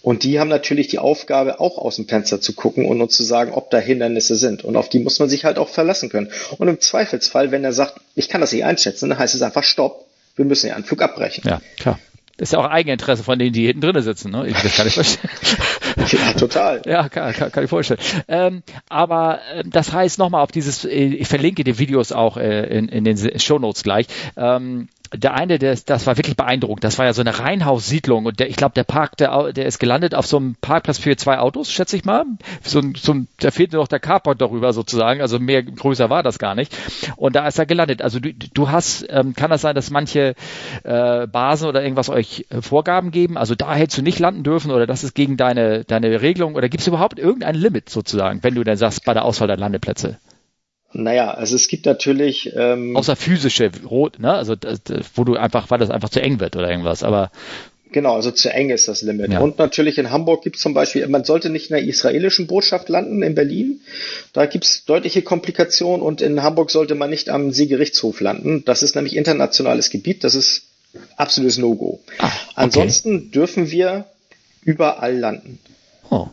[0.00, 3.24] Und die haben natürlich die Aufgabe, auch aus dem Fenster zu gucken und uns zu
[3.24, 4.64] sagen, ob da Hindernisse sind.
[4.64, 6.30] Und auf die muss man sich halt auch verlassen können.
[6.56, 9.64] Und im Zweifelsfall, wenn er sagt, ich kann das nicht einschätzen, dann heißt es einfach
[9.64, 10.06] Stopp.
[10.36, 11.42] Wir müssen den Anflug abbrechen.
[11.46, 11.98] Ja, klar.
[12.38, 14.30] Das ist ja auch Eigeninteresse von denen, die hinten drinnen sitzen.
[14.30, 14.46] Ne?
[14.46, 15.30] Ich, das kann ich verstehen.
[16.10, 16.82] Ja, total.
[16.86, 18.00] ja, kann, kann, kann ich vorstellen.
[18.28, 22.66] Ähm, aber äh, das heißt nochmal auf dieses, äh, ich verlinke die Videos auch äh,
[22.66, 24.06] in, in den Shownotes gleich.
[24.36, 26.84] Ähm, der eine, der, das war wirklich beeindruckend.
[26.84, 29.78] Das war ja so eine Reihenhaussiedlung und der, ich glaube, der Park, der, der ist
[29.78, 32.24] gelandet auf so einem Parkplatz für zwei Autos, schätze ich mal.
[32.62, 35.20] So, so, da fehlte noch der Carport darüber sozusagen.
[35.20, 36.76] Also mehr größer war das gar nicht.
[37.16, 38.02] Und da ist er gelandet.
[38.02, 40.34] Also du, du hast, ähm, kann das sein, dass manche
[40.84, 43.36] äh, Basen oder irgendwas euch äh, Vorgaben geben?
[43.38, 46.68] Also da hättest du nicht landen dürfen oder das ist gegen deine, deine Regelung oder
[46.68, 50.18] gibt es überhaupt irgendein Limit sozusagen, wenn du dann sagst bei der Auswahl der Landeplätze?
[50.92, 52.52] Naja, also es gibt natürlich.
[52.56, 54.32] Ähm, Außer physische Rot, ne?
[54.32, 54.80] Also das,
[55.14, 57.30] wo du einfach, weil das einfach zu eng wird oder irgendwas, aber.
[57.90, 59.32] Genau, also zu eng ist das Limit.
[59.32, 59.40] Ja.
[59.40, 62.90] Und natürlich in Hamburg gibt es zum Beispiel, man sollte nicht in der israelischen Botschaft
[62.90, 63.80] landen in Berlin.
[64.34, 68.62] Da gibt es deutliche Komplikationen und in Hamburg sollte man nicht am Seegerichtshof landen.
[68.66, 70.64] Das ist nämlich internationales Gebiet, das ist
[71.16, 72.00] absolutes No-Go.
[72.18, 72.32] Ah, okay.
[72.56, 74.04] Ansonsten dürfen wir
[74.64, 75.58] überall landen.
[76.10, 76.28] Oh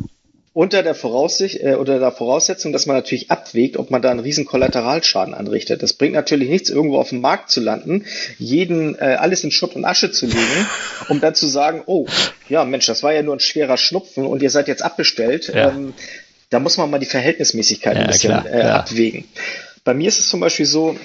[0.56, 4.22] unter der, Voraussicht, äh, unter der Voraussetzung, dass man natürlich abwägt, ob man da einen
[4.22, 5.84] riesen Kollateralschaden anrichtet.
[5.84, 8.06] Das bringt natürlich nichts, irgendwo auf dem Markt zu landen,
[8.40, 10.66] jeden äh, alles in Schutt und Asche zu legen,
[11.10, 12.08] um dann zu sagen, oh,
[12.48, 15.52] ja Mensch, das war ja nur ein schwerer Schnupfen und ihr seid jetzt abbestellt.
[15.54, 15.72] Ja.
[15.72, 15.94] Ähm,
[16.50, 19.26] da muss man mal die Verhältnismäßigkeit ja, ein bisschen klar, äh, abwägen.
[19.84, 20.96] Bei mir ist es zum Beispiel so,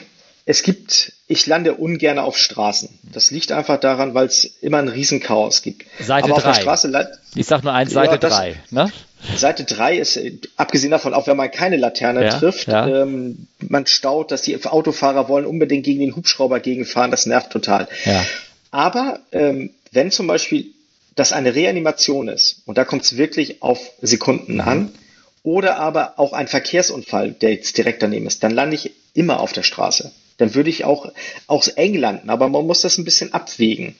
[0.47, 2.89] es gibt, ich lande ungern auf Straßen.
[3.13, 5.87] Das liegt einfach daran, weil es immer ein Riesenchaos gibt.
[5.99, 6.53] Seite Aber auf drei.
[6.53, 8.57] der Straße, ich sag nur eins, Seite ja, drei.
[8.71, 8.91] Ne?
[9.37, 10.19] Seite 3 ist,
[10.57, 13.03] abgesehen davon, auch wenn man keine Laterne ja, trifft, ja.
[13.03, 17.89] Ähm, man staut, dass die Autofahrer wollen unbedingt gegen den Hubschrauber gegenfahren, das nervt total.
[18.05, 18.25] Ja.
[18.71, 20.67] Aber ähm, wenn zum Beispiel
[21.17, 24.61] das eine Reanimation ist, und da kommt es wirklich auf Sekunden mhm.
[24.61, 24.95] an,
[25.43, 29.53] oder aber auch ein Verkehrsunfall, der jetzt direkt daneben ist, dann lande ich immer auf
[29.53, 30.13] der Straße.
[30.39, 31.11] Dann würde ich auch
[31.47, 33.97] aus eng landen, aber man muss das ein bisschen abwägen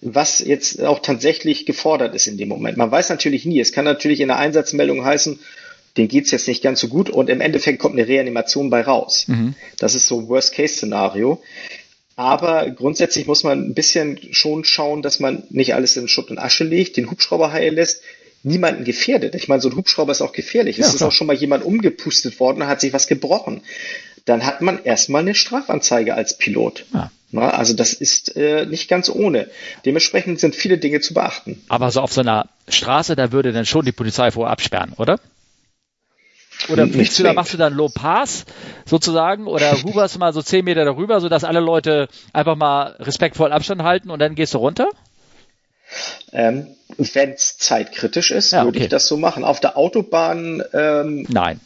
[0.00, 2.76] was jetzt auch tatsächlich gefordert ist in dem Moment.
[2.76, 3.60] Man weiß natürlich nie.
[3.60, 5.38] Es kann natürlich in der Einsatzmeldung heißen,
[5.96, 9.24] den geht's jetzt nicht ganz so gut und im Endeffekt kommt eine Reanimation bei raus.
[9.28, 9.54] Mhm.
[9.78, 11.42] Das ist so ein Worst-Case-Szenario.
[12.16, 16.38] Aber grundsätzlich muss man ein bisschen schon schauen, dass man nicht alles in Schutt und
[16.38, 18.02] Asche legt, den Hubschrauber heilen lässt,
[18.42, 19.34] niemanden gefährdet.
[19.34, 20.78] Ich meine, so ein Hubschrauber ist auch gefährlich.
[20.78, 23.62] Ja, es ist auch schon mal jemand umgepustet worden, hat sich was gebrochen.
[24.26, 26.84] Dann hat man erstmal eine Strafanzeige als Pilot.
[26.92, 27.10] Ja.
[27.30, 29.48] Na, also das ist äh, nicht ganz ohne.
[29.84, 31.62] Dementsprechend sind viele Dinge zu beachten.
[31.68, 35.18] Aber so auf so einer Straße, da würde dann schon die Polizei vorher absperren, oder?
[36.68, 38.46] oder fliegst du da, machst du dann Low Pass
[38.86, 43.82] sozusagen oder huberst mal so zehn Meter darüber, sodass alle Leute einfach mal respektvoll Abstand
[43.82, 44.88] halten und dann gehst du runter?
[46.32, 48.84] Ähm, Wenn es zeitkritisch ist, ja, würde okay.
[48.84, 49.44] ich das so machen.
[49.44, 51.60] Auf der Autobahn ähm, Nein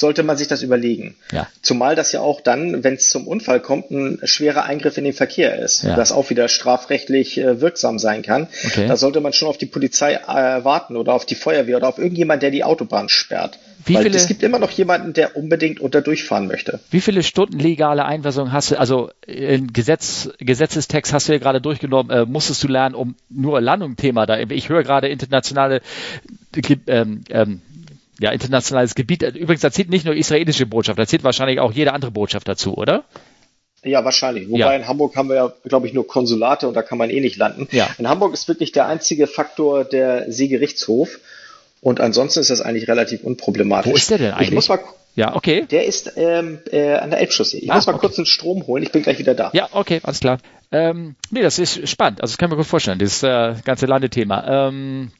[0.00, 1.14] sollte man sich das überlegen.
[1.30, 1.46] Ja.
[1.62, 5.12] Zumal das ja auch dann, wenn es zum Unfall kommt, ein schwerer Eingriff in den
[5.12, 5.94] Verkehr ist, ja.
[5.94, 8.48] das auch wieder strafrechtlich äh, wirksam sein kann.
[8.64, 8.86] Okay.
[8.88, 11.98] Da sollte man schon auf die Polizei äh, warten oder auf die Feuerwehr oder auf
[11.98, 13.58] irgendjemand, der die Autobahn sperrt.
[13.84, 16.80] Wie Weil viele, es gibt immer noch jemanden, der unbedingt unter durchfahren möchte.
[16.90, 21.60] Wie viele Stunden legale Einweisung hast du, also in Gesetz, Gesetzestext hast du ja gerade
[21.60, 24.38] durchgenommen, äh, musstest du lernen, um nur Landung-Thema da.
[24.38, 25.80] Ich höre gerade internationale
[26.86, 27.62] ähm, ähm,
[28.20, 29.22] ja, internationales Gebiet.
[29.22, 32.76] Übrigens, da zählt nicht nur israelische Botschaft, da zählt wahrscheinlich auch jede andere Botschaft dazu,
[32.76, 33.04] oder?
[33.82, 34.48] Ja, wahrscheinlich.
[34.48, 34.72] Wobei ja.
[34.72, 37.36] in Hamburg haben wir ja, glaube ich, nur Konsulate und da kann man eh nicht
[37.36, 37.66] landen.
[37.72, 37.88] Ja.
[37.98, 41.18] In Hamburg ist wirklich der einzige Faktor der Seegerichtshof.
[41.80, 43.90] Und ansonsten ist das eigentlich relativ unproblematisch.
[43.90, 44.48] Wo ist der denn eigentlich?
[44.48, 44.80] Ich muss mal,
[45.14, 45.64] ja, okay.
[45.70, 47.56] Der ist ähm, äh, an der Elbchaussee.
[47.56, 48.00] Ich ah, muss mal okay.
[48.00, 48.82] kurz einen Strom holen.
[48.82, 49.50] Ich bin gleich wieder da.
[49.54, 50.38] Ja, okay, alles klar.
[50.70, 52.20] Ähm, nee, das ist spannend.
[52.20, 54.68] Also das kann ich mir gut vorstellen, das äh, ganze Landethema.
[54.68, 55.10] Ähm,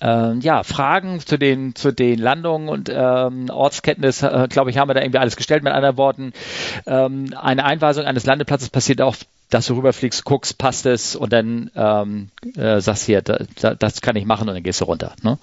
[0.00, 4.88] ähm, ja, Fragen zu den, zu den Landungen und ähm, Ortskenntnis, äh, glaube ich, haben
[4.88, 5.62] wir da irgendwie alles gestellt.
[5.62, 6.32] Mit anderen Worten,
[6.86, 9.16] ähm, eine Einweisung eines Landeplatzes passiert auch,
[9.50, 14.00] dass du rüberfliegst, guckst, passt es und dann ähm, äh, sagst hier, da, da, das
[14.00, 15.14] kann ich machen und dann gehst du runter.
[15.22, 15.38] Ne?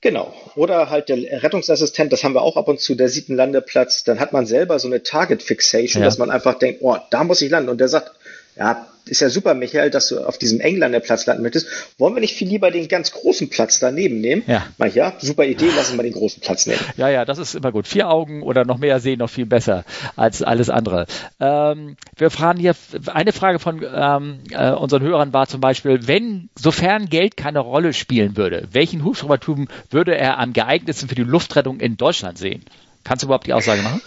[0.00, 0.34] Genau.
[0.56, 4.02] Oder halt der Rettungsassistent, das haben wir auch ab und zu, der sieht einen Landeplatz,
[4.02, 6.06] dann hat man selber so eine Target Fixation, ja.
[6.06, 7.70] dass man einfach denkt, oh, da muss ich landen.
[7.70, 8.10] Und der sagt,
[8.56, 11.66] ja, ist ja super, Michael, dass du auf diesem Engländer-Platz landen möchtest.
[11.98, 14.44] Wollen wir nicht viel lieber den ganz großen Platz daneben nehmen?
[14.46, 14.66] Ja.
[14.78, 16.80] Mal ja, super Idee, lassen wir den großen Platz nehmen.
[16.96, 17.88] Ja, ja, das ist immer gut.
[17.88, 19.84] Vier Augen oder noch mehr sehen noch viel besser
[20.14, 21.06] als alles andere.
[21.40, 22.76] Ähm, wir fragen hier,
[23.06, 27.94] eine Frage von ähm, äh, unseren Hörern war zum Beispiel, wenn, sofern Geld keine Rolle
[27.94, 32.64] spielen würde, welchen Hubschraubertypen würde er am geeignetsten für die Luftrettung in Deutschland sehen?
[33.02, 34.00] Kannst du überhaupt die Aussage machen?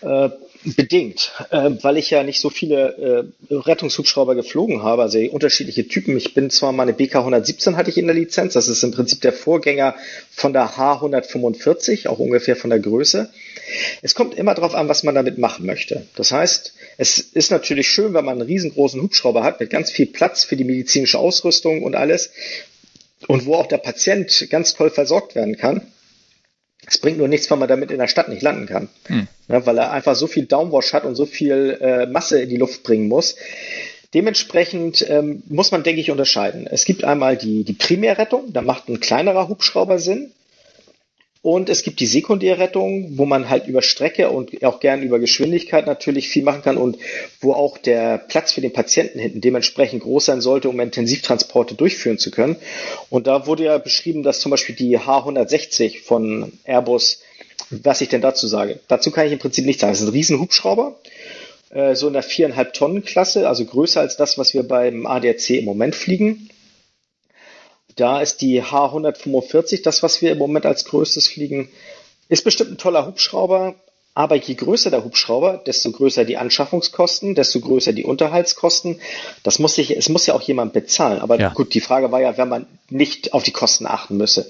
[0.00, 0.30] Äh,
[0.64, 6.16] Bedingt, äh, weil ich ja nicht so viele äh, Rettungshubschrauber geflogen habe, also unterschiedliche Typen.
[6.16, 8.90] Ich bin zwar mal eine BK 117 hatte ich in der Lizenz, das ist im
[8.90, 9.94] Prinzip der Vorgänger
[10.30, 13.30] von der H 145, auch ungefähr von der Größe.
[14.02, 16.06] Es kommt immer darauf an, was man damit machen möchte.
[16.16, 20.06] Das heißt, es ist natürlich schön, wenn man einen riesengroßen Hubschrauber hat mit ganz viel
[20.06, 22.30] Platz für die medizinische Ausrüstung und alles
[23.26, 25.82] und wo auch der Patient ganz toll versorgt werden kann.
[26.88, 28.88] Es bringt nur nichts, wenn man damit in der Stadt nicht landen kann.
[29.06, 29.28] Hm.
[29.48, 32.56] Ja, weil er einfach so viel Downwash hat und so viel äh, Masse in die
[32.56, 33.36] Luft bringen muss.
[34.14, 36.66] Dementsprechend ähm, muss man, denke ich, unterscheiden.
[36.66, 40.32] Es gibt einmal die, die Primärrettung, da macht ein kleinerer Hubschrauber Sinn.
[41.40, 45.86] Und es gibt die Sekundärrettung, wo man halt über Strecke und auch gern über Geschwindigkeit
[45.86, 46.98] natürlich viel machen kann und
[47.40, 52.18] wo auch der Platz für den Patienten hinten dementsprechend groß sein sollte, um Intensivtransporte durchführen
[52.18, 52.56] zu können.
[53.08, 57.20] Und da wurde ja beschrieben, dass zum Beispiel die H160 von Airbus,
[57.70, 58.80] was ich denn dazu sage.
[58.88, 59.92] Dazu kann ich im Prinzip nichts sagen.
[59.92, 60.98] Das ist ein Riesenhubschrauber,
[61.70, 65.50] äh, so in der viereinhalb Tonnen Klasse, also größer als das, was wir beim ADAC
[65.50, 66.50] im Moment fliegen.
[67.98, 71.68] Da ist die H145 das, was wir im Moment als größtes fliegen.
[72.28, 73.74] Ist bestimmt ein toller Hubschrauber,
[74.14, 79.00] aber je größer der Hubschrauber, desto größer die Anschaffungskosten, desto größer die Unterhaltskosten.
[79.42, 81.20] Das muss sich, es muss ja auch jemand bezahlen.
[81.20, 81.50] Aber ja.
[81.50, 84.48] gut, die Frage war ja, wenn man nicht auf die Kosten achten müsse.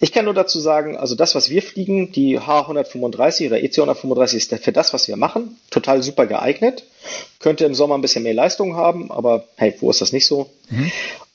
[0.00, 4.54] Ich kann nur dazu sagen, also das, was wir fliegen, die H135 oder EC135 ist
[4.62, 6.84] für das, was wir machen, total super geeignet.
[7.38, 10.50] Könnte im Sommer ein bisschen mehr Leistung haben, aber hey, wo ist das nicht so?
[10.68, 10.90] Mhm.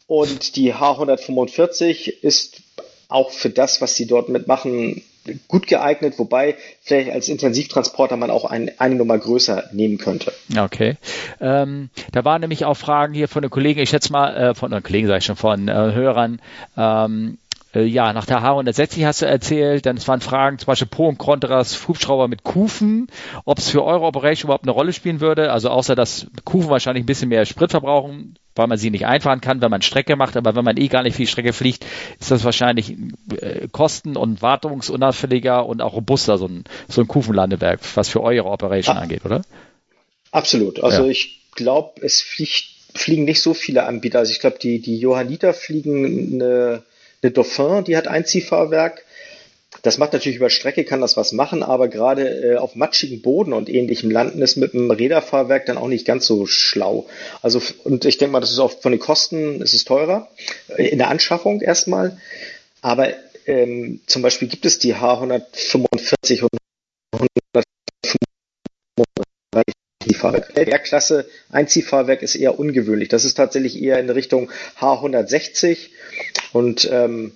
[0.09, 2.63] Und die H145 ist
[3.09, 5.03] auch für das, was sie dort mitmachen,
[5.47, 10.33] gut geeignet, wobei vielleicht als Intensivtransporter man auch ein, eine Nummer größer nehmen könnte.
[10.57, 10.97] Okay.
[11.39, 14.71] Ähm, da waren nämlich auch Fragen hier von den Kollegen, ich schätze mal, äh, von
[14.71, 16.41] den Kollegen sage ich schon, von äh, Hörern,
[16.75, 17.37] ähm,
[17.75, 21.07] äh, ja, nach der H160 hast du erzählt, dann es waren Fragen, zum Beispiel Pro
[21.07, 23.07] und Contras Hubschrauber mit Kufen,
[23.45, 27.03] ob es für eure Operation überhaupt eine Rolle spielen würde, also außer dass Kufen wahrscheinlich
[27.03, 30.37] ein bisschen mehr Sprit verbrauchen, weil man sie nicht einfahren kann, wenn man Strecke macht,
[30.37, 31.83] aber wenn man eh gar nicht viel Strecke fliegt,
[32.19, 32.95] ist das wahrscheinlich
[33.41, 38.45] äh, kosten- und wartungsunauffälliger und auch robuster, so ein, so ein Kufenlandewerk, was für eure
[38.45, 39.41] Operation ah, angeht, oder?
[40.31, 40.83] Absolut.
[40.83, 41.09] Also ja.
[41.09, 44.19] ich glaube, es fliegt, fliegen nicht so viele Anbieter.
[44.19, 46.83] Also ich glaube, die, die Johanniter fliegen eine
[47.21, 49.03] eine Dauphin, die hat ein Ziehfahrwerk.
[49.81, 53.53] Das macht natürlich über Strecke, kann das was machen, aber gerade äh, auf matschigen Boden
[53.53, 57.07] und ähnlichem Landen ist mit einem Räderfahrwerk dann auch nicht ganz so schlau.
[57.41, 60.29] Also, und ich denke mal, das ist auch von den Kosten, es ist teurer
[60.77, 62.17] äh, in der Anschaffung erstmal.
[62.81, 63.09] Aber
[63.45, 66.49] ähm, zum Beispiel gibt es die H145 und
[67.13, 67.65] 135
[70.03, 70.55] Ziehfahrwerk.
[70.55, 73.09] R-Klasse Einziehfahrwerk ist eher ungewöhnlich.
[73.09, 74.49] Das ist tatsächlich eher in Richtung
[74.79, 75.89] H160
[76.53, 77.33] und ähm,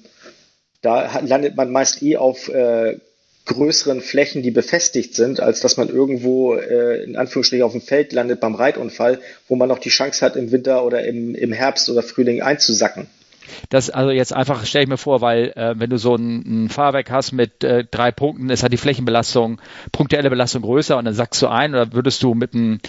[0.83, 2.99] da landet man meist eh auf äh,
[3.45, 8.13] größeren Flächen, die befestigt sind, als dass man irgendwo äh, in Anführungsstrichen auf dem Feld
[8.13, 11.89] landet beim Reitunfall, wo man noch die Chance hat, im Winter oder im, im Herbst
[11.89, 13.07] oder Frühling einzusacken.
[13.69, 16.69] Das also jetzt einfach stelle ich mir vor, weil äh, wenn du so ein, ein
[16.69, 19.59] Fahrwerk hast mit äh, drei Punkten, ist halt die Flächenbelastung,
[19.91, 22.79] punktuelle Belastung größer und dann sackst du ein oder würdest du mit einem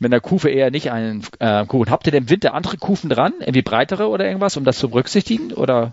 [0.00, 1.90] mit einer Kufe eher nicht einen äh, Kuchen.
[1.90, 4.90] Habt ihr denn im Winter andere Kufen dran, irgendwie breitere oder irgendwas, um das zu
[4.90, 5.52] berücksichtigen?
[5.52, 5.92] Oder?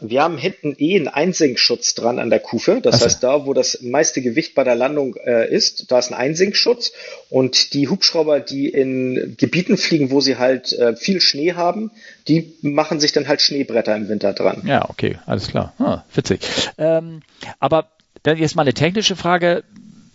[0.00, 2.80] Wir haben hinten eh einen Einsinkschutz dran an der Kufe.
[2.82, 3.06] Das also.
[3.06, 6.92] heißt, da, wo das meiste Gewicht bei der Landung äh, ist, da ist ein Einsinkschutz.
[7.28, 11.90] Und die Hubschrauber, die in Gebieten fliegen, wo sie halt äh, viel Schnee haben,
[12.28, 14.62] die machen sich dann halt Schneebretter im Winter dran.
[14.66, 15.74] Ja, okay, alles klar.
[15.78, 16.40] Ah, witzig.
[16.78, 17.20] Ähm,
[17.58, 17.88] aber
[18.22, 19.64] dann jetzt mal eine technische Frage.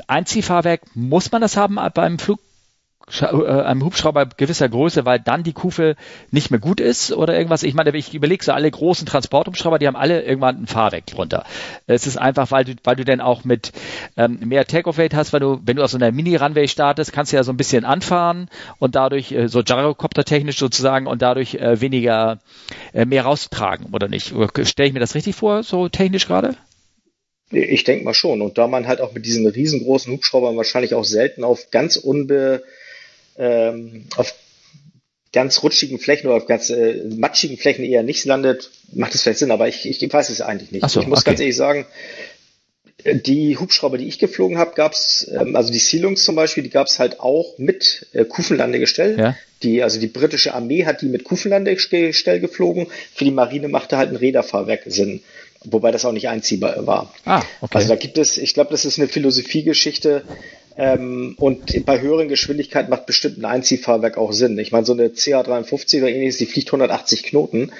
[0.07, 2.39] Einziehfahrwerk, muss man das haben beim Flug,
[3.07, 5.95] einem Hubschrauber gewisser Größe, weil dann die Kufe
[6.31, 7.61] nicht mehr gut ist oder irgendwas.
[7.61, 11.45] Ich meine, ich überlege so alle großen Transporthubschrauber, die haben alle irgendwann ein Fahrwerk drunter.
[11.85, 13.73] Es ist einfach, weil du, weil du dann auch mit
[14.17, 17.37] ähm, mehr Takeoff-Weight hast, weil du, wenn du aus so einer Mini-Runway startest, kannst du
[17.37, 18.49] ja so ein bisschen anfahren
[18.79, 22.39] und dadurch äh, so Gyrocopter-technisch sozusagen und dadurch äh, weniger
[22.93, 24.33] äh, mehr raustragen, oder nicht?
[24.63, 26.55] Stelle ich mir das richtig vor, so technisch gerade?
[27.51, 28.41] Ich denke mal schon.
[28.41, 32.63] Und da man halt auch mit diesen riesengroßen Hubschraubern wahrscheinlich auch selten auf ganz unbe
[33.37, 34.33] ähm, auf
[35.33, 39.39] ganz rutschigen Flächen oder auf ganz äh, matschigen Flächen eher nicht landet, macht es vielleicht
[39.39, 40.89] Sinn, aber ich, ich weiß es eigentlich nicht.
[40.89, 41.31] So, ich muss okay.
[41.31, 41.85] ganz ehrlich sagen,
[43.05, 46.69] die Hubschrauber, die ich geflogen habe, gab es, ähm, also die Sealungs zum Beispiel, die
[46.69, 49.19] gab es halt auch mit äh, Kufenlandegestell.
[49.19, 49.37] Ja.
[49.61, 52.87] Die, also die britische Armee hat die mit Kufenlandegestell geflogen.
[53.13, 55.21] Für die Marine machte halt ein Räderfahrwerk Sinn.
[55.63, 57.13] Wobei das auch nicht einziehbar war.
[57.25, 57.77] Ah, okay.
[57.77, 60.23] Also da gibt es, ich glaube, das ist eine Philosophiegeschichte.
[60.77, 64.57] Ähm, und bei höheren Geschwindigkeiten macht bestimmt ein Einziehfahrwerk auch Sinn.
[64.57, 67.71] Ich meine, so eine CA53 oder ähnliches, die fliegt 180 Knoten.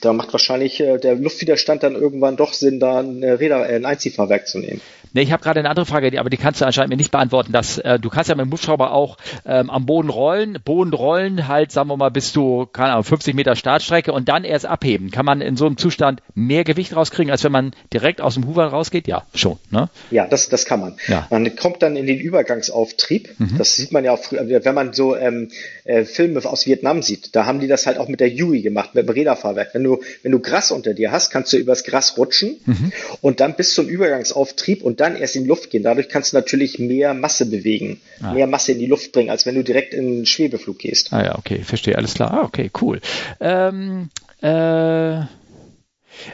[0.00, 3.84] Da macht wahrscheinlich äh, der Luftwiderstand dann irgendwann doch Sinn, da ein, Räder, äh, ein
[3.84, 4.80] Einziehfahrwerk zu nehmen.
[5.12, 7.52] Nee, ich habe gerade eine andere Frage, aber die kannst du anscheinend mir nicht beantworten.
[7.52, 11.48] Dass, äh, du kannst ja mit dem Hubschrauber auch ähm, am Boden rollen, Boden rollen,
[11.48, 15.10] halt, sagen wir mal, bis du, keine Ahnung, 50 Meter Startstrecke und dann erst abheben.
[15.10, 18.46] Kann man in so einem Zustand mehr Gewicht rauskriegen, als wenn man direkt aus dem
[18.46, 19.08] Hoover rausgeht?
[19.08, 19.58] Ja, schon.
[19.70, 19.88] Ne?
[20.10, 20.96] Ja, das, das kann man.
[21.06, 21.26] Ja.
[21.30, 23.28] Man kommt dann in den Übergangsauftrieb.
[23.38, 23.58] Mhm.
[23.58, 25.50] Das sieht man ja auch, wenn man so ähm,
[25.84, 27.34] äh, Filme aus Vietnam sieht.
[27.34, 29.70] Da haben die das halt auch mit der Yui gemacht, mit dem Räderfahrwerk.
[29.72, 32.92] Wenn du, wenn du Gras unter dir hast, kannst du übers Gras rutschen mhm.
[33.20, 35.82] und dann bis zum Übergangsauftrieb und dann erst in die Luft gehen.
[35.82, 38.32] Dadurch kannst du natürlich mehr Masse bewegen, ah.
[38.32, 41.12] mehr Masse in die Luft bringen, als wenn du direkt in den Schwebeflug gehst.
[41.12, 42.32] Ah ja, okay, verstehe, alles klar.
[42.32, 43.00] Ah, okay, cool.
[43.40, 44.10] Ähm,
[44.42, 45.22] äh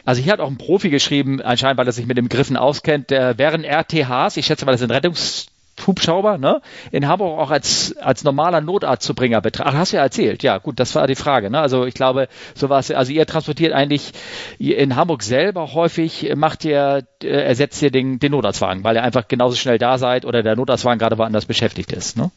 [0.03, 3.11] also hier hat auch ein Profi geschrieben, anscheinend, weil er sich mit den Begriffen auskennt,
[3.11, 5.47] der wären RTHs, ich schätze mal, das sind Rettungs
[5.85, 6.61] Hubschrauber, ne,
[6.91, 9.73] in Hamburg auch als, als normaler Notarztzubringer betrachtet.
[9.73, 10.43] Ach, hast du ja erzählt.
[10.43, 11.59] Ja, gut, das war die Frage, ne?
[11.59, 14.11] Also ich glaube, sowas, also ihr transportiert eigentlich
[14.59, 19.27] in Hamburg selber häufig, macht ihr, äh, ersetzt ihr den, den Notarztwagen, weil ihr einfach
[19.27, 22.31] genauso schnell da seid oder der Notarztwagen gerade woanders beschäftigt ist, ne?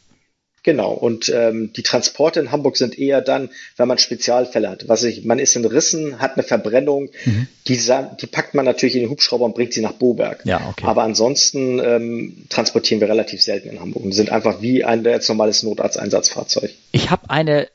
[0.63, 4.87] Genau, und ähm, die Transporte in Hamburg sind eher dann, wenn man Spezialfälle hat.
[4.87, 7.47] Was ich, man ist in Rissen, hat eine Verbrennung, mhm.
[7.67, 7.79] die,
[8.21, 10.41] die packt man natürlich in den Hubschrauber und bringt sie nach Boberg.
[10.45, 10.85] Ja, okay.
[10.85, 15.29] Aber ansonsten ähm, transportieren wir relativ selten in Hamburg und sind einfach wie ein jetzt
[15.29, 16.71] normales Notarzteinsatzfahrzeug.
[16.91, 17.67] Ich habe eine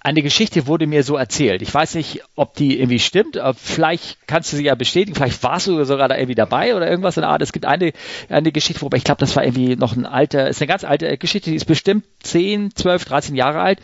[0.00, 1.60] eine Geschichte wurde mir so erzählt.
[1.60, 3.38] Ich weiß nicht, ob die irgendwie stimmt.
[3.56, 5.14] Vielleicht kannst du sie ja bestätigen.
[5.14, 7.42] Vielleicht warst du sogar da irgendwie dabei oder irgendwas in der Art.
[7.42, 7.92] Es gibt eine,
[8.28, 11.18] eine Geschichte, wobei ich glaube, das war irgendwie noch ein alter, ist eine ganz alte
[11.18, 13.80] Geschichte, die ist bestimmt 10, 12, 13 Jahre alt.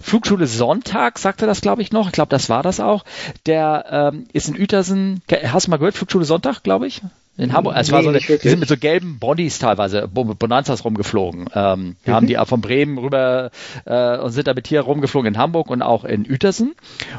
[0.00, 2.06] Flugschule Sonntag, sagte das, glaube ich, noch.
[2.06, 3.04] Ich glaube, das war das auch.
[3.46, 5.22] Der ähm, ist in Uetersen.
[5.30, 7.02] Hast du mal gehört, Flugschule Sonntag, glaube ich?
[7.38, 7.74] In Hamburg.
[7.76, 11.50] Es nee, war so eine, die sind mit so gelben Bodies teilweise, Bonanzas rumgeflogen.
[11.54, 12.10] Ähm, mhm.
[12.10, 13.50] haben die von Bremen rüber
[13.84, 16.74] äh, und sind damit hier rumgeflogen in Hamburg und auch in Uetersen.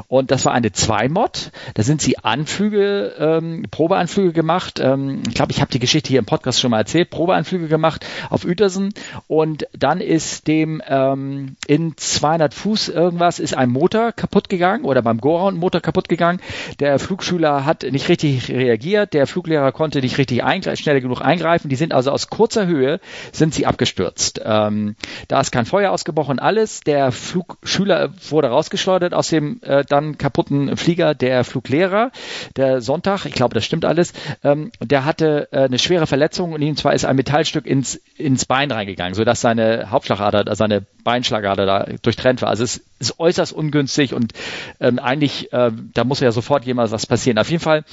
[0.08, 1.52] Und das war eine Zwei-Mod.
[1.74, 4.80] Da sind sie Anflüge, ähm, Probeanflüge gemacht.
[4.80, 7.10] Ähm, ich glaube, ich habe die Geschichte hier im Podcast schon mal erzählt.
[7.10, 8.92] Probeanflüge gemacht auf Uetersen.
[9.28, 15.02] Und dann ist dem ähm, in 200 Fuß irgendwas ist ein Motor kaputt gegangen oder
[15.02, 16.40] beim Go-Round Motor kaputt gegangen.
[16.80, 19.12] Der Flugschüler hat nicht richtig reagiert.
[19.14, 20.42] Der Fluglehrer konnte nicht richtig
[20.78, 21.68] schnell genug eingreifen.
[21.68, 23.00] Die sind also aus kurzer Höhe
[23.32, 24.40] sind sie abgestürzt.
[24.44, 24.96] Ähm,
[25.28, 26.80] da ist kein Feuer ausgebrochen, alles.
[26.80, 31.14] Der Flugschüler wurde rausgeschleudert aus dem äh, dann kaputten Flieger.
[31.14, 32.10] Der Fluglehrer,
[32.56, 36.62] der Sonntag, ich glaube, das stimmt alles, ähm, der hatte äh, eine schwere Verletzung und
[36.62, 41.86] ihm zwar ist ein Metallstück ins, ins Bein reingegangen, sodass seine Hauptschlagader, seine Beinschlagader da
[42.02, 42.48] durchtrennt war.
[42.48, 44.32] Also es ist äußerst ungünstig und
[44.80, 47.38] ähm, eigentlich, äh, da muss ja sofort jemand was passieren.
[47.38, 47.84] Auf jeden Fall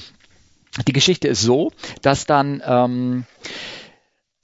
[0.86, 1.72] die Geschichte ist so,
[2.02, 3.24] dass dann ähm,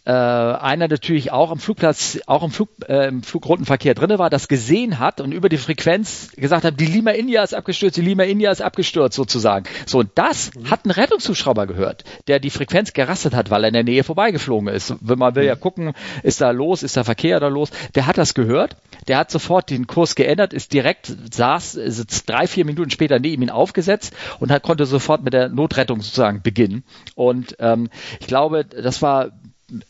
[0.04, 4.48] äh, einer natürlich auch im Flugplatz, auch im, Flug, äh, im Flugrundenverkehr drinne war, das
[4.48, 8.24] gesehen hat und über die Frequenz gesagt hat, die Lima India ist abgestürzt, die Lima
[8.24, 9.66] India ist abgestürzt sozusagen.
[9.86, 10.70] So, und das mhm.
[10.70, 14.68] hat ein Rettungszuschrauber gehört, der die Frequenz gerastet hat, weil er in der Nähe vorbeigeflogen
[14.68, 14.94] ist.
[15.00, 15.60] Wenn man will ja mhm.
[15.60, 15.92] gucken,
[16.24, 17.70] ist da los, ist da Verkehr da los.
[17.94, 18.76] Der hat das gehört,
[19.06, 23.42] der hat sofort den Kurs geändert, ist direkt, saß, ist drei, vier Minuten später neben
[23.42, 26.82] ihn aufgesetzt und hat, konnte sofort mit der Notrettung sozusagen beginnen.
[27.14, 27.88] Und ähm,
[28.20, 29.30] ich glaube, das war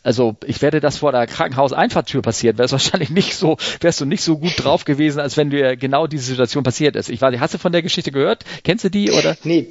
[0.03, 4.05] also ich werde das vor der Krankenhauseinfahrtür passiert, wäre es wahrscheinlich nicht so, wärst du
[4.05, 7.09] nicht so gut drauf gewesen, als wenn dir genau diese Situation passiert ist.
[7.09, 8.43] Ich weiß, hast du von der Geschichte gehört?
[8.63, 9.37] Kennst du die oder?
[9.43, 9.67] Nee.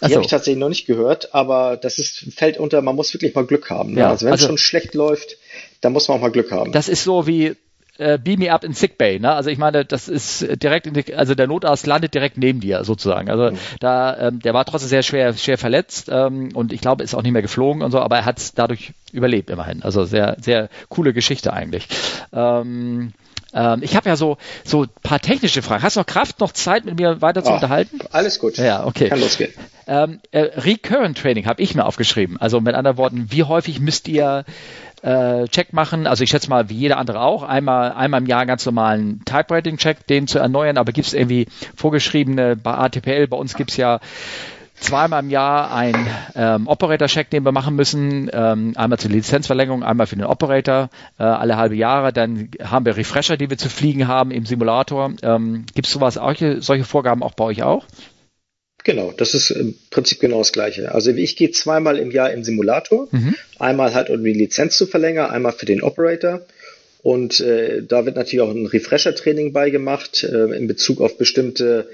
[0.00, 0.14] Die so.
[0.14, 3.44] habe ich tatsächlich noch nicht gehört, aber das ist, fällt unter, man muss wirklich mal
[3.44, 3.94] Glück haben.
[3.94, 4.00] Ne?
[4.00, 5.38] Ja, also wenn also, es schon schlecht läuft,
[5.80, 6.70] dann muss man auch mal Glück haben.
[6.70, 7.56] Das ist so wie,
[7.98, 9.18] äh, beam me up in Sick Bay.
[9.18, 9.32] Ne?
[9.32, 12.84] Also ich meine, das ist direkt, in die, also der Notarzt landet direkt neben dir
[12.84, 13.30] sozusagen.
[13.30, 13.58] Also mhm.
[13.80, 17.22] da, ähm, der war trotzdem sehr schwer, schwer verletzt ähm, und ich glaube, ist auch
[17.22, 19.82] nicht mehr geflogen und so, aber er hat es dadurch überlebt immerhin.
[19.82, 21.88] Also sehr, sehr coole Geschichte eigentlich.
[22.32, 23.12] Ähm,
[23.54, 25.82] ähm, ich habe ja so so paar technische Fragen.
[25.82, 27.98] Hast du noch Kraft, noch Zeit, mit mir weiter zu oh, unterhalten?
[28.10, 28.58] Alles gut.
[28.58, 29.08] Ja, okay.
[29.08, 29.52] Kann losgehen.
[29.86, 32.36] Ähm, äh, Recurrent Training habe ich mir aufgeschrieben.
[32.38, 34.44] Also mit anderen Worten, wie häufig müsst ihr
[35.02, 36.06] äh, Check machen.
[36.06, 40.06] Also ich schätze mal, wie jeder andere auch, einmal, einmal im Jahr ganz normalen Typewriting-Check,
[40.06, 44.00] den zu erneuern, aber gibt es irgendwie vorgeschriebene, bei ATPL, bei uns gibt es ja
[44.80, 45.94] zweimal im Jahr ein
[46.34, 48.30] ähm, Operator-Check, den wir machen müssen.
[48.32, 52.12] Ähm, einmal zur Lizenzverlängerung, einmal für den Operator, äh, alle halbe Jahre.
[52.12, 55.12] Dann haben wir Refresher, die wir zu fliegen haben im Simulator.
[55.22, 57.84] Ähm, Gibt es sowas, solche, solche Vorgaben auch bei euch auch?
[58.84, 60.94] Genau, das ist im Prinzip genau das Gleiche.
[60.94, 63.08] Also ich gehe zweimal im Jahr in Simulator.
[63.10, 63.34] Mhm.
[63.58, 66.40] Einmal halt, um die Lizenz zu verlängern, einmal für den Operator.
[67.02, 71.88] Und äh, da wird natürlich auch ein Refresher-Training beigemacht äh, in Bezug auf bestimmte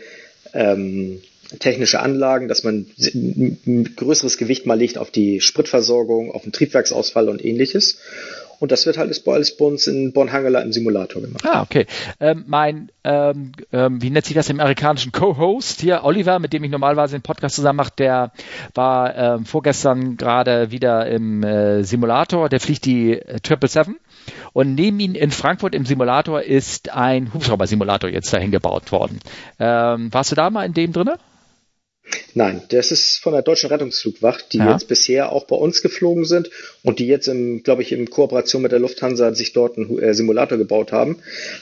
[0.53, 1.21] ähm,
[1.59, 7.29] technische Anlagen, dass man ein größeres Gewicht mal legt auf die Spritversorgung, auf den Triebwerksausfall
[7.29, 7.99] und ähnliches.
[8.61, 11.45] Und das wird halt alles bei uns in Bornhangela im Simulator gemacht.
[11.47, 11.87] Ah, okay.
[12.21, 16.65] Ähm, mein, ähm, ähm, wie nennt sich das im amerikanischen Co-Host hier, Oliver, mit dem
[16.65, 18.33] ich normalerweise den Podcast zusammen mache, der
[18.75, 23.97] war ähm, vorgestern gerade wieder im äh, Simulator, der fliegt die äh, 777
[24.53, 29.21] und neben ihm in Frankfurt im Simulator ist ein Hubschrauber-Simulator jetzt dahin gebaut worden.
[29.59, 31.19] Ähm, warst du da mal in dem drinne?
[32.35, 34.73] Nein, das ist von der Deutschen Rettungsflugwacht, die ja.
[34.73, 36.51] jetzt bisher auch bei uns geflogen sind
[36.83, 40.15] und die jetzt, im, glaube ich, in Kooperation mit der Lufthansa sich dort einen äh,
[40.15, 41.19] Simulator gebaut haben.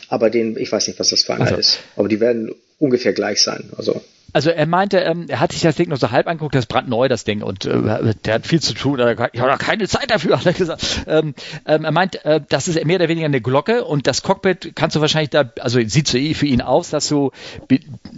[0.08, 1.56] Aber den, ich weiß nicht, was das für einer also.
[1.56, 1.78] ist.
[1.96, 3.70] Aber die werden ungefähr gleich sein.
[3.76, 6.64] Also also er meinte, ähm, er hat sich das Ding nur so halb angeguckt, das
[6.64, 8.98] ist brandneu, das Ding, und äh, der hat viel zu tun,
[9.32, 11.04] ich habe keine Zeit dafür, hat er gesagt.
[11.06, 11.34] Ähm,
[11.66, 14.96] ähm, er meint, äh, das ist mehr oder weniger eine Glocke und das Cockpit kannst
[14.96, 17.30] du wahrscheinlich da, also sieht so eh für ihn aus, dass du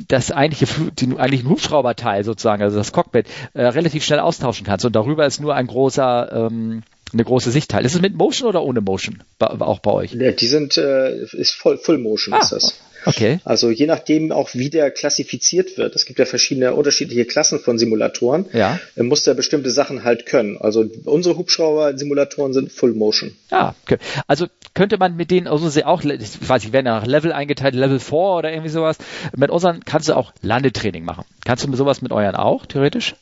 [0.08, 4.94] das eigentliche, den eigentlichen Hubschrauberteil sozusagen, also das Cockpit, äh, relativ schnell austauschen kannst und
[4.94, 7.84] darüber ist nur ein großer, ähm, eine große Sichtteil.
[7.84, 9.22] Ist es mit Motion oder ohne Motion?
[9.38, 10.12] auch bei euch?
[10.14, 12.80] Ja, die sind, äh, ist voll, Full Motion ah, ist das.
[13.06, 13.40] Okay.
[13.44, 15.94] Also je nachdem auch, wie der klassifiziert wird.
[15.94, 18.46] Es gibt ja verschiedene unterschiedliche Klassen von Simulatoren.
[18.52, 18.78] Ja.
[18.96, 20.58] Muss der bestimmte Sachen halt können.
[20.58, 23.36] Also unsere Hubschrauber-Simulatoren sind Full Motion.
[23.50, 23.98] Ja, okay.
[24.26, 27.74] Also könnte man mit denen also auch, ich weiß nicht, werden ja nach Level eingeteilt,
[27.74, 28.98] Level 4 oder irgendwie sowas.
[29.36, 31.24] Mit unseren kannst du auch Landetraining machen.
[31.44, 33.14] Kannst du sowas mit euren auch, theoretisch?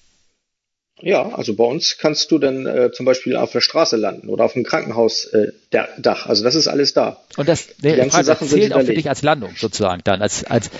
[1.03, 4.45] Ja, also bei uns kannst du dann äh, zum Beispiel auf der Straße landen oder
[4.45, 5.37] auf dem Krankenhausdach.
[5.73, 7.21] Äh, also das ist alles da.
[7.37, 10.03] Und das, nee, die ganzen Frage, Sachen zählt sind auch für dich als Landung sozusagen
[10.05, 10.71] dann als als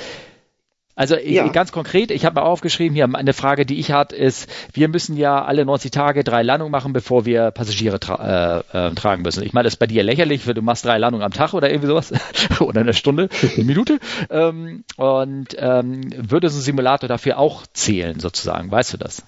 [0.95, 1.49] also ich, ja.
[1.49, 5.17] ganz konkret, ich habe mal aufgeschrieben, hier eine Frage, die ich hatte, ist, wir müssen
[5.17, 9.43] ja alle 90 Tage drei Landungen machen, bevor wir Passagiere tra äh, äh, tragen müssen.
[9.43, 11.71] Ich meine, das ist bei dir lächerlich, weil du machst drei Landungen am Tag oder
[11.71, 12.13] irgendwie sowas
[12.61, 14.01] oder eine Stunde, eine Minute.
[14.29, 19.23] Ähm, und ähm, würde so ein Simulator dafür auch zählen sozusagen, weißt du das?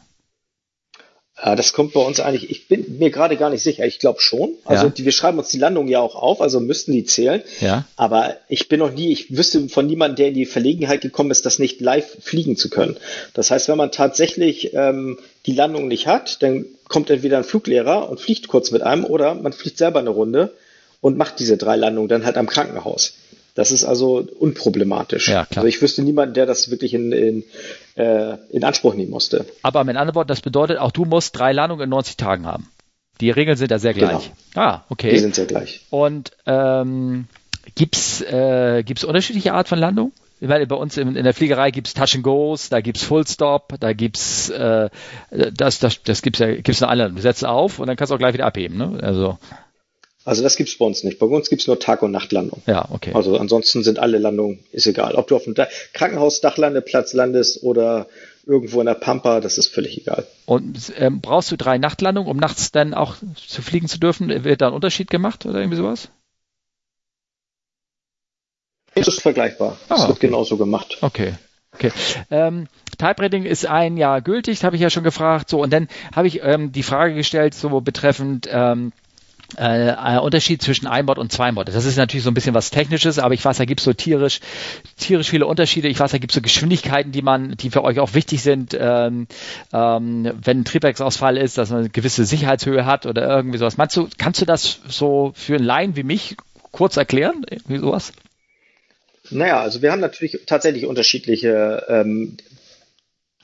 [1.45, 4.21] Ja, das kommt bei uns eigentlich, ich bin mir gerade gar nicht sicher, ich glaube
[4.21, 4.55] schon.
[4.65, 4.91] Also ja.
[4.91, 7.43] die, wir schreiben uns die Landung ja auch auf, also müssten die zählen.
[7.61, 7.85] Ja.
[7.97, 11.45] Aber ich bin noch nie, ich wüsste von niemandem, der in die Verlegenheit gekommen ist,
[11.45, 12.97] das nicht live fliegen zu können.
[13.35, 18.09] Das heißt, wenn man tatsächlich ähm, die Landung nicht hat, dann kommt entweder ein Fluglehrer
[18.09, 20.55] und fliegt kurz mit einem oder man fliegt selber eine Runde
[21.03, 23.19] und macht diese drei Landungen dann halt am Krankenhaus.
[23.55, 25.29] Das ist also unproblematisch.
[25.29, 25.65] Ja, klar.
[25.65, 27.45] Also ich wüsste niemanden, der das wirklich in, in,
[27.95, 29.47] äh, in Anspruch nehmen musste.
[29.63, 32.69] Aber mit anderen Worten, das bedeutet, auch du musst drei Landungen in 90 Tagen haben.
[33.21, 34.33] Die Regeln sind da sehr gleich.
[34.55, 34.67] Genau.
[34.67, 35.11] Ah, okay.
[35.11, 35.83] Die sind sehr gleich.
[35.91, 37.27] Und ähm,
[37.77, 40.13] gibt's äh, gibt's unterschiedliche Art von Landung?
[40.41, 43.75] Weil bei uns in, in der Fliegerei gibt's Touch and Goes, da gibt's Full Stop,
[43.79, 44.91] da gibt's äh,
[45.31, 47.17] das, das, das gibt's ja gibt's eine Einladung.
[47.17, 48.77] Du setzt auf und dann kannst du auch gleich wieder abheben.
[48.77, 48.99] Ne?
[49.01, 49.39] Also
[50.25, 51.19] also das gibt's bei uns nicht.
[51.19, 52.63] Bei uns gibt's nur Tag- und Nachtlandung.
[52.67, 53.13] Ja, okay.
[53.15, 55.15] Also ansonsten sind alle Landungen, ist egal.
[55.17, 55.55] Ob du auf dem
[55.93, 58.07] Krankenhausdachlandeplatz landest oder
[58.47, 60.27] irgendwo in der Pampa, das ist völlig egal.
[60.47, 63.17] Und ähm, brauchst du drei Nachtlandungen, um nachts dann auch
[63.47, 64.29] zu fliegen zu dürfen?
[64.45, 66.09] Wird da ein Unterschied gemacht oder irgendwie sowas?
[68.95, 69.77] Es ist vergleichbar.
[69.89, 70.27] Ah, es wird okay.
[70.29, 70.99] genauso gemacht.
[71.01, 71.35] Okay.
[71.75, 71.91] Okay.
[72.31, 72.69] Ähm,
[72.99, 75.49] Type Rating ist ein Jahr gültig, habe ich ja schon gefragt.
[75.51, 78.93] So, und dann habe ich ähm, die Frage gestellt, so betreffend ähm,
[79.57, 81.69] äh, Unterschied zwischen Einbord und Zweibord.
[81.69, 83.93] Das ist natürlich so ein bisschen was Technisches, aber ich weiß, da gibt es so
[83.93, 84.41] tierisch,
[84.97, 85.89] tierisch viele Unterschiede.
[85.89, 88.77] Ich weiß, da gibt es so Geschwindigkeiten, die man, die für euch auch wichtig sind,
[88.79, 89.27] ähm,
[89.73, 93.77] ähm, wenn ein Triebwerksausfall ist, dass man eine gewisse Sicherheitshöhe hat oder irgendwie sowas.
[93.77, 96.37] Meinst du, kannst du das so für einen Laien wie mich
[96.73, 97.45] kurz erklären?
[97.49, 98.13] Irgendwie sowas?
[99.31, 102.37] Naja, also wir haben natürlich tatsächlich unterschiedliche ähm,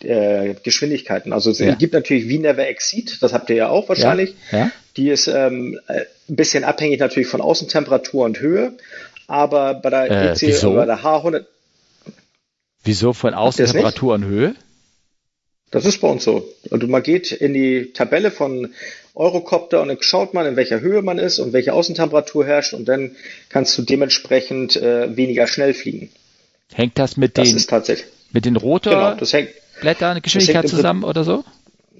[0.04, 1.32] äh, Geschwindigkeiten.
[1.32, 1.74] Also es ja.
[1.74, 4.34] gibt natürlich wie Never Exceed, das habt ihr ja auch wahrscheinlich.
[4.52, 4.58] Ja.
[4.58, 4.70] Ja.
[4.96, 8.72] Die ist ähm, äh, ein bisschen abhängig natürlich von Außentemperatur und Höhe,
[9.26, 10.74] aber bei der äh, EC wieso?
[10.74, 11.44] bei der H100
[12.82, 14.54] Wieso von Außentemperatur und Höhe?
[15.70, 16.48] Das ist bei uns so.
[16.70, 18.74] Und man geht in die Tabelle von
[19.14, 22.86] Eurocopter und dann schaut man, in welcher Höhe man ist und welche Außentemperatur herrscht und
[22.86, 23.16] dann
[23.48, 26.10] kannst du dementsprechend äh, weniger schnell fliegen.
[26.72, 27.96] Hängt das mit das den,
[28.32, 29.14] mit den Rotor genau,
[29.80, 31.44] Blättern Geschwindigkeit zusammen oder so?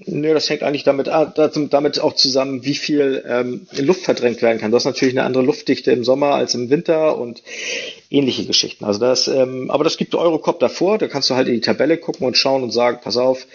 [0.05, 4.59] Nö, das hängt eigentlich damit, ah, damit auch zusammen, wie viel ähm, Luft verdrängt werden
[4.59, 4.71] kann.
[4.71, 7.43] Du hast natürlich eine andere Luftdichte im Sommer als im Winter und
[8.09, 8.83] ähnliche Geschichten.
[8.83, 11.97] Also das, ähm, aber das gibt Eurocop davor, da kannst du halt in die Tabelle
[11.97, 13.45] gucken und schauen und sagen, pass auf,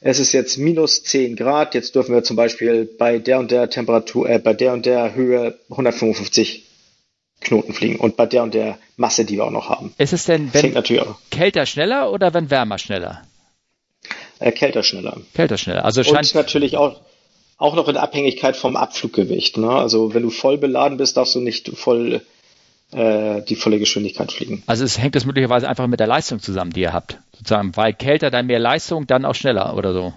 [0.00, 3.68] es ist jetzt minus 10 Grad, jetzt dürfen wir zum Beispiel bei der und der
[3.68, 6.64] Temperatur, äh, bei der und der Höhe 155
[7.40, 9.92] Knoten fliegen und bei der und der Masse, die wir auch noch haben.
[9.98, 10.72] Ist es denn, wenn
[11.30, 13.22] kälter schneller oder wenn wärmer schneller?
[14.38, 15.18] Äh, kälter schneller.
[15.34, 15.84] Kälter schneller.
[15.84, 17.00] Also scheint Und natürlich auch,
[17.58, 19.56] auch noch in Abhängigkeit vom Abfluggewicht.
[19.56, 19.70] Ne?
[19.70, 22.22] Also wenn du voll beladen bist, darfst du nicht voll
[22.92, 24.62] äh, die volle Geschwindigkeit fliegen.
[24.66, 27.18] Also es hängt das möglicherweise einfach mit der Leistung zusammen, die ihr habt.
[27.32, 30.14] Sozusagen, weil kälter dann mehr Leistung, dann auch schneller oder so.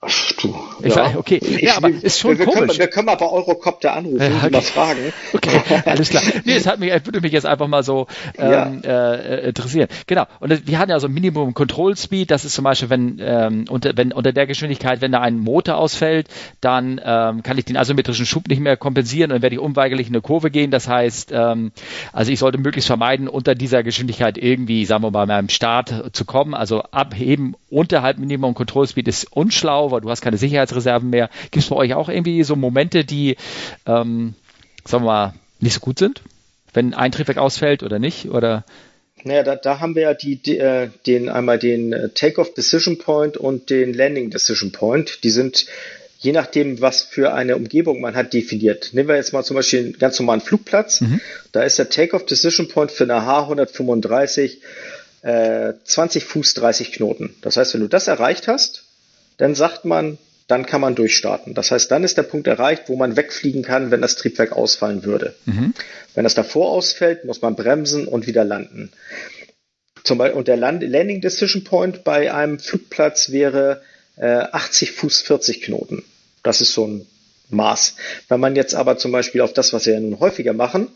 [0.00, 0.54] Ach, du.
[0.84, 1.06] Ich ja.
[1.06, 2.60] Weiß, okay, ich, ja, aber ist schon wir, komisch.
[2.60, 4.46] Können, wir können aber Eurocopter anrufen ja, okay.
[4.46, 5.12] und mal fragen.
[5.32, 6.22] Okay, alles klar.
[6.44, 8.06] Nee, es hat mich, würde mich jetzt einfach mal so
[8.38, 9.14] ähm, ja.
[9.14, 9.88] äh, interessieren.
[10.06, 10.26] Genau.
[10.38, 12.30] Und wir hatten ja so Minimum Control Speed.
[12.30, 15.78] Das ist zum Beispiel, wenn, ähm, unter, wenn unter der Geschwindigkeit, wenn da ein Motor
[15.78, 16.28] ausfällt,
[16.60, 20.06] dann ähm, kann ich den asymmetrischen Schub nicht mehr kompensieren und dann werde ich unweigerlich
[20.06, 20.70] in eine Kurve gehen.
[20.70, 21.72] Das heißt, ähm,
[22.12, 26.10] also ich sollte möglichst vermeiden, unter dieser Geschwindigkeit irgendwie, sagen wir mal, bei meinem Start
[26.12, 26.54] zu kommen.
[26.54, 31.30] Also abheben unterhalb Minimum Control Speed ist unschlau weil du hast keine Sicherheitsreserven mehr.
[31.50, 33.36] Gibt es bei euch auch irgendwie so Momente, die,
[33.86, 34.34] ähm,
[34.84, 36.22] sagen wir mal, nicht so gut sind?
[36.72, 38.28] Wenn ein Triebwerk ausfällt oder nicht?
[38.28, 38.64] Oder?
[39.24, 42.98] Naja, da, da haben wir ja die, die, äh, den, einmal den äh, Takeoff Decision
[42.98, 45.24] Point und den Landing Decision Point.
[45.24, 45.66] Die sind
[46.18, 48.90] je nachdem, was für eine Umgebung man hat, definiert.
[48.92, 51.00] Nehmen wir jetzt mal zum Beispiel einen ganz normalen Flugplatz.
[51.00, 51.20] Mhm.
[51.52, 54.56] Da ist der Takeoff Decision Point für eine H135
[55.22, 57.34] äh, 20 Fuß 30 Knoten.
[57.40, 58.84] Das heißt, wenn du das erreicht hast,
[59.38, 61.54] dann sagt man, dann kann man durchstarten.
[61.54, 65.04] Das heißt, dann ist der Punkt erreicht, wo man wegfliegen kann, wenn das Triebwerk ausfallen
[65.04, 65.34] würde.
[65.44, 65.74] Mhm.
[66.14, 68.90] Wenn das davor ausfällt, muss man bremsen und wieder landen.
[70.04, 73.82] Zum Beispiel, und der Land Landing Decision Point bei einem Flugplatz wäre
[74.16, 76.02] äh, 80 Fuß 40 Knoten.
[76.42, 77.06] Das ist so ein
[77.50, 77.96] Maß.
[78.28, 80.88] Wenn man jetzt aber zum Beispiel auf das, was wir ja nun häufiger machen,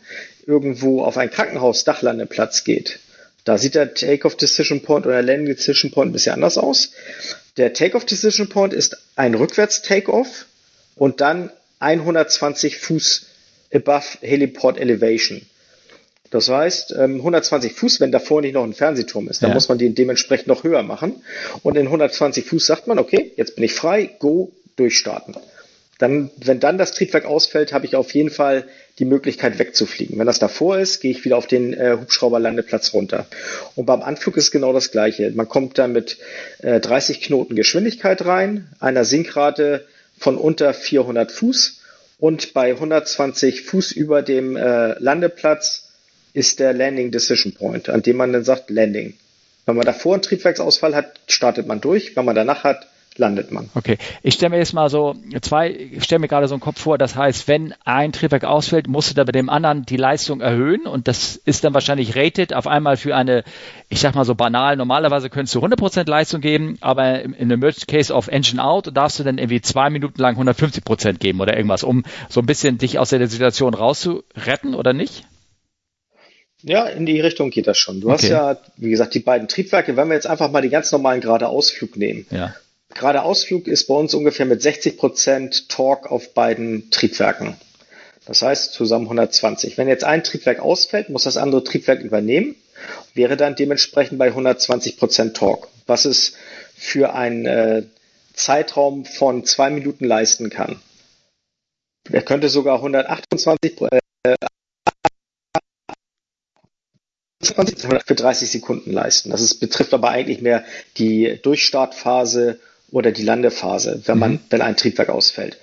[0.47, 2.99] irgendwo auf einen Krankenhaus-Dachlandeplatz geht,
[3.43, 6.91] da sieht der Takeoff Decision Point oder Landing Decision Point ein bisschen anders aus.
[7.57, 10.45] Der Takeoff Decision Point ist ein Rückwärts-Takeoff
[10.95, 13.25] und dann 120 Fuß
[13.73, 15.41] above Heliport Elevation.
[16.29, 19.53] Das heißt, 120 ähm, Fuß, wenn davor nicht noch ein Fernsehturm ist, dann ja.
[19.53, 21.21] muss man den dementsprechend noch höher machen.
[21.61, 25.35] Und in 120 Fuß sagt man, okay, jetzt bin ich frei, go, durchstarten.
[25.99, 28.67] Dann, wenn dann das Triebwerk ausfällt, habe ich auf jeden Fall
[28.99, 30.19] die Möglichkeit wegzufliegen.
[30.19, 33.25] Wenn das davor ist, gehe ich wieder auf den äh, Hubschrauberlandeplatz runter.
[33.75, 35.31] Und beim Anflug ist genau das Gleiche.
[35.31, 36.17] Man kommt dann mit
[36.59, 39.85] äh, 30 Knoten Geschwindigkeit rein, einer Sinkrate
[40.17, 41.79] von unter 400 Fuß
[42.19, 45.89] und bei 120 Fuß über dem äh, Landeplatz
[46.33, 49.15] ist der Landing Decision Point, an dem man dann sagt Landing.
[49.65, 52.15] Wenn man davor einen Triebwerksausfall hat, startet man durch.
[52.15, 52.87] Wenn man danach hat,
[53.17, 53.69] landet man.
[53.75, 56.79] Okay, ich stelle mir jetzt mal so zwei, ich stelle mir gerade so einen Kopf
[56.79, 60.41] vor, das heißt, wenn ein Triebwerk ausfällt, musst du da bei dem anderen die Leistung
[60.41, 63.43] erhöhen und das ist dann wahrscheinlich rated auf einmal für eine,
[63.89, 67.85] ich sag mal so banal, normalerweise könntest du 100% Leistung geben, aber in einem Emergency
[67.85, 71.83] Case of Engine Out darfst du dann irgendwie zwei Minuten lang 150% geben oder irgendwas,
[71.83, 75.23] um so ein bisschen dich aus der Situation rauszuretten oder nicht?
[76.65, 77.99] Ja, in die Richtung geht das schon.
[77.99, 78.13] Du okay.
[78.13, 81.19] hast ja, wie gesagt, die beiden Triebwerke, wenn wir jetzt einfach mal die ganz normalen
[81.19, 82.25] geradeausflug nehmen.
[82.31, 82.53] Ja
[82.93, 87.55] geradeausflug ist bei uns ungefähr mit 60 Prozent Torque auf beiden Triebwerken.
[88.25, 89.77] Das heißt zusammen 120.
[89.77, 92.55] Wenn jetzt ein Triebwerk ausfällt, muss das andere Triebwerk übernehmen,
[93.13, 95.67] wäre dann dementsprechend bei 120 Prozent Torque.
[95.85, 96.35] Was ist
[96.75, 97.83] für einen äh,
[98.33, 100.81] Zeitraum von zwei Minuten leisten kann.
[102.11, 103.99] Er könnte sogar 128 äh,
[108.05, 109.29] für 30 Sekunden leisten.
[109.29, 110.65] Das ist, betrifft aber eigentlich mehr
[110.97, 112.59] die Durchstartphase
[112.93, 114.39] oder die Landephase, wenn man, mhm.
[114.51, 115.57] wenn ein Triebwerk ausfällt.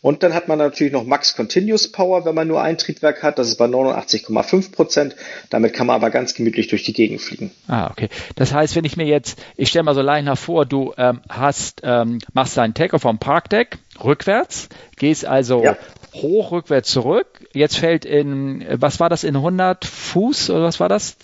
[0.00, 3.38] Und dann hat man natürlich noch Max Continuous Power, wenn man nur ein Triebwerk hat.
[3.38, 5.16] Das ist bei 89,5 Prozent.
[5.48, 7.52] Damit kann man aber ganz gemütlich durch die Gegend fliegen.
[7.68, 8.08] Ah, okay.
[8.34, 11.20] Das heißt, wenn ich mir jetzt, ich stelle mal so leicht nach vor, du ähm,
[11.28, 15.76] hast, ähm, machst deinen Takeoff vom Parkdeck rückwärts, gehst also ja.
[16.14, 17.46] hoch, rückwärts, zurück.
[17.52, 21.16] Jetzt fällt in, was war das, in 100 Fuß oder was war das?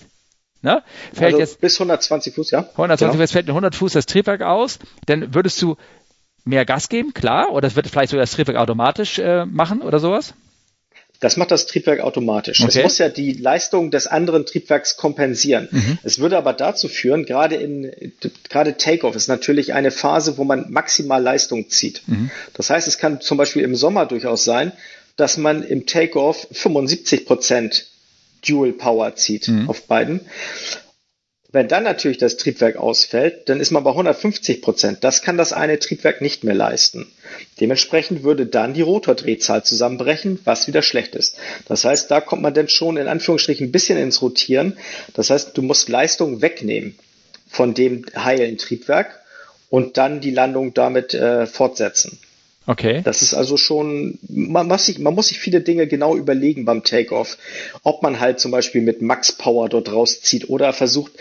[0.61, 0.83] Ne?
[1.13, 2.61] Fällt also jetzt bis 120 Fuß, ja.
[2.61, 3.23] 120 genau.
[3.23, 5.77] Fuß, fällt in 100 Fuß das Triebwerk aus, dann würdest du
[6.45, 10.01] mehr Gas geben, klar, oder das wird vielleicht sogar das Triebwerk automatisch äh, machen oder
[10.01, 10.35] sowas?
[11.21, 12.61] Das macht das Triebwerk automatisch.
[12.61, 12.79] Okay.
[12.79, 15.69] Es muss ja die Leistung des anderen Triebwerks kompensieren.
[15.71, 15.99] Mhm.
[16.05, 18.13] Es würde aber dazu führen, gerade in,
[18.49, 22.03] gerade Takeoff ist natürlich eine Phase, wo man maximal Leistung zieht.
[22.07, 22.31] Mhm.
[22.55, 24.73] Das heißt, es kann zum Beispiel im Sommer durchaus sein,
[25.17, 27.87] dass man im Takeoff 75 Prozent
[28.47, 29.69] Dual Power zieht mhm.
[29.69, 30.21] auf beiden.
[31.51, 34.99] Wenn dann natürlich das Triebwerk ausfällt, dann ist man bei 150 Prozent.
[35.03, 37.11] Das kann das eine Triebwerk nicht mehr leisten.
[37.59, 41.39] Dementsprechend würde dann die Rotordrehzahl zusammenbrechen, was wieder schlecht ist.
[41.67, 44.77] Das heißt, da kommt man dann schon in Anführungsstrichen ein bisschen ins Rotieren.
[45.15, 46.99] Das heißt, du musst Leistung wegnehmen
[47.49, 49.19] von dem heilen Triebwerk
[49.71, 52.19] und dann die Landung damit äh, fortsetzen.
[52.69, 53.01] Okay.
[53.03, 56.85] Das ist also schon, man muss, sich, man muss sich viele Dinge genau überlegen beim
[56.85, 57.39] Takeoff.
[57.83, 61.13] Ob man halt zum Beispiel mit Max Power dort rauszieht oder versucht,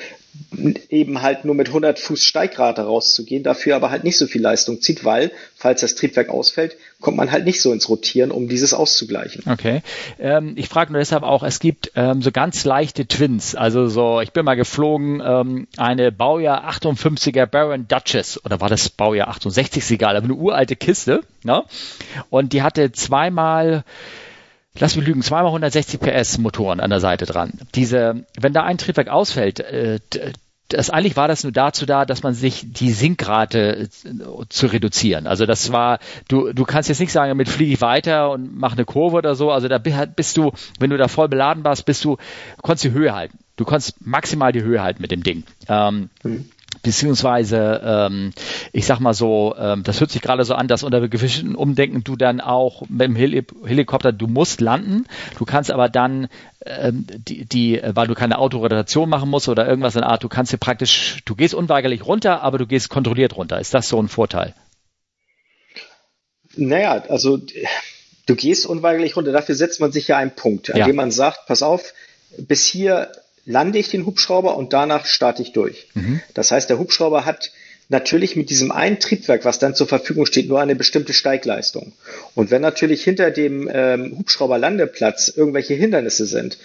[0.90, 4.82] eben halt nur mit 100 Fuß Steigrate rauszugehen, dafür aber halt nicht so viel Leistung
[4.82, 8.74] zieht, weil, falls das Triebwerk ausfällt, kommt man halt nicht so ins Rotieren, um dieses
[8.74, 9.44] auszugleichen.
[9.50, 9.82] Okay.
[10.20, 14.22] Ähm, ich frage nur deshalb auch, es gibt ähm, so ganz leichte Twins, also so,
[14.22, 19.84] ich bin mal geflogen, ähm, eine Baujahr 58er Baron Duchess, oder war das Baujahr 68,
[19.84, 21.64] ist egal, aber eine uralte Kiste, ne?
[22.30, 23.84] Und die hatte zweimal
[24.80, 27.54] lass mich lügen, zweimal 160 PS Motoren an der Seite dran.
[27.76, 30.00] Diese, wenn da ein Triebwerk ausfällt, äh,
[30.70, 33.88] das eigentlich war das nur dazu da, dass man sich die Sinkrate äh,
[34.50, 35.28] zu reduzieren.
[35.28, 38.74] Also das war, du, du kannst jetzt nicht sagen, damit fliege ich weiter und mache
[38.74, 39.52] eine Kurve oder so.
[39.52, 42.18] Also da bist du, wenn du da voll beladen warst, bist du,
[42.62, 43.38] konntest die Höhe halten.
[43.56, 45.44] Du konntest maximal die Höhe halten mit dem Ding.
[45.68, 46.50] Ähm, mhm
[46.88, 48.32] beziehungsweise ähm,
[48.72, 52.04] ich sag mal so, ähm, das hört sich gerade so an, dass unter gewissen Umdenken
[52.06, 55.06] du dann auch mit dem Heli Helikopter, du musst landen,
[55.38, 56.30] du kannst aber dann
[56.66, 60.30] ähm, die, die, weil du keine Autorotation machen musst oder irgendwas in der Art, du
[60.30, 63.60] kannst dir praktisch, du gehst unweigerlich runter, aber du gehst kontrolliert runter.
[63.60, 64.54] Ist das so ein Vorteil?
[66.56, 70.86] Naja, also du gehst unweigerlich runter, dafür setzt man sich ja einen Punkt, an ja.
[70.86, 71.94] dem man sagt, pass auf,
[72.38, 73.12] bis hier
[73.48, 75.88] lande ich den Hubschrauber und danach starte ich durch.
[75.96, 76.22] Mhm.
[76.34, 77.52] Das heißt, der Hubschrauber hat
[77.90, 81.94] natürlich mit diesem einen Triebwerk, was dann zur Verfügung steht, nur eine bestimmte Steigleistung.
[82.36, 86.58] Und wenn natürlich hinter dem ähm, Hubschrauberlandeplatz irgendwelche Hindernisse sind,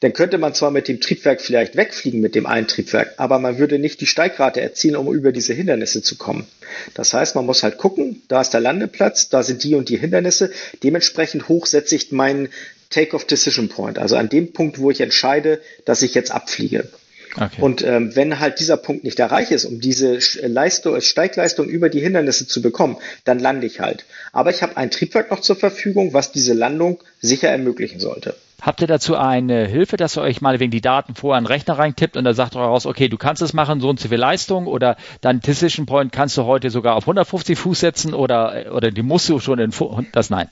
[0.00, 3.58] dann könnte man zwar mit dem Triebwerk vielleicht wegfliegen mit dem einen Triebwerk, aber man
[3.58, 6.46] würde nicht die Steigrate erzielen, um über diese Hindernisse zu kommen.
[6.94, 9.98] Das heißt, man muss halt gucken, da ist der Landeplatz, da sind die und die
[9.98, 10.50] Hindernisse.
[10.82, 12.48] Dementsprechend hoch setze ich meinen
[12.90, 16.88] Take-off Decision Point, also an dem Punkt, wo ich entscheide, dass ich jetzt abfliege.
[17.36, 17.60] Okay.
[17.60, 22.00] Und ähm, wenn halt dieser Punkt nicht erreicht ist, um diese Leistung, Steigleistung über die
[22.00, 24.04] Hindernisse zu bekommen, dann lande ich halt.
[24.32, 28.34] Aber ich habe ein Triebwerk noch zur Verfügung, was diese Landung sicher ermöglichen sollte.
[28.60, 31.52] Habt ihr dazu eine Hilfe, dass ihr euch mal wegen die Daten vorher in den
[31.52, 34.08] Rechner reintippt und dann sagt ihr raus, okay, du kannst es machen, so und so
[34.08, 38.74] viel Leistung oder dein Decision Point kannst du heute sogar auf 150 Fuß setzen oder,
[38.74, 39.72] oder die musst du schon in,
[40.12, 40.48] das nein.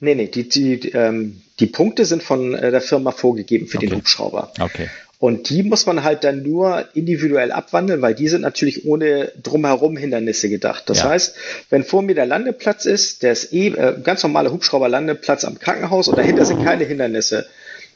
[0.00, 3.86] Nee, nee, die, die, ähm, die Punkte sind von äh, der Firma vorgegeben für okay.
[3.86, 4.52] den Hubschrauber.
[4.60, 4.88] Okay.
[5.20, 9.96] Und die muss man halt dann nur individuell abwandeln, weil die sind natürlich ohne drumherum
[9.96, 10.84] Hindernisse gedacht.
[10.86, 11.08] Das ja.
[11.08, 11.34] heißt,
[11.70, 16.06] wenn vor mir der Landeplatz ist, der ist eh äh, ganz normaler Hubschrauberlandeplatz am Krankenhaus
[16.06, 17.48] und dahinter sind keine Hindernisse,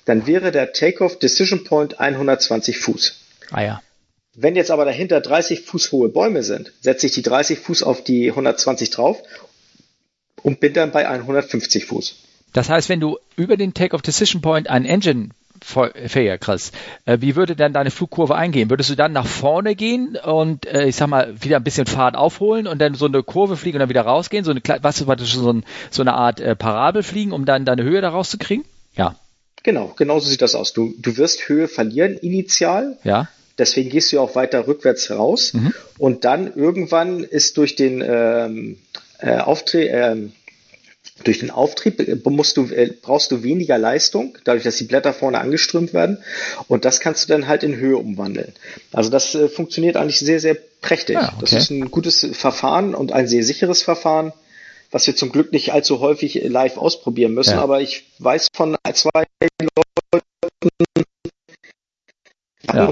[0.05, 3.21] dann wäre der Takeoff Decision Point 120 Fuß.
[3.53, 3.83] Ah ja.
[4.35, 8.03] Wenn jetzt aber dahinter 30 Fuß hohe Bäume sind, setze ich die 30 Fuß auf
[8.03, 9.23] die 120 drauf
[10.43, 12.17] und bin dann bei 150 Fuß.
[12.53, 15.31] Das heißt, wenn du über den Take-off Decision Point einen Engine
[15.65, 16.75] Failure kriegst,
[17.07, 18.69] äh, wie würde dann deine Flugkurve eingehen?
[18.69, 22.17] Würdest du dann nach vorne gehen und äh, ich sag mal wieder ein bisschen Fahrt
[22.17, 25.51] aufholen und dann so eine Kurve fliegen und dann wieder rausgehen, so eine was so,
[25.53, 28.65] ein, so eine Art äh, Parabel fliegen, um dann deine Höhe da rauszukriegen?
[28.97, 29.17] Ja.
[29.63, 30.73] Genau, genau so sieht das aus.
[30.73, 32.99] Du, du wirst Höhe verlieren initial.
[33.05, 33.29] Ja.
[33.59, 35.53] Deswegen gehst du ja auch weiter rückwärts raus.
[35.53, 35.73] Mhm.
[35.99, 38.79] Und dann irgendwann ist durch den ähm,
[39.23, 40.33] äh, Auftre ähm,
[41.25, 45.13] Durch den Auftrieb äh, musst du, äh, brauchst du weniger Leistung, dadurch, dass die Blätter
[45.13, 46.23] vorne angeströmt werden.
[46.69, 48.53] Und das kannst du dann halt in Höhe umwandeln.
[48.93, 51.17] Also das äh, funktioniert eigentlich sehr, sehr prächtig.
[51.17, 51.37] Ja, okay.
[51.41, 54.33] Das ist ein gutes Verfahren und ein sehr sicheres Verfahren,
[54.91, 57.53] was wir zum Glück nicht allzu häufig live ausprobieren müssen.
[57.53, 57.63] Ja.
[57.63, 59.25] Aber ich weiß von zwei
[59.61, 61.05] Leuten,
[62.73, 62.89] ja.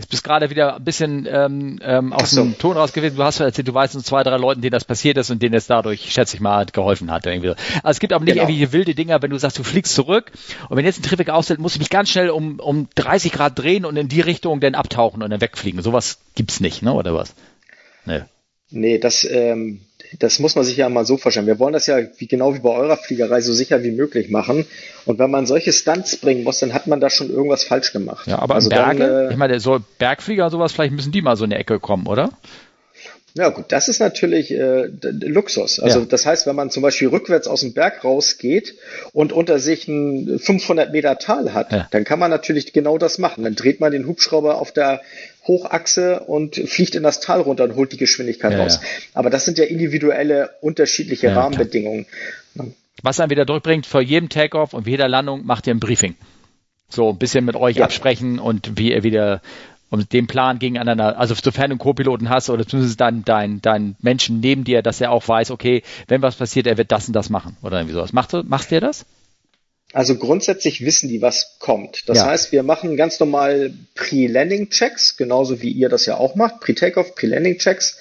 [0.00, 2.42] Jetzt bist gerade wieder ein bisschen ähm, ähm, aus so.
[2.42, 3.16] dem Ton raus gewesen.
[3.16, 5.54] Du hast erzählt, du weißt uns zwei, drei Leuten, denen das passiert ist und denen
[5.54, 7.26] es dadurch, schätze ich mal, geholfen hat.
[7.26, 7.50] Irgendwie.
[7.50, 8.48] Also es gibt aber nicht genau.
[8.48, 10.32] irgendwelche wilde Dinger, wenn du sagst, du fliegst zurück
[10.70, 13.58] und wenn jetzt ein Triebwerk ausfällt, muss ich mich ganz schnell um, um 30 Grad
[13.58, 15.82] drehen und in die Richtung dann abtauchen und dann wegfliegen.
[15.82, 16.94] Sowas gibt's nicht, ne?
[16.94, 17.34] Oder was?
[18.06, 18.22] Nee.
[18.70, 19.82] Nee, das, ähm,
[20.18, 21.46] das muss man sich ja mal so vorstellen.
[21.46, 24.66] Wir wollen das ja wie, genau wie bei eurer Fliegerei so sicher wie möglich machen.
[25.06, 28.26] Und wenn man solche Stunts bringen muss, dann hat man da schon irgendwas falsch gemacht.
[28.26, 31.36] Ja, aber also Berge, dann, äh, ich meine, so Bergflieger sowas, vielleicht müssen die mal
[31.36, 32.30] so in die Ecke kommen, oder?
[33.34, 35.78] Ja gut, das ist natürlich äh, Luxus.
[35.78, 36.06] Also ja.
[36.06, 38.74] das heißt, wenn man zum Beispiel rückwärts aus dem Berg rausgeht
[39.12, 41.88] und unter sich ein 500 Meter Tal hat, ja.
[41.90, 43.44] dann kann man natürlich genau das machen.
[43.44, 45.00] Dann dreht man den Hubschrauber auf der
[45.46, 48.80] Hochachse und fliegt in das Tal runter und holt die Geschwindigkeit ja, raus.
[49.14, 52.06] Aber das sind ja individuelle, unterschiedliche Rahmenbedingungen.
[53.02, 56.16] Was einen wieder durchbringt, vor jedem Takeoff und jeder Landung macht ihr ein Briefing.
[56.88, 59.40] So ein bisschen mit euch absprechen und wie ihr wieder
[59.90, 63.96] und den Plan gegeneinander, also sofern du einen Co-Piloten hast oder zumindest dein, dein, dein
[64.00, 67.14] Menschen neben dir, dass er auch weiß, okay, wenn was passiert, er wird das und
[67.14, 68.12] das machen oder irgendwie sowas.
[68.12, 69.04] Machst du, machst du das?
[69.92, 72.08] Also grundsätzlich wissen die, was kommt.
[72.08, 72.26] Das ja.
[72.26, 77.98] heißt, wir machen ganz normal Pre-Landing-Checks, genauso wie ihr das ja auch macht, Pre-Takeoff, Pre-Landing-Checks.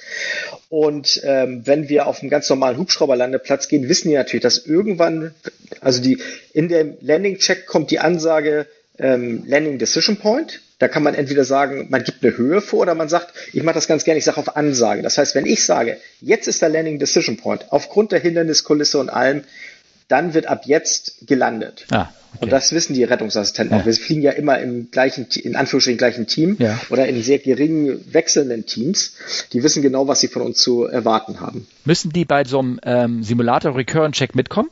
[0.70, 5.34] Und ähm, wenn wir auf einen ganz normalen Hubschrauberlandeplatz gehen, wissen die natürlich, dass irgendwann,
[5.82, 6.22] also die
[6.54, 8.68] in dem Landing-Check kommt die Ansage
[9.00, 10.62] ähm, Landing Decision Point.
[10.80, 13.76] Da kann man entweder sagen, man gibt eine Höhe vor oder man sagt, ich mache
[13.76, 15.02] das ganz gerne, ich sage auf Ansage.
[15.02, 19.10] Das heißt, wenn ich sage, jetzt ist der Landing Decision Point, aufgrund der Hinderniskulisse und
[19.10, 19.44] allem,
[20.08, 21.86] dann wird ab jetzt gelandet.
[21.92, 22.46] Ah, okay.
[22.46, 23.82] Und das wissen die Rettungsassistenten ja.
[23.82, 23.86] auch.
[23.86, 26.80] Wir fliegen ja immer im gleichen, in Anführungsstrichen gleichen Team ja.
[26.90, 29.16] oder in sehr geringen wechselnden Teams.
[29.52, 31.68] Die wissen genau, was sie von uns zu erwarten haben.
[31.84, 34.70] Müssen die bei so einem ähm, Simulator Recurrent Check mitkommen?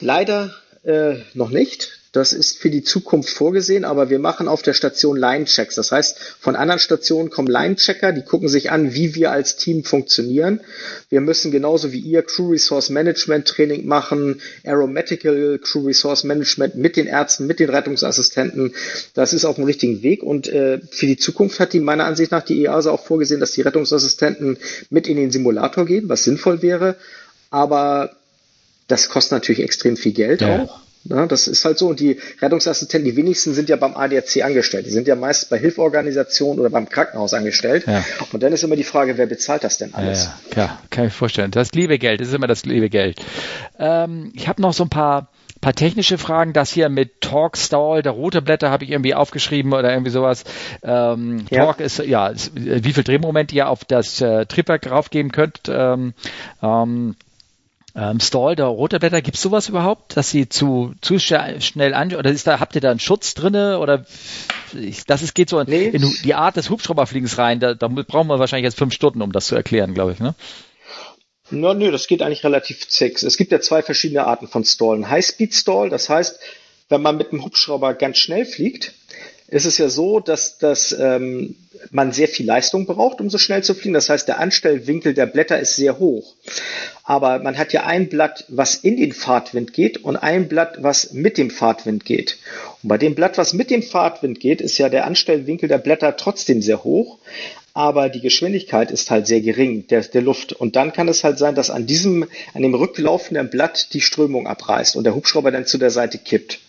[0.00, 0.52] Leider
[0.82, 2.03] äh, noch nicht.
[2.14, 5.74] Das ist für die Zukunft vorgesehen, aber wir machen auf der Station Line-Checks.
[5.74, 9.82] Das heißt, von anderen Stationen kommen Line-Checker, die gucken sich an, wie wir als Team
[9.82, 10.60] funktionieren.
[11.08, 16.96] Wir müssen genauso wie ihr Crew Resource Management Training machen, Aeromedical Crew Resource Management mit
[16.96, 18.76] den Ärzten, mit den Rettungsassistenten.
[19.14, 22.30] Das ist auf dem richtigen Weg und äh, für die Zukunft hat die meiner Ansicht
[22.30, 24.58] nach die EASA auch vorgesehen, dass die Rettungsassistenten
[24.88, 26.94] mit in den Simulator gehen, was sinnvoll wäre.
[27.50, 28.14] Aber
[28.86, 30.62] das kostet natürlich extrem viel Geld ja.
[30.62, 30.84] auch.
[31.04, 31.88] Ja, das ist halt so.
[31.88, 34.86] Und die Rettungsassistenten, die wenigsten sind ja beim ADAC angestellt.
[34.86, 37.84] Die sind ja meist bei Hilfsorganisationen oder beim Krankenhaus angestellt.
[37.86, 38.04] Ja.
[38.32, 40.30] Und dann ist immer die Frage, wer bezahlt das denn alles?
[40.56, 41.50] Ja, ja, kann ich vorstellen.
[41.50, 43.20] Das liebe Geld, das ist immer das liebe Geld.
[43.78, 45.28] Ähm, ich habe noch so ein paar
[45.64, 46.52] paar technische Fragen.
[46.52, 50.44] Das hier mit Torque Stall, der rote Blätter habe ich irgendwie aufgeschrieben oder irgendwie sowas.
[50.82, 51.64] Ähm, ja.
[51.64, 55.60] Torque ist ja ist, wie viel Drehmoment ihr auf das äh, Triebwerk raufgeben könnt.
[55.68, 56.12] Ähm,
[57.96, 62.30] ähm, Stall der Rotorblätter, gibt es sowas überhaupt, dass sie zu, zu schnell an oder
[62.30, 64.04] ist da, habt ihr da einen Schutz drinne oder
[65.06, 65.86] das ist, geht so nee.
[65.86, 69.30] in die Art des Hubschrauberfliegens rein, da, da brauchen wir wahrscheinlich jetzt fünf Stunden, um
[69.30, 70.34] das zu erklären, glaube ich, ne?
[71.50, 73.22] No, nö, das geht eigentlich relativ zix.
[73.22, 75.10] Es gibt ja zwei verschiedene Arten von Stallen.
[75.10, 76.40] High-Speed-Stall, das heißt,
[76.88, 78.94] wenn man mit dem Hubschrauber ganz schnell fliegt,
[79.48, 81.56] ist es ja so, dass, dass ähm,
[81.90, 83.94] man sehr viel Leistung braucht, um so schnell zu fliegen.
[83.94, 86.34] Das heißt, der Anstellwinkel der Blätter ist sehr hoch.
[87.02, 91.12] Aber man hat ja ein Blatt, was in den Fahrtwind geht und ein Blatt, was
[91.12, 92.38] mit dem Fahrtwind geht.
[92.82, 96.16] Und bei dem Blatt, was mit dem Fahrtwind geht, ist ja der Anstellwinkel der Blätter
[96.16, 97.18] trotzdem sehr hoch.
[97.74, 100.52] Aber die Geschwindigkeit ist halt sehr gering, der, der Luft.
[100.52, 104.46] Und dann kann es halt sein, dass an diesem, an dem rücklaufenden Blatt die Strömung
[104.46, 106.60] abreißt und der Hubschrauber dann zu der Seite kippt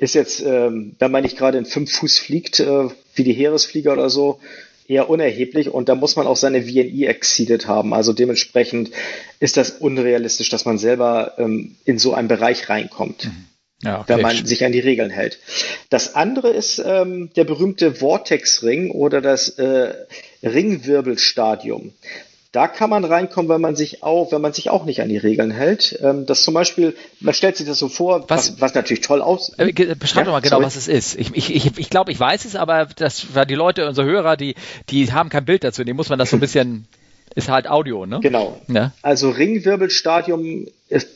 [0.00, 3.92] ist jetzt, ähm, wenn man nicht gerade in fünf Fuß fliegt, äh, wie die Heeresflieger
[3.92, 4.40] oder so,
[4.88, 7.94] eher unerheblich und da muss man auch seine VNI exceeded haben.
[7.94, 8.90] Also dementsprechend
[9.38, 13.26] ist das unrealistisch, dass man selber ähm, in so einen Bereich reinkommt.
[13.26, 13.44] Mhm.
[13.82, 14.04] Ja, okay.
[14.08, 15.38] Da man sich an die Regeln hält.
[15.88, 19.94] Das andere ist ähm, der berühmte Vortex-Ring oder das äh,
[20.42, 21.92] Ringwirbelstadium.
[22.52, 25.16] Da kann man reinkommen, wenn man sich auch, wenn man sich auch nicht an die
[25.16, 25.96] Regeln hält.
[26.02, 29.22] Ähm, das zum Beispiel, man stellt sich das so vor, was, was, was natürlich toll
[29.22, 29.54] aussieht.
[29.58, 30.66] Äh, beschreib ja, doch mal genau, sorry.
[30.66, 31.16] was es ist.
[31.16, 34.36] Ich, ich, ich, ich glaube, ich weiß es, aber das war die Leute, unsere Hörer,
[34.36, 34.56] die,
[34.88, 35.84] die haben kein Bild dazu.
[35.84, 36.88] Die muss man das so ein bisschen,
[37.36, 38.18] ist halt Audio, ne?
[38.20, 38.60] Genau.
[38.66, 38.92] Ja.
[39.02, 40.66] Also Ringwirbelstadium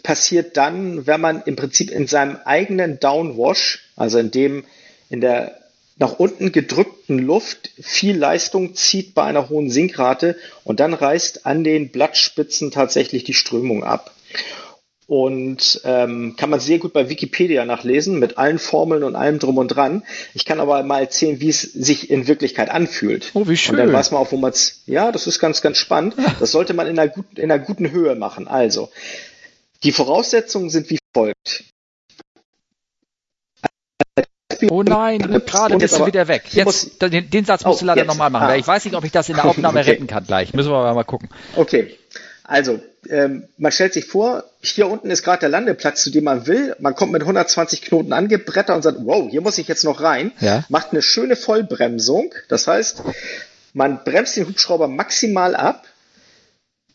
[0.04, 4.64] passiert dann, wenn man im Prinzip in seinem eigenen Downwash, also in dem,
[5.10, 5.63] in der
[5.96, 11.62] nach unten gedrückten Luft viel Leistung zieht bei einer hohen Sinkrate und dann reißt an
[11.62, 14.12] den Blattspitzen tatsächlich die Strömung ab.
[15.06, 19.58] Und ähm, kann man sehr gut bei Wikipedia nachlesen mit allen Formeln und allem drum
[19.58, 20.02] und dran.
[20.32, 23.30] Ich kann aber mal erzählen, wie es sich in Wirklichkeit anfühlt.
[23.34, 23.74] Oh, wie schön.
[23.74, 24.82] Und dann weiß man auch, wo man es.
[24.86, 26.16] Ja, das ist ganz, ganz spannend.
[26.40, 28.48] Das sollte man in einer, guten, in einer guten Höhe machen.
[28.48, 28.88] Also,
[29.82, 31.64] die Voraussetzungen sind wie folgt.
[34.70, 36.44] Oh nein, gerade bist du wieder weg.
[36.50, 38.48] Jetzt, den, den Satz musst oh, du leider nochmal machen.
[38.48, 38.56] Ah.
[38.56, 39.90] Ich weiß nicht, ob ich das in der Aufnahme okay.
[39.90, 40.52] retten kann gleich.
[40.54, 41.28] Müssen wir mal gucken.
[41.56, 41.96] Okay.
[42.46, 42.78] Also,
[43.08, 46.76] ähm, man stellt sich vor, hier unten ist gerade der Landeplatz, zu dem man will.
[46.78, 50.30] Man kommt mit 120 Knoten angebrettert und sagt, wow, hier muss ich jetzt noch rein.
[50.40, 50.64] Ja.
[50.68, 52.34] Macht eine schöne Vollbremsung.
[52.48, 53.02] Das heißt,
[53.72, 55.86] man bremst den Hubschrauber maximal ab.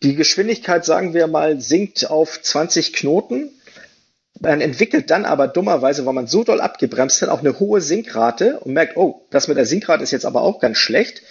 [0.03, 3.49] Die Geschwindigkeit, sagen wir mal, sinkt auf 20 Knoten.
[4.41, 8.59] Man entwickelt dann aber dummerweise, weil man so doll abgebremst hat, auch eine hohe Sinkrate
[8.59, 11.21] und merkt, oh, das mit der Sinkrate ist jetzt aber auch ganz schlecht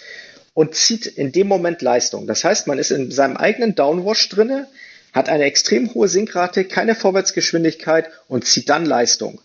[0.53, 2.27] und zieht in dem Moment Leistung.
[2.27, 4.67] Das heißt, man ist in seinem eigenen Downwash drinne,
[5.11, 9.41] hat eine extrem hohe Sinkrate, keine Vorwärtsgeschwindigkeit und zieht dann Leistung.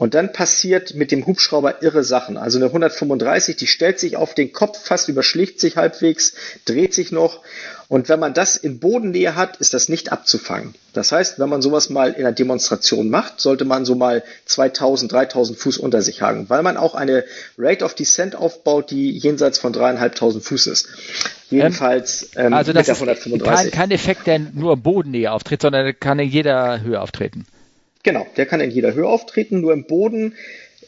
[0.00, 2.38] Und dann passiert mit dem Hubschrauber irre Sachen.
[2.38, 6.32] Also eine 135, die stellt sich auf den Kopf, fast überschlägt sich halbwegs,
[6.64, 7.42] dreht sich noch
[7.90, 10.74] und wenn man das in Bodennähe hat, ist das nicht abzufangen.
[10.92, 15.12] Das heißt, wenn man sowas mal in einer Demonstration macht, sollte man so mal 2000,
[15.12, 17.24] 3000 Fuß unter sich haben, weil man auch eine
[17.58, 20.88] Rate of Descent aufbaut, die jenseits von dreieinhalbtausend Fuß ist.
[21.50, 23.66] Jedenfalls ähm, also das mit der 135.
[23.66, 27.44] Ist kein, kein Effekt, der nur Bodennähe auftritt, sondern kann in jeder Höhe auftreten.
[28.02, 30.34] Genau, der kann in jeder Höhe auftreten, nur im Boden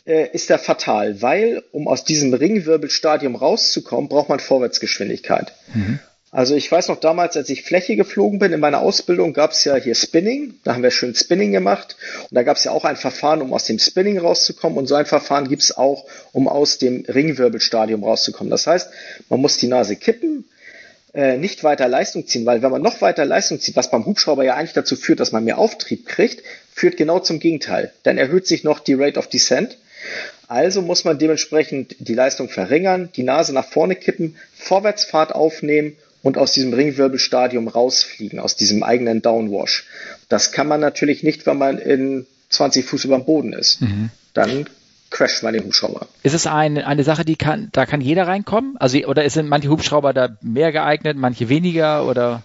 [0.06, 5.52] äh, ist er fatal, weil um aus diesem Ringwirbelstadium rauszukommen, braucht man Vorwärtsgeschwindigkeit.
[5.74, 5.98] Mhm.
[6.34, 9.64] Also ich weiß noch damals, als ich Fläche geflogen bin in meiner Ausbildung, gab es
[9.64, 10.54] ja hier Spinning.
[10.64, 11.96] Da haben wir schön Spinning gemacht.
[12.22, 14.78] Und da gab es ja auch ein Verfahren, um aus dem Spinning rauszukommen.
[14.78, 18.50] Und so ein Verfahren gibt es auch, um aus dem Ringwirbelstadium rauszukommen.
[18.50, 18.88] Das heißt,
[19.28, 20.46] man muss die Nase kippen,
[21.12, 24.42] äh, nicht weiter Leistung ziehen, weil wenn man noch weiter Leistung zieht, was beim Hubschrauber
[24.42, 26.42] ja eigentlich dazu führt, dass man mehr Auftrieb kriegt,
[26.72, 27.92] führt genau zum Gegenteil.
[28.02, 29.78] Dann erhöht sich noch die Rate of Descent.
[30.48, 36.38] Also muss man dementsprechend die Leistung verringern, die Nase nach vorne kippen, Vorwärtsfahrt aufnehmen und
[36.38, 39.86] aus diesem Ringwirbelstadium rausfliegen, aus diesem eigenen Downwash.
[40.28, 43.80] Das kann man natürlich nicht, wenn man in 20 Fuß über dem Boden ist.
[43.80, 44.10] Mhm.
[44.34, 44.66] Dann
[45.10, 46.06] crasht man den Hubschrauber.
[46.22, 48.76] Ist es ein, eine Sache, die kann, da kann jeder reinkommen?
[48.78, 52.42] Also, oder sind manche Hubschrauber da mehr geeignet, manche weniger oder?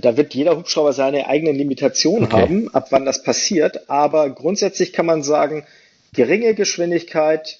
[0.00, 2.42] Da wird jeder Hubschrauber seine eigenen Limitationen okay.
[2.42, 3.88] haben, ab wann das passiert.
[3.88, 5.64] Aber grundsätzlich kann man sagen,
[6.12, 7.58] geringe Geschwindigkeit,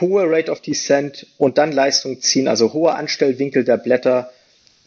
[0.00, 4.30] hohe Rate of Descent und dann Leistung ziehen, also hoher Anstellwinkel der Blätter,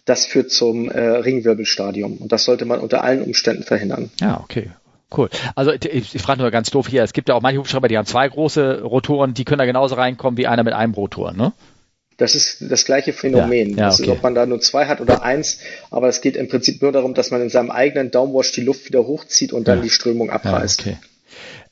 [0.05, 2.17] das führt zum äh, Ringwirbelstadium.
[2.17, 4.11] Und das sollte man unter allen Umständen verhindern.
[4.19, 4.71] Ja, okay.
[5.15, 5.29] Cool.
[5.55, 7.97] Also ich, ich frage nur ganz doof hier, es gibt ja auch manche Hubschrauber, die
[7.97, 11.51] haben zwei große Rotoren, die können da genauso reinkommen wie einer mit einem Rotor, ne?
[12.21, 13.71] Das ist das gleiche Phänomen.
[13.71, 14.03] Ja, ja, okay.
[14.03, 15.57] ist, ob man da nur zwei hat oder eins,
[15.89, 18.85] aber es geht im Prinzip nur darum, dass man in seinem eigenen Downwash die Luft
[18.85, 19.83] wieder hochzieht und dann ja.
[19.85, 20.81] die Strömung abreißt.
[20.81, 20.97] okay.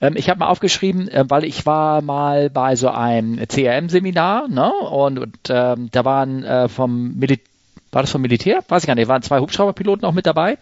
[0.01, 4.71] Ähm, ich habe mal aufgeschrieben, äh, weil ich war mal bei so einem CRM-Seminar, ne?
[4.89, 7.45] Und, und ähm, da waren äh, vom Militär
[7.91, 8.63] war das vom Militär?
[8.67, 9.07] Weiß ich gar nicht.
[9.07, 10.59] Waren zwei Hubschrauberpiloten auch mit dabei.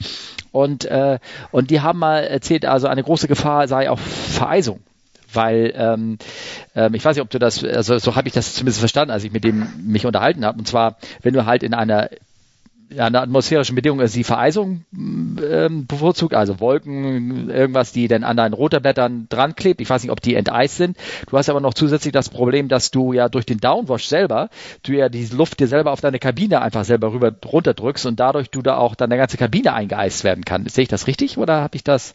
[0.51, 1.19] Und, äh,
[1.51, 4.79] und die haben mal erzählt, also eine große Gefahr sei auch Vereisung.
[5.31, 6.17] Weil ähm,
[6.75, 9.23] ähm, ich weiß nicht, ob du das, also so habe ich das zumindest verstanden, als
[9.23, 10.59] ich mit dem mich unterhalten habe.
[10.59, 12.09] Und zwar, wenn du halt in einer
[12.89, 18.37] ja, eine atmosphärische Bedingung ist die Vereisung ähm, bevorzugt, also Wolken, irgendwas, die dann an
[18.37, 19.81] deinen Rotorblättern dran klebt.
[19.81, 20.97] Ich weiß nicht, ob die enteist sind.
[21.29, 24.49] Du hast aber noch zusätzlich das Problem, dass du ja durch den Downwash selber,
[24.83, 28.49] du ja die Luft dir selber auf deine Kabine einfach selber rüber runterdrückst und dadurch
[28.49, 30.67] du da auch deine ganze Kabine eingeeist werden kann.
[30.67, 32.13] Sehe ich das richtig oder habe ich das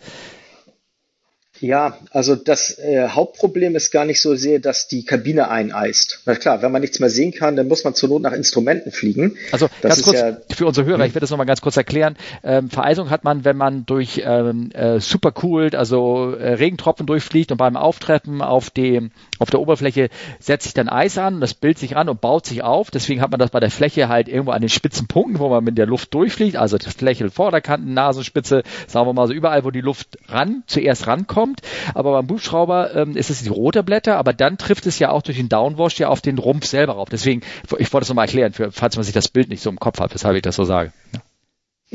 [1.63, 6.21] ja, also das äh, Hauptproblem ist gar nicht so sehr, dass die Kabine eineist.
[6.27, 8.91] Na klar, wenn man nichts mehr sehen kann, dann muss man zur Not nach Instrumenten
[8.91, 9.37] fliegen.
[9.53, 11.07] Also das ganz kurz ja, für unsere Hörer, hm.
[11.07, 12.17] ich werde das nochmal ganz kurz erklären.
[12.43, 17.59] Ähm, Vereisung hat man, wenn man durch ähm, äh, supercooled, also äh, Regentropfen durchfliegt und
[17.59, 20.09] beim Auftreffen auf dem auf der Oberfläche
[20.41, 22.91] setzt sich dann Eis an, das bildet sich an und baut sich auf.
[22.91, 25.63] Deswegen hat man das bei der Fläche halt irgendwo an den spitzen Punkten, wo man
[25.63, 29.71] mit der Luft durchfliegt, also die Fläche, Vorderkanten, Nasenspitze, sagen wir mal so überall, wo
[29.71, 31.61] die Luft ran zuerst rankommt kommt.
[31.95, 35.23] Aber beim Hubschrauber ähm, ist es die rote Blätter, aber dann trifft es ja auch
[35.23, 37.09] durch den Downwash ja auf den Rumpf selber rauf.
[37.11, 37.43] Deswegen,
[37.79, 40.01] ich wollte es nochmal erklären, für, falls man sich das Bild nicht so im Kopf
[40.01, 40.93] hat, weshalb ich das so sage.
[41.13, 41.21] Ja.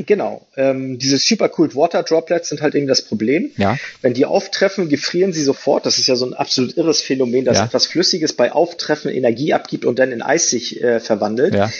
[0.06, 0.46] Genau.
[0.56, 3.50] Ähm, diese Supercooled Water Droplets sind halt eben das Problem.
[3.56, 3.76] Ja.
[4.00, 5.86] Wenn die auftreffen, gefrieren sie sofort.
[5.86, 7.64] Das ist ja so ein absolut irres Phänomen, dass ja.
[7.64, 11.54] etwas Flüssiges bei Auftreffen Energie abgibt und dann in Eis sich äh, verwandelt.
[11.54, 11.72] Ja.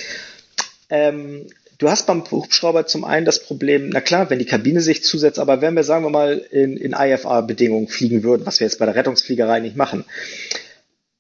[0.91, 1.47] Ähm,
[1.79, 5.39] Du hast beim Hubschrauber zum einen das Problem, na klar, wenn die Kabine sich zusetzt,
[5.39, 8.87] aber wenn wir, sagen wir mal, in, in IFA-Bedingungen fliegen würden, was wir jetzt bei
[8.87, 10.05] der Rettungsfliegerei nicht machen,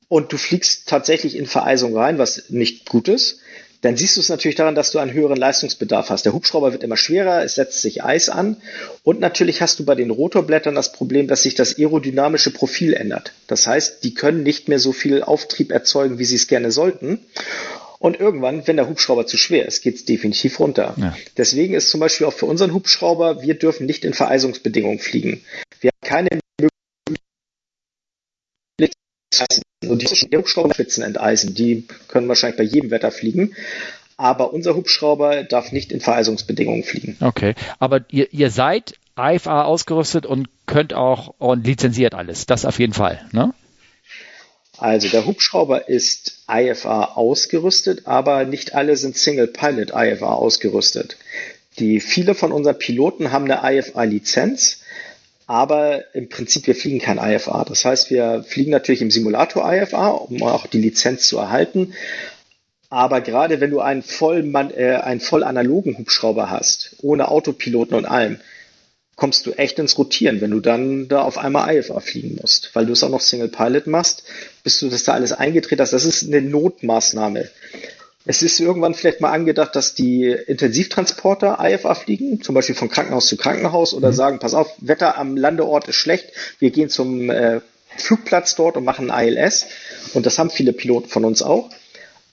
[0.09, 3.40] und du fliegst tatsächlich in Vereisung rein, was nicht gut ist,
[3.82, 6.24] dann siehst du es natürlich daran, dass du einen höheren Leistungsbedarf hast.
[6.24, 8.56] Der Hubschrauber wird immer schwerer, es setzt sich Eis an
[9.05, 13.32] und natürlich hast du bei den Rotorblättern das Problem, dass sich das aerodynamische Profil ändert.
[13.47, 17.20] Das heißt, die können nicht mehr so viel Auftrieb erzeugen, wie sie es gerne sollten.
[17.98, 20.94] Und irgendwann, wenn der Hubschrauber zu schwer ist, geht es definitiv runter.
[20.96, 21.16] Ja.
[21.36, 25.42] Deswegen ist zum Beispiel auch für unseren Hubschrauber, wir dürfen nicht in Vereisungsbedingungen fliegen.
[25.80, 26.28] Wir haben keine
[28.78, 33.54] Möglichkeit, und die Hubschrauberspitzen enteisen, die können wahrscheinlich bei jedem Wetter fliegen.
[34.16, 37.16] Aber unser Hubschrauber darf nicht in Vereisungsbedingungen fliegen.
[37.20, 42.46] Okay, aber ihr, ihr seid IFA ausgerüstet und könnt auch und lizenziert alles.
[42.46, 43.54] Das auf jeden Fall, ne?
[44.78, 51.16] Also der Hubschrauber ist IFA ausgerüstet, aber nicht alle sind Single Pilot IFA ausgerüstet.
[51.78, 54.80] Die viele von unseren Piloten haben eine IFA Lizenz,
[55.46, 57.64] aber im Prinzip wir fliegen kein IFA.
[57.64, 61.94] Das heißt, wir fliegen natürlich im Simulator IFA, um auch die Lizenz zu erhalten.
[62.90, 64.44] Aber gerade wenn du einen voll,
[64.76, 68.40] äh, einen voll analogen Hubschrauber hast, ohne Autopiloten und allem,
[69.19, 72.86] kommst du echt ins Rotieren, wenn du dann da auf einmal IFA fliegen musst, weil
[72.86, 74.23] du es auch noch Single Pilot machst,
[74.62, 75.93] bis du das da alles eingedreht hast.
[75.93, 77.51] Das ist eine Notmaßnahme.
[78.27, 83.27] Es ist irgendwann vielleicht mal angedacht, dass die Intensivtransporter IFA fliegen, zum Beispiel von Krankenhaus
[83.27, 84.15] zu Krankenhaus oder mhm.
[84.15, 86.27] sagen, pass auf, Wetter am Landeort ist schlecht,
[86.61, 87.61] wir gehen zum äh,
[87.97, 89.66] Flugplatz dort und machen ILS.
[90.15, 91.70] Und das haben viele Piloten von uns auch.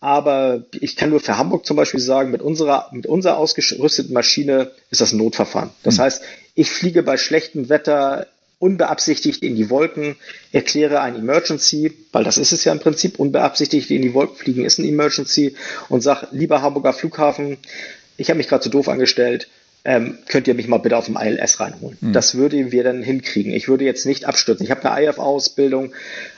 [0.02, 4.70] Aber ich kann nur für Hamburg zum Beispiel sagen, mit unserer, mit unserer ausgerüsteten Maschine
[4.92, 5.72] ist das ein Notverfahren.
[5.82, 6.02] Das mhm.
[6.02, 6.22] heißt,
[6.56, 8.28] ich fliege bei schlechtem Wetter
[8.60, 10.16] unbeabsichtigt in die Wolken,
[10.52, 14.66] erkläre ein Emergency, weil das ist es ja im Prinzip, unbeabsichtigt in die Wolken fliegen
[14.66, 15.56] ist ein Emergency
[15.90, 17.58] und sag, lieber Hamburger Flughafen,
[18.18, 19.50] ich habe mich gerade zu doof angestellt,
[19.84, 21.98] ähm, könnt ihr mich mal bitte auf dem ILS reinholen.
[22.02, 22.14] Mhm.
[22.14, 23.54] Das würden wir dann hinkriegen.
[23.54, 24.66] Ich würde jetzt nicht abstürzen.
[24.66, 25.94] Ich habe eine IFA-Ausbildung,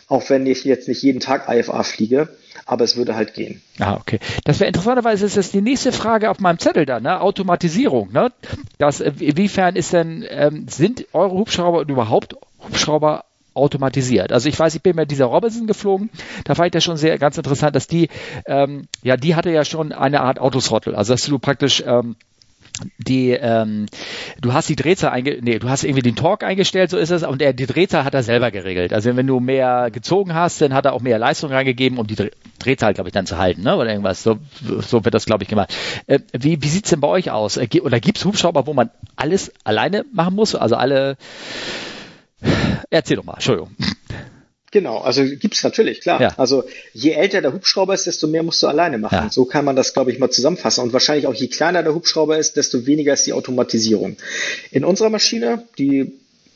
[0.09, 2.27] auch wenn ich jetzt nicht jeden Tag IFA fliege
[2.67, 3.61] aber es würde halt gehen.
[3.79, 4.19] Ah, okay.
[4.43, 7.21] Das wäre interessanterweise ist das die nächste Frage auf meinem Zettel da, ne?
[7.21, 8.31] Automatisierung, ne?
[8.77, 13.23] Das, äh, inwiefern ist denn, ähm, sind eure Hubschrauber überhaupt Hubschrauber
[13.53, 14.31] automatisiert.
[14.31, 16.09] Also ich weiß, ich bin mit dieser Robinson geflogen,
[16.43, 18.09] da fand ich das schon sehr ganz interessant, dass die,
[18.45, 22.17] ähm, ja, die hatte ja schon eine Art Autothrottle, also dass du praktisch ähm,
[22.97, 23.87] die ähm,
[24.41, 27.23] du hast die Drehzahl einge nee, du hast irgendwie den Torque eingestellt, so ist es,
[27.23, 28.93] und der, die Drehzahl hat er selber geregelt.
[28.93, 32.15] Also wenn du mehr gezogen hast, dann hat er auch mehr Leistung reingegeben, um die
[32.59, 33.75] Drehzahl, glaube ich, dann zu halten, ne?
[33.75, 34.23] Oder irgendwas.
[34.23, 35.73] So, so wird das, glaube ich, gemacht.
[36.07, 37.57] Äh, wie wie sieht's denn bei euch aus?
[37.57, 40.55] Äh, oder gibt's Hubschrauber, wo man alles alleine machen muss?
[40.55, 41.17] Also alle
[42.89, 43.75] Erzähl doch mal, Entschuldigung.
[44.71, 46.21] Genau, also gibt's natürlich, klar.
[46.21, 46.33] Ja.
[46.37, 49.15] Also je älter der Hubschrauber ist, desto mehr musst du alleine machen.
[49.15, 49.29] Ja.
[49.29, 50.83] So kann man das, glaube ich, mal zusammenfassen.
[50.83, 54.17] Und wahrscheinlich auch je kleiner der Hubschrauber ist, desto weniger ist die Automatisierung.
[54.71, 56.11] In unserer Maschine, die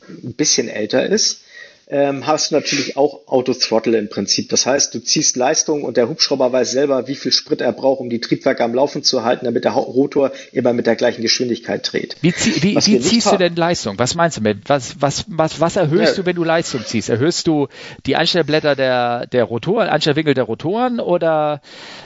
[0.08, 1.41] ein bisschen älter ist,
[1.92, 4.48] ähm, hast du natürlich auch Auto-Throttle im Prinzip.
[4.48, 8.00] Das heißt, du ziehst Leistung und der Hubschrauber weiß selber, wie viel Sprit er braucht,
[8.00, 11.92] um die Triebwerke am Laufen zu halten, damit der Rotor immer mit der gleichen Geschwindigkeit
[11.92, 12.16] dreht.
[12.22, 13.98] Wie, zieh, wie, wie ziehst du denn Leistung?
[13.98, 14.70] Was meinst du mit?
[14.70, 16.22] Was, was, was, was erhöhst ja.
[16.22, 17.10] du, wenn du Leistung ziehst?
[17.10, 17.68] Erhöhst du
[18.06, 21.60] die Einstellblätter der, der Rotoren, Einstellwinkel der Rotoren oder?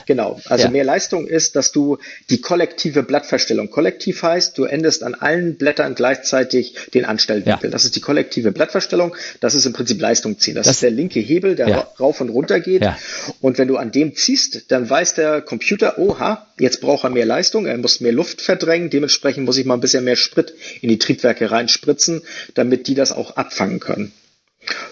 [0.05, 0.37] Genau.
[0.47, 0.69] Also ja.
[0.69, 1.97] mehr Leistung ist, dass du
[2.29, 7.69] die kollektive Blattverstellung, kollektiv heißt, du endest an allen Blättern gleichzeitig den Anstellwinkel.
[7.69, 7.71] Ja.
[7.71, 9.15] Das ist die kollektive Blattverstellung.
[9.39, 10.55] Das ist im Prinzip Leistung ziehen.
[10.55, 11.87] Das, das ist der linke Hebel, der ja.
[11.99, 12.83] rauf und runter geht.
[12.83, 12.97] Ja.
[13.41, 17.27] Und wenn du an dem ziehst, dann weiß der Computer, oha, jetzt braucht er mehr
[17.27, 20.89] Leistung, er muss mehr Luft verdrängen, dementsprechend muss ich mal ein bisschen mehr Sprit in
[20.89, 22.23] die Triebwerke reinspritzen,
[22.55, 24.13] damit die das auch abfangen können.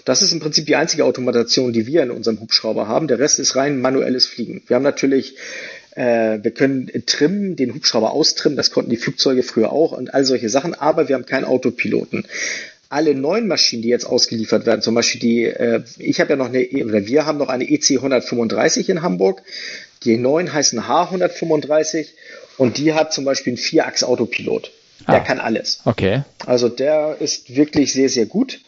[0.04, 3.08] Das ist im Prinzip die einzige Automation, die wir in unserem Hubschrauber haben.
[3.08, 4.62] Der Rest ist rein manuelles Fliegen.
[4.68, 5.34] Wir haben natürlich
[5.96, 10.24] äh, wir können trimmen, den Hubschrauber austrimmen, das konnten die Flugzeuge früher auch und all
[10.24, 12.26] solche Sachen, aber wir haben keinen Autopiloten
[12.88, 16.48] alle neuen Maschinen, die jetzt ausgeliefert werden, zum Beispiel die, äh, ich habe ja noch
[16.48, 19.42] eine, oder wir haben noch eine EC 135 in Hamburg,
[20.04, 22.08] die neuen heißen H135
[22.58, 24.70] und die hat zum Beispiel einen Vierachs-Autopilot.
[25.06, 25.80] Der ah, kann alles.
[25.84, 26.22] Okay.
[26.46, 28.60] Also der ist wirklich sehr, sehr gut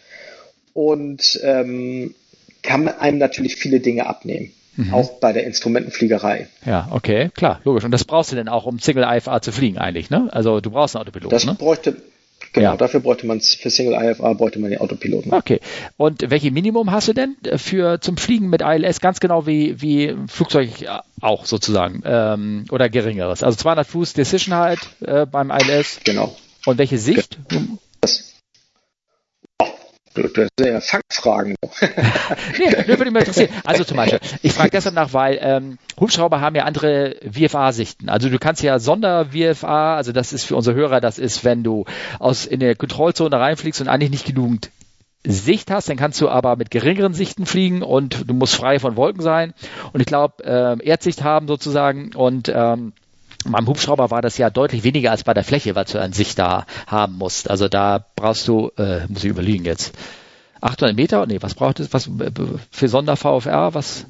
[0.75, 2.15] und ähm,
[2.63, 4.53] kann einem natürlich viele Dinge abnehmen.
[4.77, 4.95] Mhm.
[4.95, 6.49] Auch bei der Instrumentenfliegerei.
[6.65, 7.85] Ja, okay, klar, logisch.
[7.85, 10.29] Und das brauchst du denn auch, um Single IFA zu fliegen eigentlich, ne?
[10.31, 11.33] Also du brauchst einen Autopilot.
[11.33, 11.55] Das ne?
[11.55, 11.97] bräuchte,
[12.53, 12.77] Genau, ja.
[12.77, 15.33] dafür bräuchte man für Single IFA bräuchte man den Autopiloten.
[15.33, 15.61] Okay.
[15.97, 20.15] Und welche Minimum hast du denn für zum Fliegen mit ILS ganz genau wie wie
[20.29, 20.71] Flugzeug
[21.21, 23.43] auch sozusagen ähm, oder geringeres?
[23.43, 26.01] Also 200 Fuß Decision halt äh, beim ILS.
[26.05, 26.37] Genau.
[26.67, 27.39] Und welche Sicht?
[28.01, 28.38] Das,
[30.23, 31.57] das sind ja Fangfragen.
[32.59, 33.51] nee, würde mich interessieren.
[33.65, 38.09] Also zum Beispiel, ich frage deshalb nach, weil ähm, Hubschrauber haben ja andere VFA-Sichten.
[38.09, 41.85] Also du kannst ja Sonder-VFA, also das ist für unsere Hörer, das ist, wenn du
[42.19, 44.71] aus in der Kontrollzone reinfliegst und eigentlich nicht genügend
[45.25, 48.97] Sicht hast, dann kannst du aber mit geringeren Sichten fliegen und du musst frei von
[48.97, 49.53] Wolken sein.
[49.93, 52.93] Und ich glaube, äh, Erdsicht haben sozusagen und ähm,
[53.53, 56.39] beim Hubschrauber war das ja deutlich weniger als bei der Fläche, was du an Sicht
[56.39, 57.51] da haben musst.
[57.51, 59.95] Also da brauchst du, äh, muss ich überlegen jetzt,
[60.61, 61.25] 800 Meter?
[61.27, 61.93] Nee, was braucht es?
[61.93, 62.11] Was
[62.71, 63.75] für Sonder-VFR?
[63.75, 64.07] Was?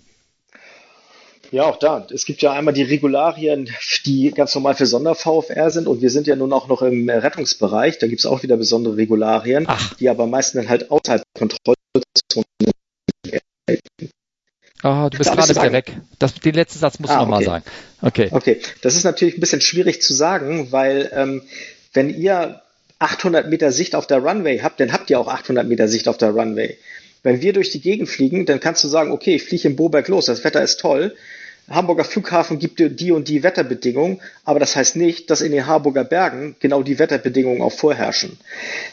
[1.51, 2.07] Ja, auch da.
[2.13, 3.71] Es gibt ja einmal die Regularien,
[4.05, 7.99] die ganz normal für Sonder-VFR sind und wir sind ja nun auch noch im Rettungsbereich.
[7.99, 9.95] Da gibt es auch wieder besondere Regularien, Ach.
[9.95, 12.45] die aber meistens dann halt außerhalb der Kontrollzone
[14.85, 15.97] Oh, du bist gerade wieder weg.
[16.19, 17.47] Das, den letzten Satz musst ah, du nochmal okay.
[17.47, 17.65] sagen.
[18.01, 18.29] Okay.
[18.31, 21.43] Okay, das ist natürlich ein bisschen schwierig zu sagen, weil ähm,
[21.93, 22.63] wenn ihr
[23.01, 26.17] 800 Meter Sicht auf der Runway habt, dann habt ihr auch 800 Meter Sicht auf
[26.17, 26.77] der Runway.
[27.23, 30.07] Wenn wir durch die Gegend fliegen, dann kannst du sagen, okay, ich fliege in Boberg
[30.09, 31.15] los, das Wetter ist toll.
[31.69, 35.67] Hamburger Flughafen gibt dir die und die Wetterbedingungen, aber das heißt nicht, dass in den
[35.67, 38.39] Harburger Bergen genau die Wetterbedingungen auch vorherrschen.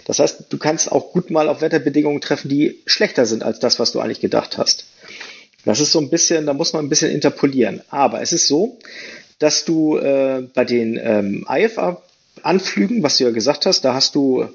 [0.05, 3.79] Das heißt, du kannst auch gut mal auf Wetterbedingungen treffen, die schlechter sind als das,
[3.79, 4.85] was du eigentlich gedacht hast.
[5.65, 7.81] Das ist so ein bisschen, da muss man ein bisschen interpolieren.
[7.89, 8.77] Aber es ist so,
[9.39, 14.47] dass du äh, bei den ähm, IFA-Anflügen, was du ja gesagt hast, da hast du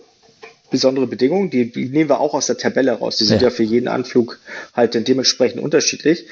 [0.71, 3.17] besondere Bedingungen, die, die nehmen wir auch aus der Tabelle raus.
[3.17, 4.39] Die sind ja, ja für jeden Anflug
[4.75, 6.27] halt dementsprechend unterschiedlich.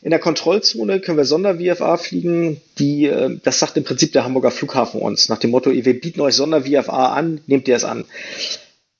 [0.00, 4.50] In der Kontrollzone können wir Sonder-VFA fliegen, die, äh, das sagt im Prinzip der Hamburger
[4.50, 8.04] Flughafen uns, nach dem Motto, wir bieten euch Sonder-VFA an, nehmt ihr es an.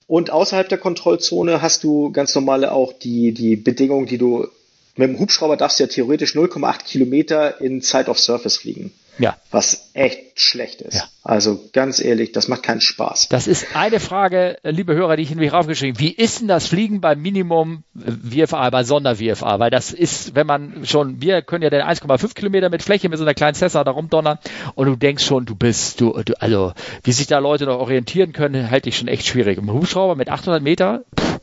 [0.06, 4.48] Und außerhalb der Kontrollzone hast du ganz normale auch die, die Bedingungen, die du
[4.96, 8.92] mit dem Hubschrauber darfst du ja theoretisch 0,8 Kilometer in Zeit of Surface fliegen.
[9.18, 9.36] Ja.
[9.50, 10.94] Was echt schlecht ist.
[10.94, 11.04] Ja.
[11.22, 13.28] Also ganz ehrlich, das macht keinen Spaß.
[13.28, 16.66] Das ist eine Frage, liebe Hörer, die ich in mich raufgeschrieben Wie ist denn das
[16.66, 19.60] Fliegen beim Minimum VFA, bei Sonder-VFA?
[19.60, 23.18] Weil das ist, wenn man schon, wir können ja den 1,5 Kilometer mit Fläche mit
[23.18, 24.38] so einer kleinen Cessna da rumdonnern
[24.74, 26.72] und du denkst schon, du bist, du, du also,
[27.04, 29.58] wie sich da Leute noch orientieren können, halte ich schon echt schwierig.
[29.58, 31.38] Im Hubschrauber mit 800 Meter, pff,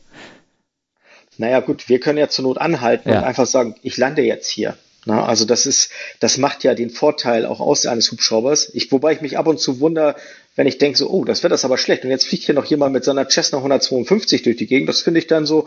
[1.42, 3.18] naja gut, wir können ja zur Not anhalten ja.
[3.18, 4.76] und einfach sagen, ich lande jetzt hier.
[5.04, 5.90] Na, also das ist,
[6.20, 8.70] das macht ja den Vorteil auch aus eines Hubschraubers.
[8.72, 10.14] Ich, wobei ich mich ab und zu wundere,
[10.54, 12.04] wenn ich denke so, oh, das wird das aber schlecht.
[12.04, 14.88] Und jetzt fliegt hier noch jemand mit seiner Cessna 152 durch die Gegend.
[14.88, 15.66] Das finde ich dann so,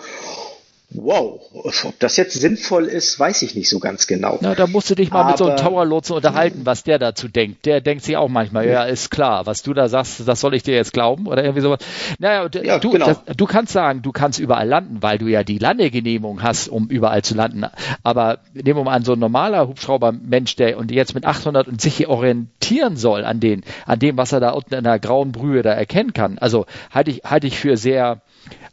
[0.98, 4.38] Wow, ob das jetzt sinnvoll ist, weiß ich nicht so ganz genau.
[4.42, 7.28] Na, da musst du dich mal Aber, mit so einem Tower-Lotsen unterhalten, was der dazu
[7.28, 7.66] denkt.
[7.66, 10.64] Der denkt sich auch manchmal, ja, ist klar, was du da sagst, das soll ich
[10.64, 11.80] dir jetzt glauben oder irgendwie sowas.
[12.20, 13.08] Naja, ja, du, genau.
[13.08, 16.88] das, du kannst sagen, du kannst überall landen, weil du ja die Landegenehmigung hast, um
[16.88, 17.66] überall zu landen.
[18.04, 21.82] Aber nehmen wir mal an, so ein normaler Hubschrauber-Mensch, der und jetzt mit 800 und
[21.82, 25.32] sich hier orientieren soll an den, an dem, was er da unten in der grauen
[25.32, 26.38] Brühe da erkennen kann.
[26.38, 28.22] Also halte ich, halte ich für sehr,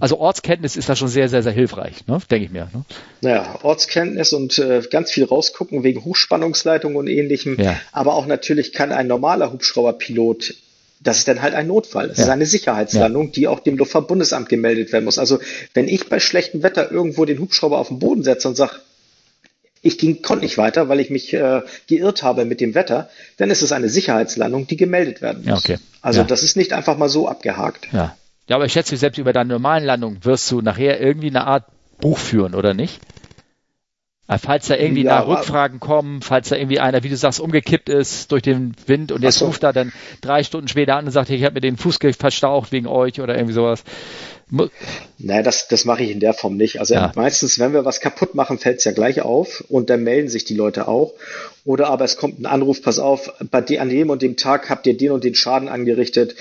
[0.02, 2.18] also Ortskenntnis ist da schon sehr, sehr, sehr hilfreich, ne?
[2.28, 2.68] denke ich mir.
[2.74, 2.84] Ne?
[3.20, 7.56] Naja, Ortskenntnis und äh, ganz viel rausgucken wegen Hochspannungsleitung und ähnlichem.
[7.60, 7.78] Ja.
[7.92, 10.54] Aber auch natürlich kann ein normaler Hubschrauberpilot
[10.98, 12.08] das ist dann halt ein Notfall.
[12.08, 12.24] Das ja.
[12.24, 13.32] ist eine Sicherheitslandung, ja.
[13.32, 15.18] die auch dem Luftfahrtbundesamt gemeldet werden muss.
[15.18, 15.38] Also
[15.74, 18.74] wenn ich bei schlechtem Wetter irgendwo den Hubschrauber auf den Boden setze und sage,
[19.82, 23.50] ich ging, konnte nicht weiter, weil ich mich äh, geirrt habe mit dem Wetter, dann
[23.50, 25.66] ist es eine Sicherheitslandung, die gemeldet werden muss.
[25.66, 25.82] Ja, okay.
[26.00, 27.88] Also das ist nicht einfach mal so abgehakt.
[27.92, 28.16] Ja.
[28.48, 31.64] Ja, aber ich schätze, selbst über deine normalen Landungen wirst du nachher irgendwie eine Art
[32.00, 33.00] Buch führen, oder nicht?
[34.28, 37.88] Äh, falls da irgendwie ja, Rückfragen kommen, falls da irgendwie einer, wie du sagst, umgekippt
[37.88, 39.46] ist durch den Wind und jetzt so.
[39.46, 42.72] ruft er dann drei Stunden später an und sagt, ich habe mir den Fuß verstaucht
[42.72, 43.84] wegen euch oder irgendwie sowas.
[45.18, 46.78] Naja, das, das mache ich in der Form nicht.
[46.78, 47.10] Also ja.
[47.14, 50.44] meistens, wenn wir was kaputt machen, fällt es ja gleich auf und dann melden sich
[50.44, 51.14] die Leute auch.
[51.64, 54.68] Oder aber es kommt ein Anruf, pass auf, bei de, an dem und dem Tag
[54.68, 56.36] habt ihr den und den Schaden angerichtet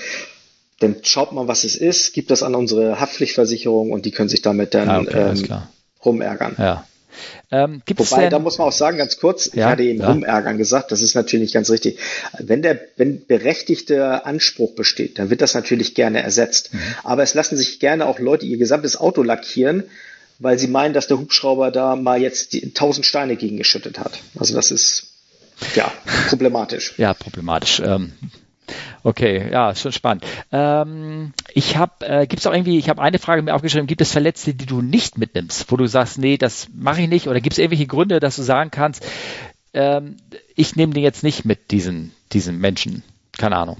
[0.82, 4.42] dann schaut mal, was es ist, gibt das an unsere Haftpflichtversicherung und die können sich
[4.42, 5.62] damit dann ah, okay, ähm,
[6.04, 6.56] rumärgern.
[6.58, 6.86] Ja.
[7.50, 10.10] Ähm, Wobei, denn, da muss man auch sagen, ganz kurz, ja, ich hatte eben ja.
[10.10, 11.98] rumärgern gesagt, das ist natürlich nicht ganz richtig.
[12.38, 16.72] Wenn der, wenn berechtigter Anspruch besteht, dann wird das natürlich gerne ersetzt.
[16.72, 16.80] Mhm.
[17.04, 19.84] Aber es lassen sich gerne auch Leute ihr gesamtes Auto lackieren,
[20.38, 24.18] weil sie meinen, dass der Hubschrauber da mal jetzt die, tausend Steine gegengeschüttet hat.
[24.38, 25.08] Also das ist
[25.74, 25.92] ja
[26.28, 26.94] problematisch.
[26.96, 27.80] Ja, problematisch.
[27.84, 28.12] Ähm,
[29.02, 30.24] Okay, ja, schon spannend.
[30.50, 34.00] Ähm, ich habe, äh, gibt es auch irgendwie, ich habe eine Frage mir aufgeschrieben, gibt
[34.00, 37.40] es Verletzte, die du nicht mitnimmst, wo du sagst, nee, das mache ich nicht, oder
[37.40, 39.06] gibt es irgendwelche Gründe, dass du sagen kannst,
[39.74, 40.16] ähm,
[40.54, 43.02] ich nehme den jetzt nicht mit, diesen, diesen Menschen?
[43.38, 43.78] Keine Ahnung.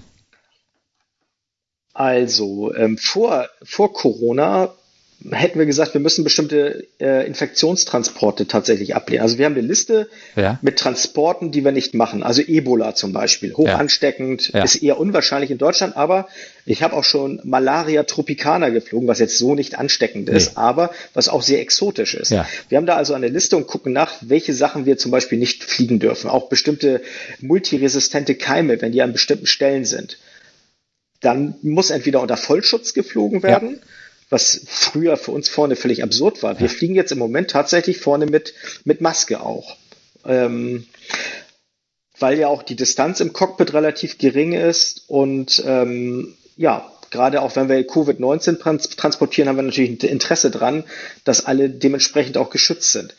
[1.95, 4.73] Also, ähm, vor, vor Corona
[5.31, 9.23] hätten wir gesagt, wir müssen bestimmte äh, Infektionstransporte tatsächlich ablehnen.
[9.23, 10.59] Also wir haben eine Liste ja.
[10.63, 12.23] mit Transporten, die wir nicht machen.
[12.23, 13.77] Also Ebola zum Beispiel, hoch ja.
[13.77, 14.63] ansteckend, ja.
[14.63, 16.29] ist eher unwahrscheinlich in Deutschland, aber
[16.65, 20.57] ich habe auch schon Malaria tropicana geflogen, was jetzt so nicht ansteckend ist, nee.
[20.57, 22.31] aber was auch sehr exotisch ist.
[22.69, 25.65] Wir haben da also eine Liste und gucken nach, welche Sachen wir zum Beispiel nicht
[25.65, 26.31] fliegen dürfen.
[26.31, 27.03] Auch bestimmte
[27.41, 30.19] multiresistente Keime, wenn die an bestimmten Stellen sind.
[31.21, 33.81] Dann muss entweder unter Vollschutz geflogen werden
[34.33, 36.59] was früher für uns vorne völlig absurd war.
[36.59, 38.55] Wir fliegen jetzt im Moment tatsächlich vorne mit,
[38.85, 39.77] mit Maske auch.
[40.25, 40.87] Ähm,
[42.19, 47.57] weil ja auch die Distanz im Cockpit relativ gering ist und ähm, ja, gerade auch
[47.57, 50.85] wenn wir Covid-19 trans transportieren, haben wir natürlich ein Interesse dran,
[51.25, 53.15] dass alle dementsprechend auch geschützt sind.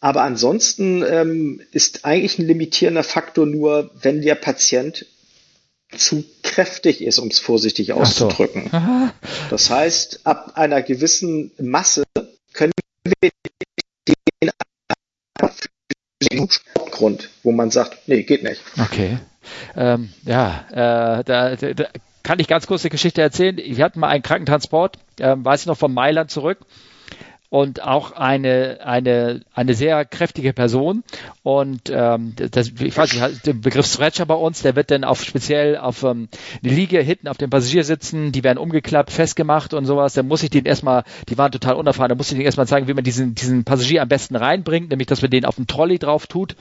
[0.00, 5.06] Aber ansonsten ähm, ist eigentlich ein limitierender Faktor nur, wenn der Patient
[5.96, 8.68] zu kräftig ist, um es vorsichtig auszudrücken.
[8.70, 9.08] So.
[9.50, 12.04] Das heißt, ab einer gewissen Masse
[12.52, 12.72] können
[13.04, 13.30] wir
[16.30, 16.48] den
[16.90, 18.62] Grund, wo man sagt, nee, geht nicht.
[18.80, 19.18] Okay.
[19.76, 21.84] Ähm, ja, äh, da, da,
[22.22, 23.56] kann ich ganz kurz eine Geschichte erzählen.
[23.56, 26.58] Wir hatten mal einen Krankentransport, äh, weiß ich noch, von Mailand zurück
[27.52, 31.04] und auch eine, eine, eine sehr kräftige Person.
[31.42, 35.22] Und ähm, das, ich weiß nicht, der Begriff Stretcher bei uns, der wird dann auf
[35.22, 36.30] speziell auf ähm,
[36.64, 40.14] eine Liege hinten auf dem Passagier sitzen, die werden umgeklappt, festgemacht und sowas.
[40.14, 42.88] Dann muss ich den erstmal, die waren total unerfahren, da muss ich den erstmal zeigen,
[42.88, 45.98] wie man diesen, diesen Passagier am besten reinbringt, nämlich dass man den auf den Trolley
[45.98, 46.56] drauf tut.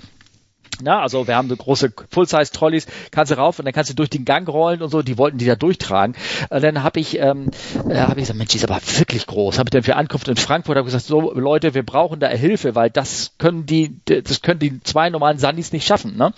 [0.81, 4.09] Na, also wir haben so große Full-Size-Trolleys, kannst du rauf und dann kannst du durch
[4.09, 6.15] den Gang rollen und so, die wollten die da durchtragen.
[6.49, 7.51] Und dann habe ich, ähm,
[7.87, 9.59] äh, hab ich gesagt, Mensch, die ist aber wirklich groß.
[9.59, 12.73] Habe ich dann für Ankunft in Frankfurt hab gesagt, so Leute, wir brauchen da Hilfe,
[12.73, 16.17] weil das können die, das können die zwei normalen Sandys nicht schaffen.
[16.17, 16.33] Ne?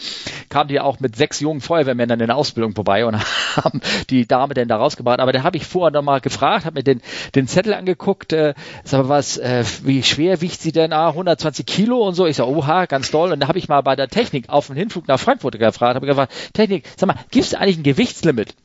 [0.49, 3.15] Kamen die auch mit sechs jungen Feuerwehrmännern in der Ausbildung vorbei und
[3.55, 5.19] haben die Dame denn da rausgebracht.
[5.19, 7.01] Aber da habe ich vorher nochmal gefragt, habe mir den,
[7.35, 8.53] den Zettel angeguckt, äh,
[8.83, 10.91] sag mal was, äh, wie schwer wiegt sie denn?
[10.91, 12.25] Ah, 120 Kilo und so.
[12.25, 13.31] Ich sag, oha, ganz toll.
[13.31, 15.95] Und da habe ich mal bei der Technik Technik auf dem Hinflug nach Frankfurt gefragt,
[15.95, 18.55] habe gefragt, Technik, sag mal, gibt es eigentlich ein Gewichtslimit?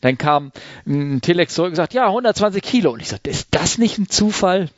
[0.00, 0.52] Dann kam
[0.86, 2.92] ein Telex zurück und gesagt, ja, 120 Kilo.
[2.92, 4.70] Und ich sagte, ist das nicht ein Zufall?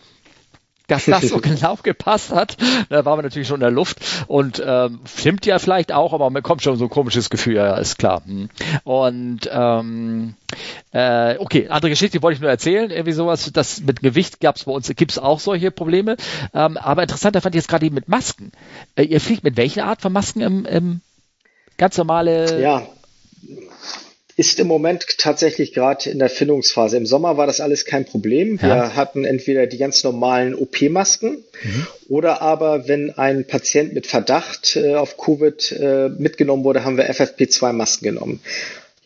[0.87, 2.57] Dass das so genau gepasst hat.
[2.89, 6.31] Da waren wir natürlich schon in der Luft und ähm, stimmt ja vielleicht auch, aber
[6.31, 8.23] mir kommt schon so ein komisches Gefühl, ja, ist klar.
[8.25, 8.49] Hm.
[8.85, 10.35] Und ähm,
[10.93, 14.65] äh, okay, andere Geschichte, wollte ich nur erzählen, irgendwie sowas, das mit Gewicht gab es
[14.65, 16.17] bei uns, gibt es auch solche Probleme.
[16.55, 18.53] Ähm, aber interessanter fand ich jetzt gerade mit Masken.
[18.95, 21.01] Äh, ihr fliegt mit welcher Art von Masken im, im
[21.77, 22.87] ganz normale ja
[24.37, 26.99] ist im Moment tatsächlich gerade in der Findungsphase.
[26.99, 28.61] Im Sommer war das alles kein Problem.
[28.61, 28.95] Wir ja.
[28.95, 31.87] hatten entweder die ganz normalen OP-Masken mhm.
[32.09, 37.11] oder aber, wenn ein Patient mit Verdacht äh, auf Covid äh, mitgenommen wurde, haben wir
[37.11, 38.41] FFP2-Masken genommen.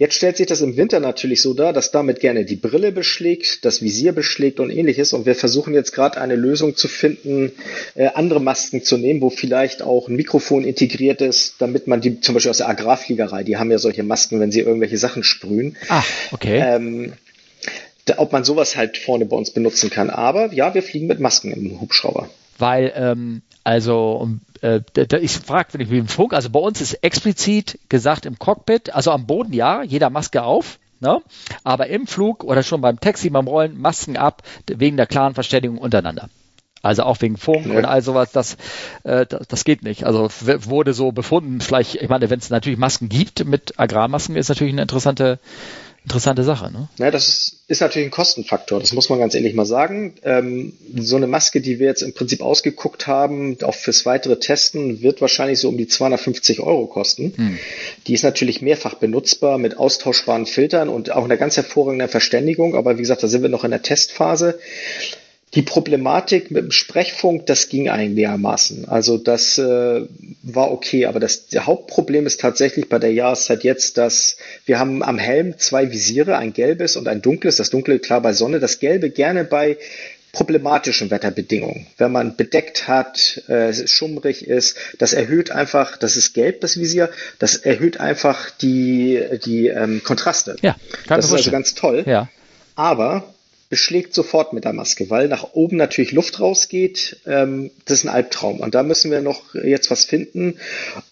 [0.00, 3.66] Jetzt stellt sich das im Winter natürlich so dar, dass damit gerne die Brille beschlägt,
[3.66, 5.12] das Visier beschlägt und ähnliches.
[5.12, 7.52] Und wir versuchen jetzt gerade eine Lösung zu finden,
[7.94, 12.18] äh, andere Masken zu nehmen, wo vielleicht auch ein Mikrofon integriert ist, damit man die
[12.18, 15.76] zum Beispiel aus der Agrarfliegerei, die haben ja solche Masken, wenn sie irgendwelche Sachen sprühen.
[15.90, 16.62] Ah, okay.
[16.64, 17.12] Ähm,
[18.06, 20.08] da, ob man sowas halt vorne bei uns benutzen kann.
[20.08, 22.30] Aber ja, wir fliegen mit Masken im Hubschrauber.
[22.60, 24.28] Weil ähm, also
[24.62, 24.80] äh,
[25.20, 28.94] ich frage, wenn ich mit dem Funk, also bei uns ist explizit gesagt im Cockpit,
[28.94, 31.20] also am Boden ja, jeder Maske auf, ne?
[31.64, 35.78] aber im Flug oder schon beim Taxi, beim Rollen, Masken ab, wegen der klaren Verständigung
[35.78, 36.28] untereinander.
[36.82, 37.76] Also auch wegen Funk ja.
[37.76, 38.56] und all sowas, das,
[39.04, 40.04] äh, das, das geht nicht.
[40.04, 44.48] Also wurde so befunden, vielleicht, ich meine, wenn es natürlich Masken gibt mit Agrarmasken, ist
[44.48, 45.38] natürlich eine interessante
[46.04, 46.72] interessante Sache.
[46.72, 46.88] Ne?
[46.98, 50.14] Ja, das ist, ist natürlich ein Kostenfaktor, das muss man ganz ehrlich mal sagen.
[50.22, 55.02] Ähm, so eine Maske, die wir jetzt im Prinzip ausgeguckt haben, auch fürs weitere Testen,
[55.02, 57.32] wird wahrscheinlich so um die 250 Euro kosten.
[57.36, 57.58] Hm.
[58.06, 62.96] Die ist natürlich mehrfach benutzbar mit austauschbaren Filtern und auch einer ganz hervorragenden Verständigung, aber
[62.96, 64.58] wie gesagt, da sind wir noch in der Testphase.
[65.54, 68.88] Die Problematik mit dem Sprechfunk, das ging einigermaßen.
[68.88, 70.02] Also das äh,
[70.42, 75.18] war okay, aber das Hauptproblem ist tatsächlich bei der Jahreszeit jetzt, dass wir haben am
[75.18, 77.56] Helm zwei Visiere, ein gelbes und ein dunkles.
[77.56, 79.76] Das dunkle klar bei Sonne, das gelbe gerne bei
[80.32, 81.88] problematischen Wetterbedingungen.
[81.98, 86.78] Wenn man bedeckt hat, äh, es schummrig ist, das erhöht einfach, das ist gelb, das
[86.78, 87.10] Visier,
[87.40, 90.54] das erhöht einfach die, die ähm, Kontraste.
[90.62, 90.76] Ja,
[91.08, 92.04] das ist also ganz toll.
[92.06, 92.28] Ja.
[92.76, 93.34] Aber
[93.70, 97.20] beschlägt sofort mit der Maske, weil nach oben natürlich Luft rausgeht.
[97.24, 98.58] Ähm, das ist ein Albtraum.
[98.60, 100.58] Und da müssen wir noch jetzt was finden,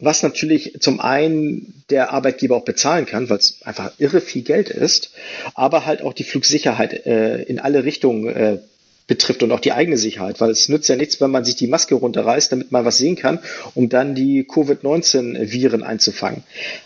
[0.00, 4.70] was natürlich zum einen der Arbeitgeber auch bezahlen kann, weil es einfach irre viel Geld
[4.70, 5.12] ist,
[5.54, 8.58] aber halt auch die Flugsicherheit äh, in alle Richtungen äh,
[9.06, 11.68] betrifft und auch die eigene Sicherheit, weil es nützt ja nichts, wenn man sich die
[11.68, 13.38] Maske runterreißt, damit man was sehen kann,
[13.74, 16.42] um dann die Covid-19-Viren einzufangen.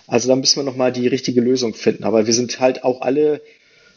[0.07, 2.05] Also da müssen wir nochmal die richtige Lösung finden.
[2.05, 3.40] Aber wir sind halt auch alle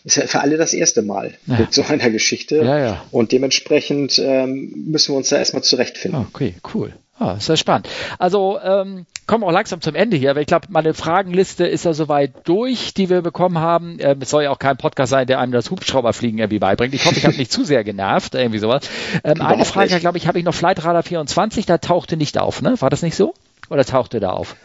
[0.05, 1.57] ist ja für alle das erste Mal ja.
[1.57, 2.57] mit so einer Geschichte.
[2.57, 3.05] Ja, ja.
[3.11, 6.21] Und dementsprechend ähm, müssen wir uns da erstmal zurechtfinden.
[6.21, 6.93] Ah, okay, cool.
[7.17, 7.89] Ah, sehr spannend.
[8.19, 11.85] Also ähm, kommen wir auch langsam zum Ende hier, aber ich glaube, meine Fragenliste ist
[11.85, 13.97] ja soweit durch, die wir bekommen haben.
[13.99, 16.93] Ähm, es soll ja auch kein Podcast sein, der einem das Hubschrauberfliegen irgendwie beibringt.
[16.93, 18.89] Ich hoffe, ich habe nicht zu sehr genervt, irgendwie sowas.
[19.23, 22.79] Ähm, eine Frage, glaube ich, habe ich noch Flightradar 24, da tauchte nicht auf, ne?
[22.79, 23.33] War das nicht so?
[23.69, 24.55] Oder tauchte da auf?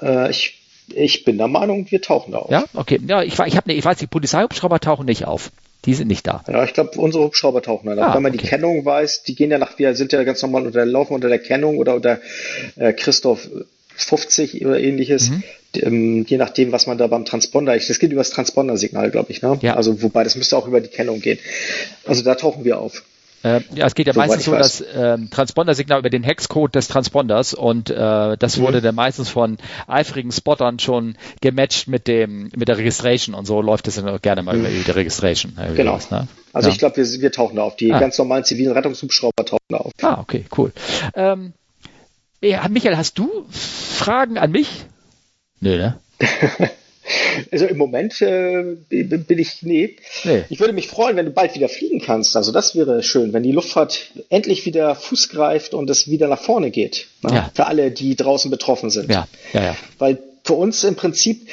[0.00, 2.50] Äh, ich ich bin der Meinung, wir tauchen da auf.
[2.50, 3.00] Ja, okay.
[3.06, 5.50] Ja, ich, ich, hab, ne, ich weiß, die Polizeihubschrauber tauchen nicht auf.
[5.84, 6.44] Die sind nicht da.
[6.46, 8.42] Ja, ich glaube, unsere Hubschrauber tauchen dann ah, Wenn man okay.
[8.42, 11.28] die Kennung weiß, die gehen ja nach, wir sind ja ganz normal unter, laufen unter
[11.28, 12.20] der Kennung oder unter
[12.76, 13.48] äh, Christoph
[13.96, 15.30] 50 oder ähnliches.
[15.30, 15.42] Mhm.
[15.74, 19.42] Ähm, je nachdem, was man da beim Transponder, das geht über das Transponder-Signal, glaube ich,
[19.42, 19.58] ne?
[19.62, 19.74] Ja.
[19.74, 21.38] Also, wobei, das müsste auch über die Kennung gehen.
[22.06, 23.02] Also, da tauchen wir auf.
[23.42, 26.88] Äh, ja, es geht ja so, meistens so, das äh, Transponder-Signal über den Hexcode des
[26.88, 28.82] Transponders und äh, das wurde mhm.
[28.82, 33.88] dann meistens von eifrigen Spottern schon gematcht mit dem mit der Registration und so läuft
[33.88, 34.66] es dann gerne mal mhm.
[34.66, 35.54] über die Registration.
[35.74, 35.94] Genau.
[35.94, 36.28] Was, ne?
[36.52, 36.72] Also ja.
[36.72, 37.76] ich glaube, wir, wir tauchen da auf.
[37.76, 37.98] Die ah.
[37.98, 39.92] ganz normalen zivilen Rettungshubschrauber tauchen da auf.
[40.02, 40.72] Ah, okay, cool.
[41.14, 41.52] Ähm,
[42.40, 44.68] ja, Michael, hast du Fragen an mich?
[45.60, 45.98] Nö, ne?
[47.50, 49.96] Also im Moment äh, bin ich, nee.
[50.24, 50.44] nee.
[50.48, 52.36] Ich würde mich freuen, wenn du bald wieder fliegen kannst.
[52.36, 56.40] Also das wäre schön, wenn die Luftfahrt endlich wieder Fuß greift und es wieder nach
[56.40, 57.08] vorne geht.
[57.22, 57.34] Ne?
[57.34, 57.50] Ja.
[57.54, 59.10] Für alle, die draußen betroffen sind.
[59.10, 59.76] Ja, ja, ja.
[59.98, 61.48] Weil für uns im Prinzip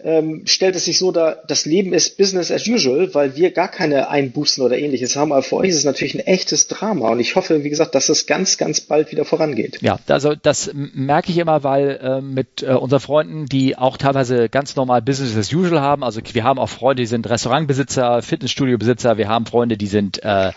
[0.00, 3.68] ähm, stellt es sich so dar, das Leben ist Business as usual, weil wir gar
[3.68, 5.32] keine Einbußen oder ähnliches haben.
[5.32, 7.10] Aber für euch ist es natürlich ein echtes Drama.
[7.10, 9.78] Und ich hoffe, wie gesagt, dass es ganz, ganz bald wieder vorangeht.
[9.80, 14.48] Ja, also das merke ich immer, weil äh, mit äh, unseren Freunden, die auch teilweise
[14.48, 19.18] ganz normal Business as usual haben, also wir haben auch Freunde, die sind Restaurantbesitzer, Fitnessstudiobesitzer,
[19.18, 20.52] wir haben Freunde, die sind äh,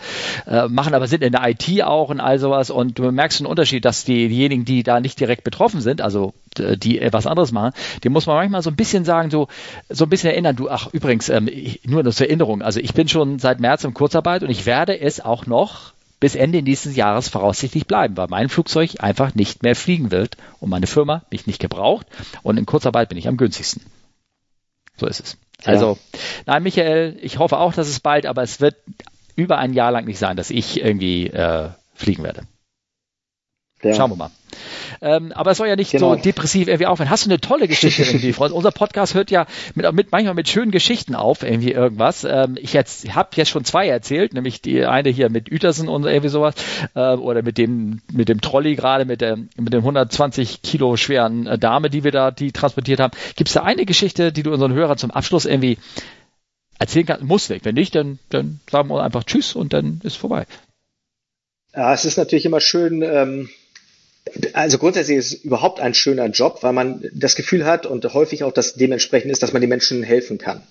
[0.46, 2.70] äh, machen aber sind in der IT auch und all sowas.
[2.70, 6.32] Und du merkst einen Unterschied, dass die, diejenigen, die da nicht direkt betroffen sind, also
[6.58, 7.72] die etwas anderes machen,
[8.02, 9.48] die muss man manchmal so ein bisschen sagen, so,
[9.88, 10.56] so ein bisschen erinnern.
[10.56, 12.62] Du, ach, übrigens, ähm, ich, nur zur Erinnerung.
[12.62, 16.36] Also ich bin schon seit März in Kurzarbeit und ich werde es auch noch bis
[16.36, 20.86] Ende nächsten Jahres voraussichtlich bleiben, weil mein Flugzeug einfach nicht mehr fliegen wird und meine
[20.86, 22.06] Firma mich nicht gebraucht
[22.44, 23.82] und in Kurzarbeit bin ich am günstigsten.
[24.96, 25.36] So ist es.
[25.64, 26.18] Also, ja.
[26.46, 28.76] nein, Michael, ich hoffe auch, dass es bald, aber es wird
[29.34, 32.42] über ein Jahr lang nicht sein, dass ich irgendwie äh, fliegen werde.
[33.82, 33.94] Ja.
[33.94, 34.30] Schauen wir mal.
[35.00, 36.14] Ähm, aber es soll ja nicht genau.
[36.14, 37.10] so depressiv irgendwie aufhören.
[37.10, 38.52] Hast du eine tolle Geschichte irgendwie, Freund?
[38.52, 42.22] Unser Podcast hört ja mit, mit, manchmal mit schönen Geschichten auf, irgendwie irgendwas.
[42.24, 46.04] Ähm, ich jetzt habe jetzt schon zwei erzählt, nämlich die eine hier mit Utersen und
[46.04, 46.54] irgendwie sowas
[46.94, 51.46] äh, oder mit dem mit dem Trolley gerade mit der mit dem 120 Kilo schweren
[51.48, 53.12] äh, Dame, die wir da die transportiert haben.
[53.34, 55.78] Gibt es da eine Geschichte, die du unseren Hörern zum Abschluss irgendwie
[56.78, 57.24] erzählen kannst?
[57.24, 57.64] Muss nicht.
[57.64, 60.46] Wenn nicht, dann dann sagen wir einfach Tschüss und dann ist vorbei.
[61.74, 63.02] Ja, es ist natürlich immer schön.
[63.02, 63.48] Ähm
[64.52, 68.44] also grundsätzlich ist es überhaupt ein schöner Job, weil man das Gefühl hat und häufig
[68.44, 70.62] auch das dementsprechend ist, dass man den Menschen helfen kann.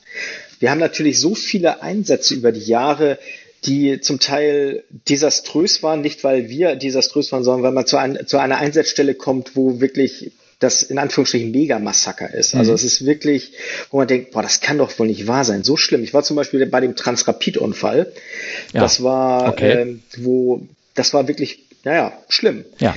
[0.59, 3.19] Wir haben natürlich so viele Einsätze über die Jahre,
[3.65, 8.25] die zum Teil desaströs waren, nicht weil wir desaströs waren, sondern weil man zu, ein,
[8.25, 12.55] zu einer Einsatzstelle kommt, wo wirklich das in Anführungsstrichen Mega-Massaker ist.
[12.55, 12.75] Also mhm.
[12.75, 13.53] es ist wirklich,
[13.89, 15.63] wo man denkt, boah, das kann doch wohl nicht wahr sein.
[15.63, 16.03] So schlimm.
[16.03, 18.11] Ich war zum Beispiel bei dem Transrapid-Unfall.
[18.71, 18.81] Ja.
[18.81, 19.71] Das war, okay.
[19.71, 20.61] ähm, wo,
[20.93, 22.63] das war wirklich, naja, schlimm.
[22.77, 22.95] Ja.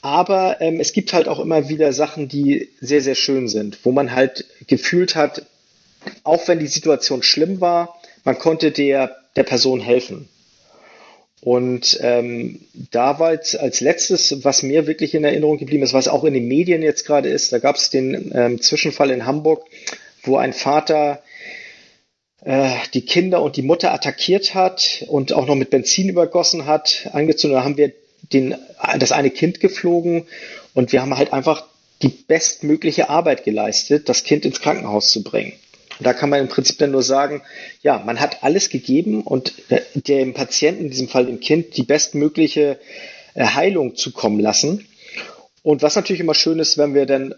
[0.00, 3.92] Aber ähm, es gibt halt auch immer wieder Sachen, die sehr, sehr schön sind, wo
[3.92, 5.46] man halt gefühlt hat,
[6.22, 10.28] auch wenn die Situation schlimm war, man konnte der, der Person helfen.
[11.40, 12.60] Und ähm,
[12.90, 16.34] da war jetzt als letztes, was mir wirklich in Erinnerung geblieben ist, was auch in
[16.34, 19.64] den Medien jetzt gerade ist, da gab es den ähm, Zwischenfall in Hamburg,
[20.24, 21.22] wo ein Vater
[22.44, 27.08] äh, die Kinder und die Mutter attackiert hat und auch noch mit Benzin übergossen hat,
[27.12, 27.58] angezündet.
[27.58, 27.92] Da haben wir
[28.32, 28.54] den,
[28.98, 30.26] das eine Kind geflogen
[30.74, 31.64] und wir haben halt einfach
[32.02, 35.52] die bestmögliche Arbeit geleistet, das Kind ins Krankenhaus zu bringen.
[35.98, 37.42] Und da kann man im Prinzip dann nur sagen,
[37.82, 39.54] ja, man hat alles gegeben und
[39.94, 42.78] dem Patienten, in diesem Fall dem Kind, die bestmögliche
[43.34, 44.86] äh, Heilung zukommen lassen.
[45.62, 47.34] Und was natürlich immer schön ist, wenn wir dann,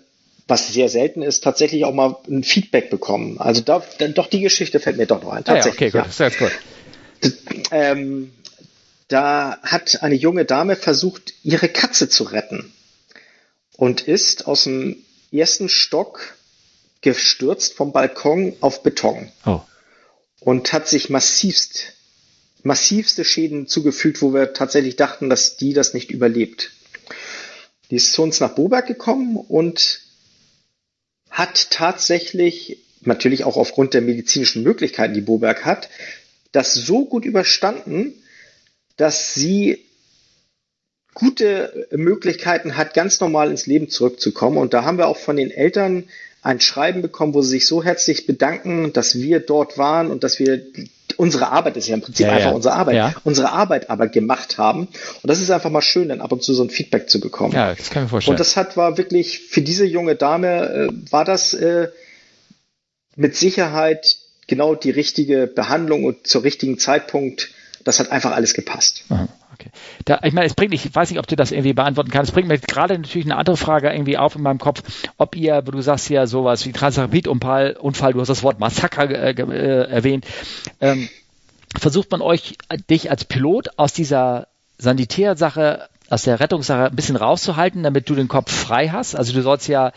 [0.46, 3.38] was sehr selten ist, tatsächlich auch mal ein Feedback bekommen.
[3.38, 5.44] Also da, dann doch die Geschichte fällt mir doch noch ein.
[5.44, 5.94] Tatsächlich.
[5.94, 6.18] Ah ja, okay, gut.
[6.18, 6.28] Ja.
[6.28, 7.32] Sehr gut.
[7.70, 8.32] Ähm,
[9.10, 12.72] da hat eine junge Dame versucht, ihre Katze zu retten
[13.76, 16.36] und ist aus dem ersten Stock
[17.00, 19.60] gestürzt vom Balkon auf Beton oh.
[20.38, 21.94] und hat sich massivst,
[22.62, 26.70] massivste Schäden zugefügt, wo wir tatsächlich dachten, dass die das nicht überlebt.
[27.90, 30.02] Die ist zu uns nach Boberg gekommen und
[31.30, 35.88] hat tatsächlich, natürlich auch aufgrund der medizinischen Möglichkeiten, die Boberg hat,
[36.52, 38.19] das so gut überstanden,
[39.00, 39.86] dass sie
[41.14, 44.58] gute Möglichkeiten hat, ganz normal ins Leben zurückzukommen.
[44.58, 46.04] Und da haben wir auch von den Eltern
[46.42, 50.38] ein Schreiben bekommen, wo sie sich so herzlich bedanken, dass wir dort waren und dass
[50.38, 50.62] wir
[51.16, 52.54] unsere Arbeit ist ja im Prinzip ja, einfach ja.
[52.54, 53.14] unsere Arbeit, ja.
[53.24, 54.80] unsere Arbeit aber gemacht haben.
[54.82, 57.54] Und das ist einfach mal schön, dann ab und zu so ein Feedback zu bekommen.
[57.54, 58.34] Ja, das kann ich mir vorstellen.
[58.34, 61.88] Und das hat war wirklich für diese junge Dame äh, war das äh,
[63.16, 67.50] mit Sicherheit genau die richtige Behandlung und zur richtigen Zeitpunkt
[67.84, 69.04] das hat einfach alles gepasst.
[69.54, 69.70] Okay.
[70.04, 72.30] Da, ich meine, es bringt, ich weiß nicht, ob du das irgendwie beantworten kannst.
[72.30, 74.82] Es bringt mir gerade natürlich eine andere Frage irgendwie auf in meinem Kopf,
[75.18, 79.32] ob ihr, du sagst ja sowas wie Transrapid-Unfall, Unfall, du hast das Wort Massaker äh,
[79.32, 80.24] äh, erwähnt.
[80.80, 81.08] Ähm,
[81.78, 82.56] versucht man euch,
[82.88, 84.48] dich als Pilot aus dieser
[84.78, 89.14] Sanitärsache aus der Rettungssache ein bisschen rauszuhalten, damit du den Kopf frei hast.
[89.14, 89.92] Also du sollst ja,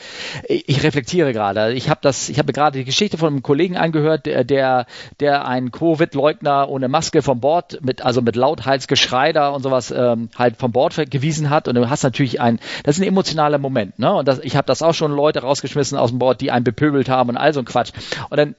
[0.48, 1.74] ich reflektiere gerade.
[1.74, 4.86] Ich habe das, ich habe gerade die Geschichte von einem Kollegen angehört, der, der,
[5.20, 10.30] der einen Covid-Leugner ohne Maske vom Bord mit, also mit Lautheitsgeschrei da und sowas ähm,
[10.38, 11.68] halt vom Bord gewiesen hat.
[11.68, 13.98] Und du hast natürlich ein, das ist ein emotionaler Moment.
[13.98, 14.14] Ne?
[14.14, 17.10] Und das, ich habe das auch schon Leute rausgeschmissen aus dem Bord, die einen bepöbelt
[17.10, 17.92] haben und all so ein Quatsch.
[18.30, 18.56] Und dann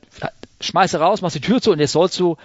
[0.60, 2.36] schmeiße raus, machst die Tür zu und jetzt sollst du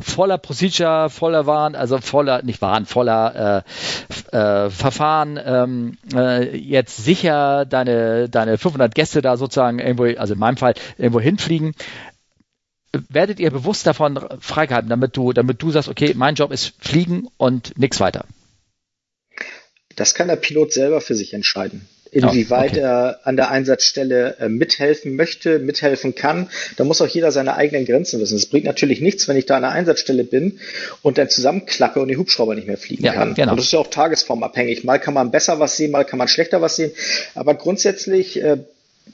[0.00, 3.64] voller Procedure, voller Wahn, also voller, nicht Wahn, voller
[4.32, 10.34] äh, äh, Verfahren ähm, äh, jetzt sicher deine, deine 500 Gäste da sozusagen irgendwo, also
[10.34, 11.74] in meinem Fall, irgendwo hinfliegen.
[13.08, 17.28] Werdet ihr bewusst davon freigehalten, damit du, damit du sagst, okay, mein Job ist fliegen
[17.36, 18.24] und nichts weiter?
[19.94, 22.80] Das kann der Pilot selber für sich entscheiden inwieweit okay.
[22.80, 26.50] er an der Einsatzstelle äh, mithelfen möchte, mithelfen kann.
[26.76, 28.36] Da muss auch jeder seine eigenen Grenzen wissen.
[28.36, 30.58] Es bringt natürlich nichts, wenn ich da an der Einsatzstelle bin
[31.02, 33.34] und dann zusammenklappe und die Hubschrauber nicht mehr fliegen ja, kann.
[33.34, 33.52] Genau.
[33.52, 34.84] Und das ist ja auch tagesformabhängig.
[34.84, 36.92] Mal kann man besser was sehen, mal kann man schlechter was sehen.
[37.34, 38.58] Aber grundsätzlich äh,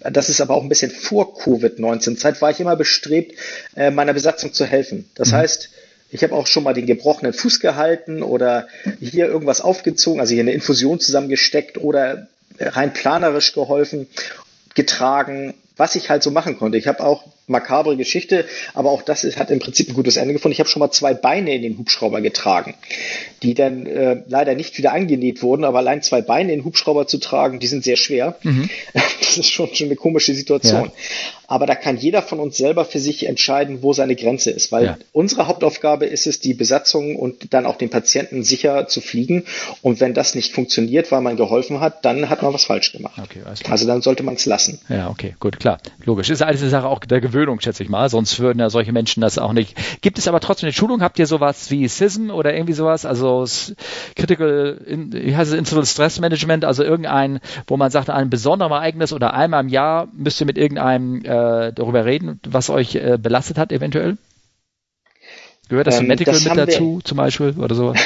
[0.00, 3.34] das ist aber auch ein bisschen vor Covid-19-Zeit, war ich immer bestrebt,
[3.76, 5.08] äh, meiner Besatzung zu helfen.
[5.14, 5.36] Das mhm.
[5.36, 5.70] heißt,
[6.10, 8.68] ich habe auch schon mal den gebrochenen Fuß gehalten oder
[9.00, 14.08] hier irgendwas aufgezogen, also hier eine Infusion zusammengesteckt oder rein planerisch geholfen,
[14.74, 16.78] getragen, was ich halt so machen konnte.
[16.78, 18.44] Ich habe auch makabre Geschichte,
[18.74, 20.52] aber auch das ist, hat im Prinzip ein gutes Ende gefunden.
[20.52, 22.74] Ich habe schon mal zwei Beine in den Hubschrauber getragen,
[23.42, 27.06] die dann äh, leider nicht wieder angenäht wurden, aber allein zwei Beine in den Hubschrauber
[27.06, 28.36] zu tragen, die sind sehr schwer.
[28.42, 28.68] Mhm.
[29.18, 30.84] Das ist schon, schon eine komische Situation.
[30.84, 30.92] Ja.
[31.48, 34.84] Aber da kann jeder von uns selber für sich entscheiden, wo seine Grenze ist, weil
[34.84, 34.98] ja.
[35.12, 39.44] unsere Hauptaufgabe ist es, die Besatzung und dann auch den Patienten sicher zu fliegen.
[39.82, 43.20] Und wenn das nicht funktioniert, weil man geholfen hat, dann hat man was falsch gemacht.
[43.22, 44.80] Okay, also dann sollte man es lassen.
[44.88, 46.30] Ja, okay, gut, klar, logisch.
[46.30, 48.08] Ist alles eine Sache auch der Gewöhnung, schätze ich mal.
[48.08, 49.76] Sonst würden ja solche Menschen das auch nicht.
[50.00, 51.02] Gibt es aber trotzdem eine Schulung?
[51.02, 53.04] Habt ihr sowas wie SISM oder irgendwie sowas?
[53.04, 53.44] Also
[54.14, 56.64] Critical, wie heißt es, Incident Stress Management?
[56.64, 60.58] Also irgendein, wo man sagt, ein besonderes Ereignis oder einmal im Jahr müsst ihr mit
[60.58, 64.16] irgendeinem äh, darüber reden, was euch äh, belastet hat eventuell?
[65.68, 67.98] Gehört das ähm, Medical das mit dazu zum Beispiel oder sowas?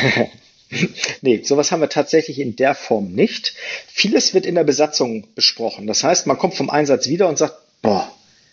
[1.21, 3.55] nee, sowas haben wir tatsächlich in der Form nicht.
[3.87, 5.87] Vieles wird in der Besatzung besprochen.
[5.87, 8.11] Das heißt, man kommt vom Einsatz wieder und sagt, boah,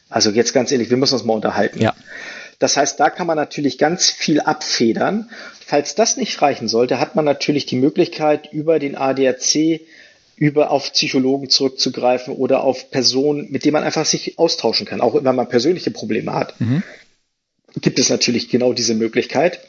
[0.09, 1.81] also jetzt ganz ehrlich, wir müssen uns mal unterhalten.
[1.81, 1.95] Ja.
[2.59, 5.29] Das heißt, da kann man natürlich ganz viel abfedern.
[5.65, 9.81] Falls das nicht reichen sollte, hat man natürlich die Möglichkeit, über den ADAC
[10.37, 15.15] über auf Psychologen zurückzugreifen oder auf Personen, mit denen man einfach sich austauschen kann, auch
[15.15, 16.59] wenn man persönliche Probleme hat.
[16.61, 16.83] Mhm.
[17.81, 19.59] Gibt es natürlich genau diese Möglichkeit.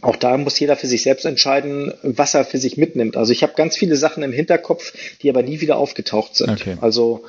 [0.00, 3.16] Auch da muss jeder für sich selbst entscheiden, was er für sich mitnimmt.
[3.16, 4.92] Also ich habe ganz viele Sachen im Hinterkopf,
[5.22, 6.50] die aber nie wieder aufgetaucht sind.
[6.50, 6.76] Okay.
[6.80, 7.24] Also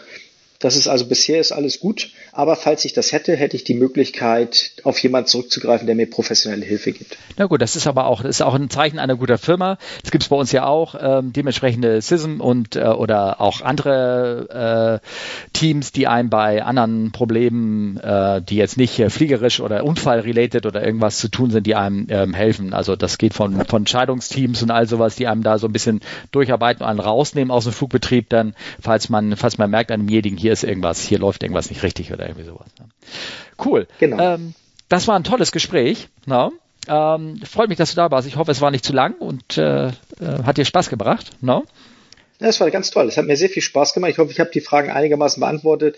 [0.59, 3.73] das ist also bisher ist alles gut, aber falls ich das hätte, hätte ich die
[3.73, 7.17] Möglichkeit, auf jemanden zurückzugreifen, der mir professionelle Hilfe gibt.
[7.37, 9.77] Na gut, das ist aber auch, das ist auch ein Zeichen einer guten Firma.
[10.01, 14.99] Das gibt es bei uns ja auch, ähm, dementsprechende SISM und äh, oder auch andere
[15.01, 15.07] äh,
[15.53, 21.19] Teams, die einem bei anderen Problemen, äh, die jetzt nicht fliegerisch oder unfallrelated oder irgendwas
[21.19, 22.73] zu tun sind, die einem ähm, helfen.
[22.73, 26.01] Also das geht von, von Scheidungsteams und all sowas, die einem da so ein bisschen
[26.31, 30.37] durcharbeiten und einen rausnehmen aus dem Flugbetrieb, dann, falls man, falls man merkt, einem jenigen
[30.37, 32.67] hier hier ist irgendwas, hier läuft irgendwas nicht richtig oder irgendwie sowas.
[32.79, 32.85] Ne?
[33.63, 33.87] Cool.
[33.99, 34.35] Genau.
[34.35, 34.53] Ähm,
[34.87, 36.09] das war ein tolles Gespräch.
[36.25, 36.51] No?
[36.87, 38.27] Ähm, freut mich, dass du da warst.
[38.27, 39.91] Ich hoffe, es war nicht zu lang und äh, äh,
[40.43, 41.31] hat dir Spaß gebracht.
[41.41, 41.65] No?
[42.39, 43.05] Ja, das war ganz toll.
[43.07, 44.11] Es hat mir sehr viel Spaß gemacht.
[44.11, 45.97] Ich hoffe, ich habe die Fragen einigermaßen beantwortet.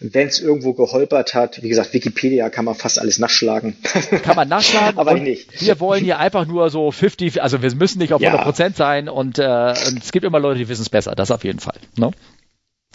[0.00, 3.76] Wenn es irgendwo geholpert hat, wie gesagt, Wikipedia kann man fast alles nachschlagen.
[4.22, 5.60] Kann man nachschlagen, aber nicht.
[5.60, 9.10] Wir wollen hier einfach nur so 50, also wir müssen nicht auf 100 Prozent sein
[9.10, 11.14] und, äh, und, es gibt immer Leute, die wissen es besser.
[11.14, 11.76] Das auf jeden Fall.
[11.96, 12.12] No?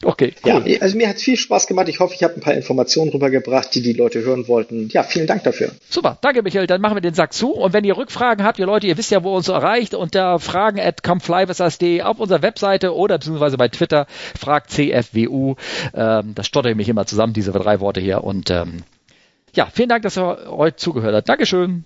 [0.03, 0.63] Okay, cool.
[0.67, 1.89] Ja, also mir hat es viel Spaß gemacht.
[1.89, 4.89] Ich hoffe, ich habe ein paar Informationen rübergebracht, die die Leute hören wollten.
[4.89, 5.71] Ja, vielen Dank dafür.
[5.89, 6.67] Super, danke Michael.
[6.67, 7.51] Dann machen wir den Sack zu.
[7.51, 10.79] Und wenn ihr Rückfragen habt, ihr Leute, ihr wisst ja, wo uns erreicht, unter fragen
[10.79, 14.05] at comeflyvers.de auf unserer Webseite oder beziehungsweise bei Twitter,
[14.39, 15.55] fragt CFWU.
[15.95, 18.23] Ähm, das stotter ich mich immer zusammen, diese drei Worte hier.
[18.23, 18.83] Und ähm,
[19.53, 21.27] ja, vielen Dank, dass ihr heute zugehört habt.
[21.27, 21.85] Dankeschön.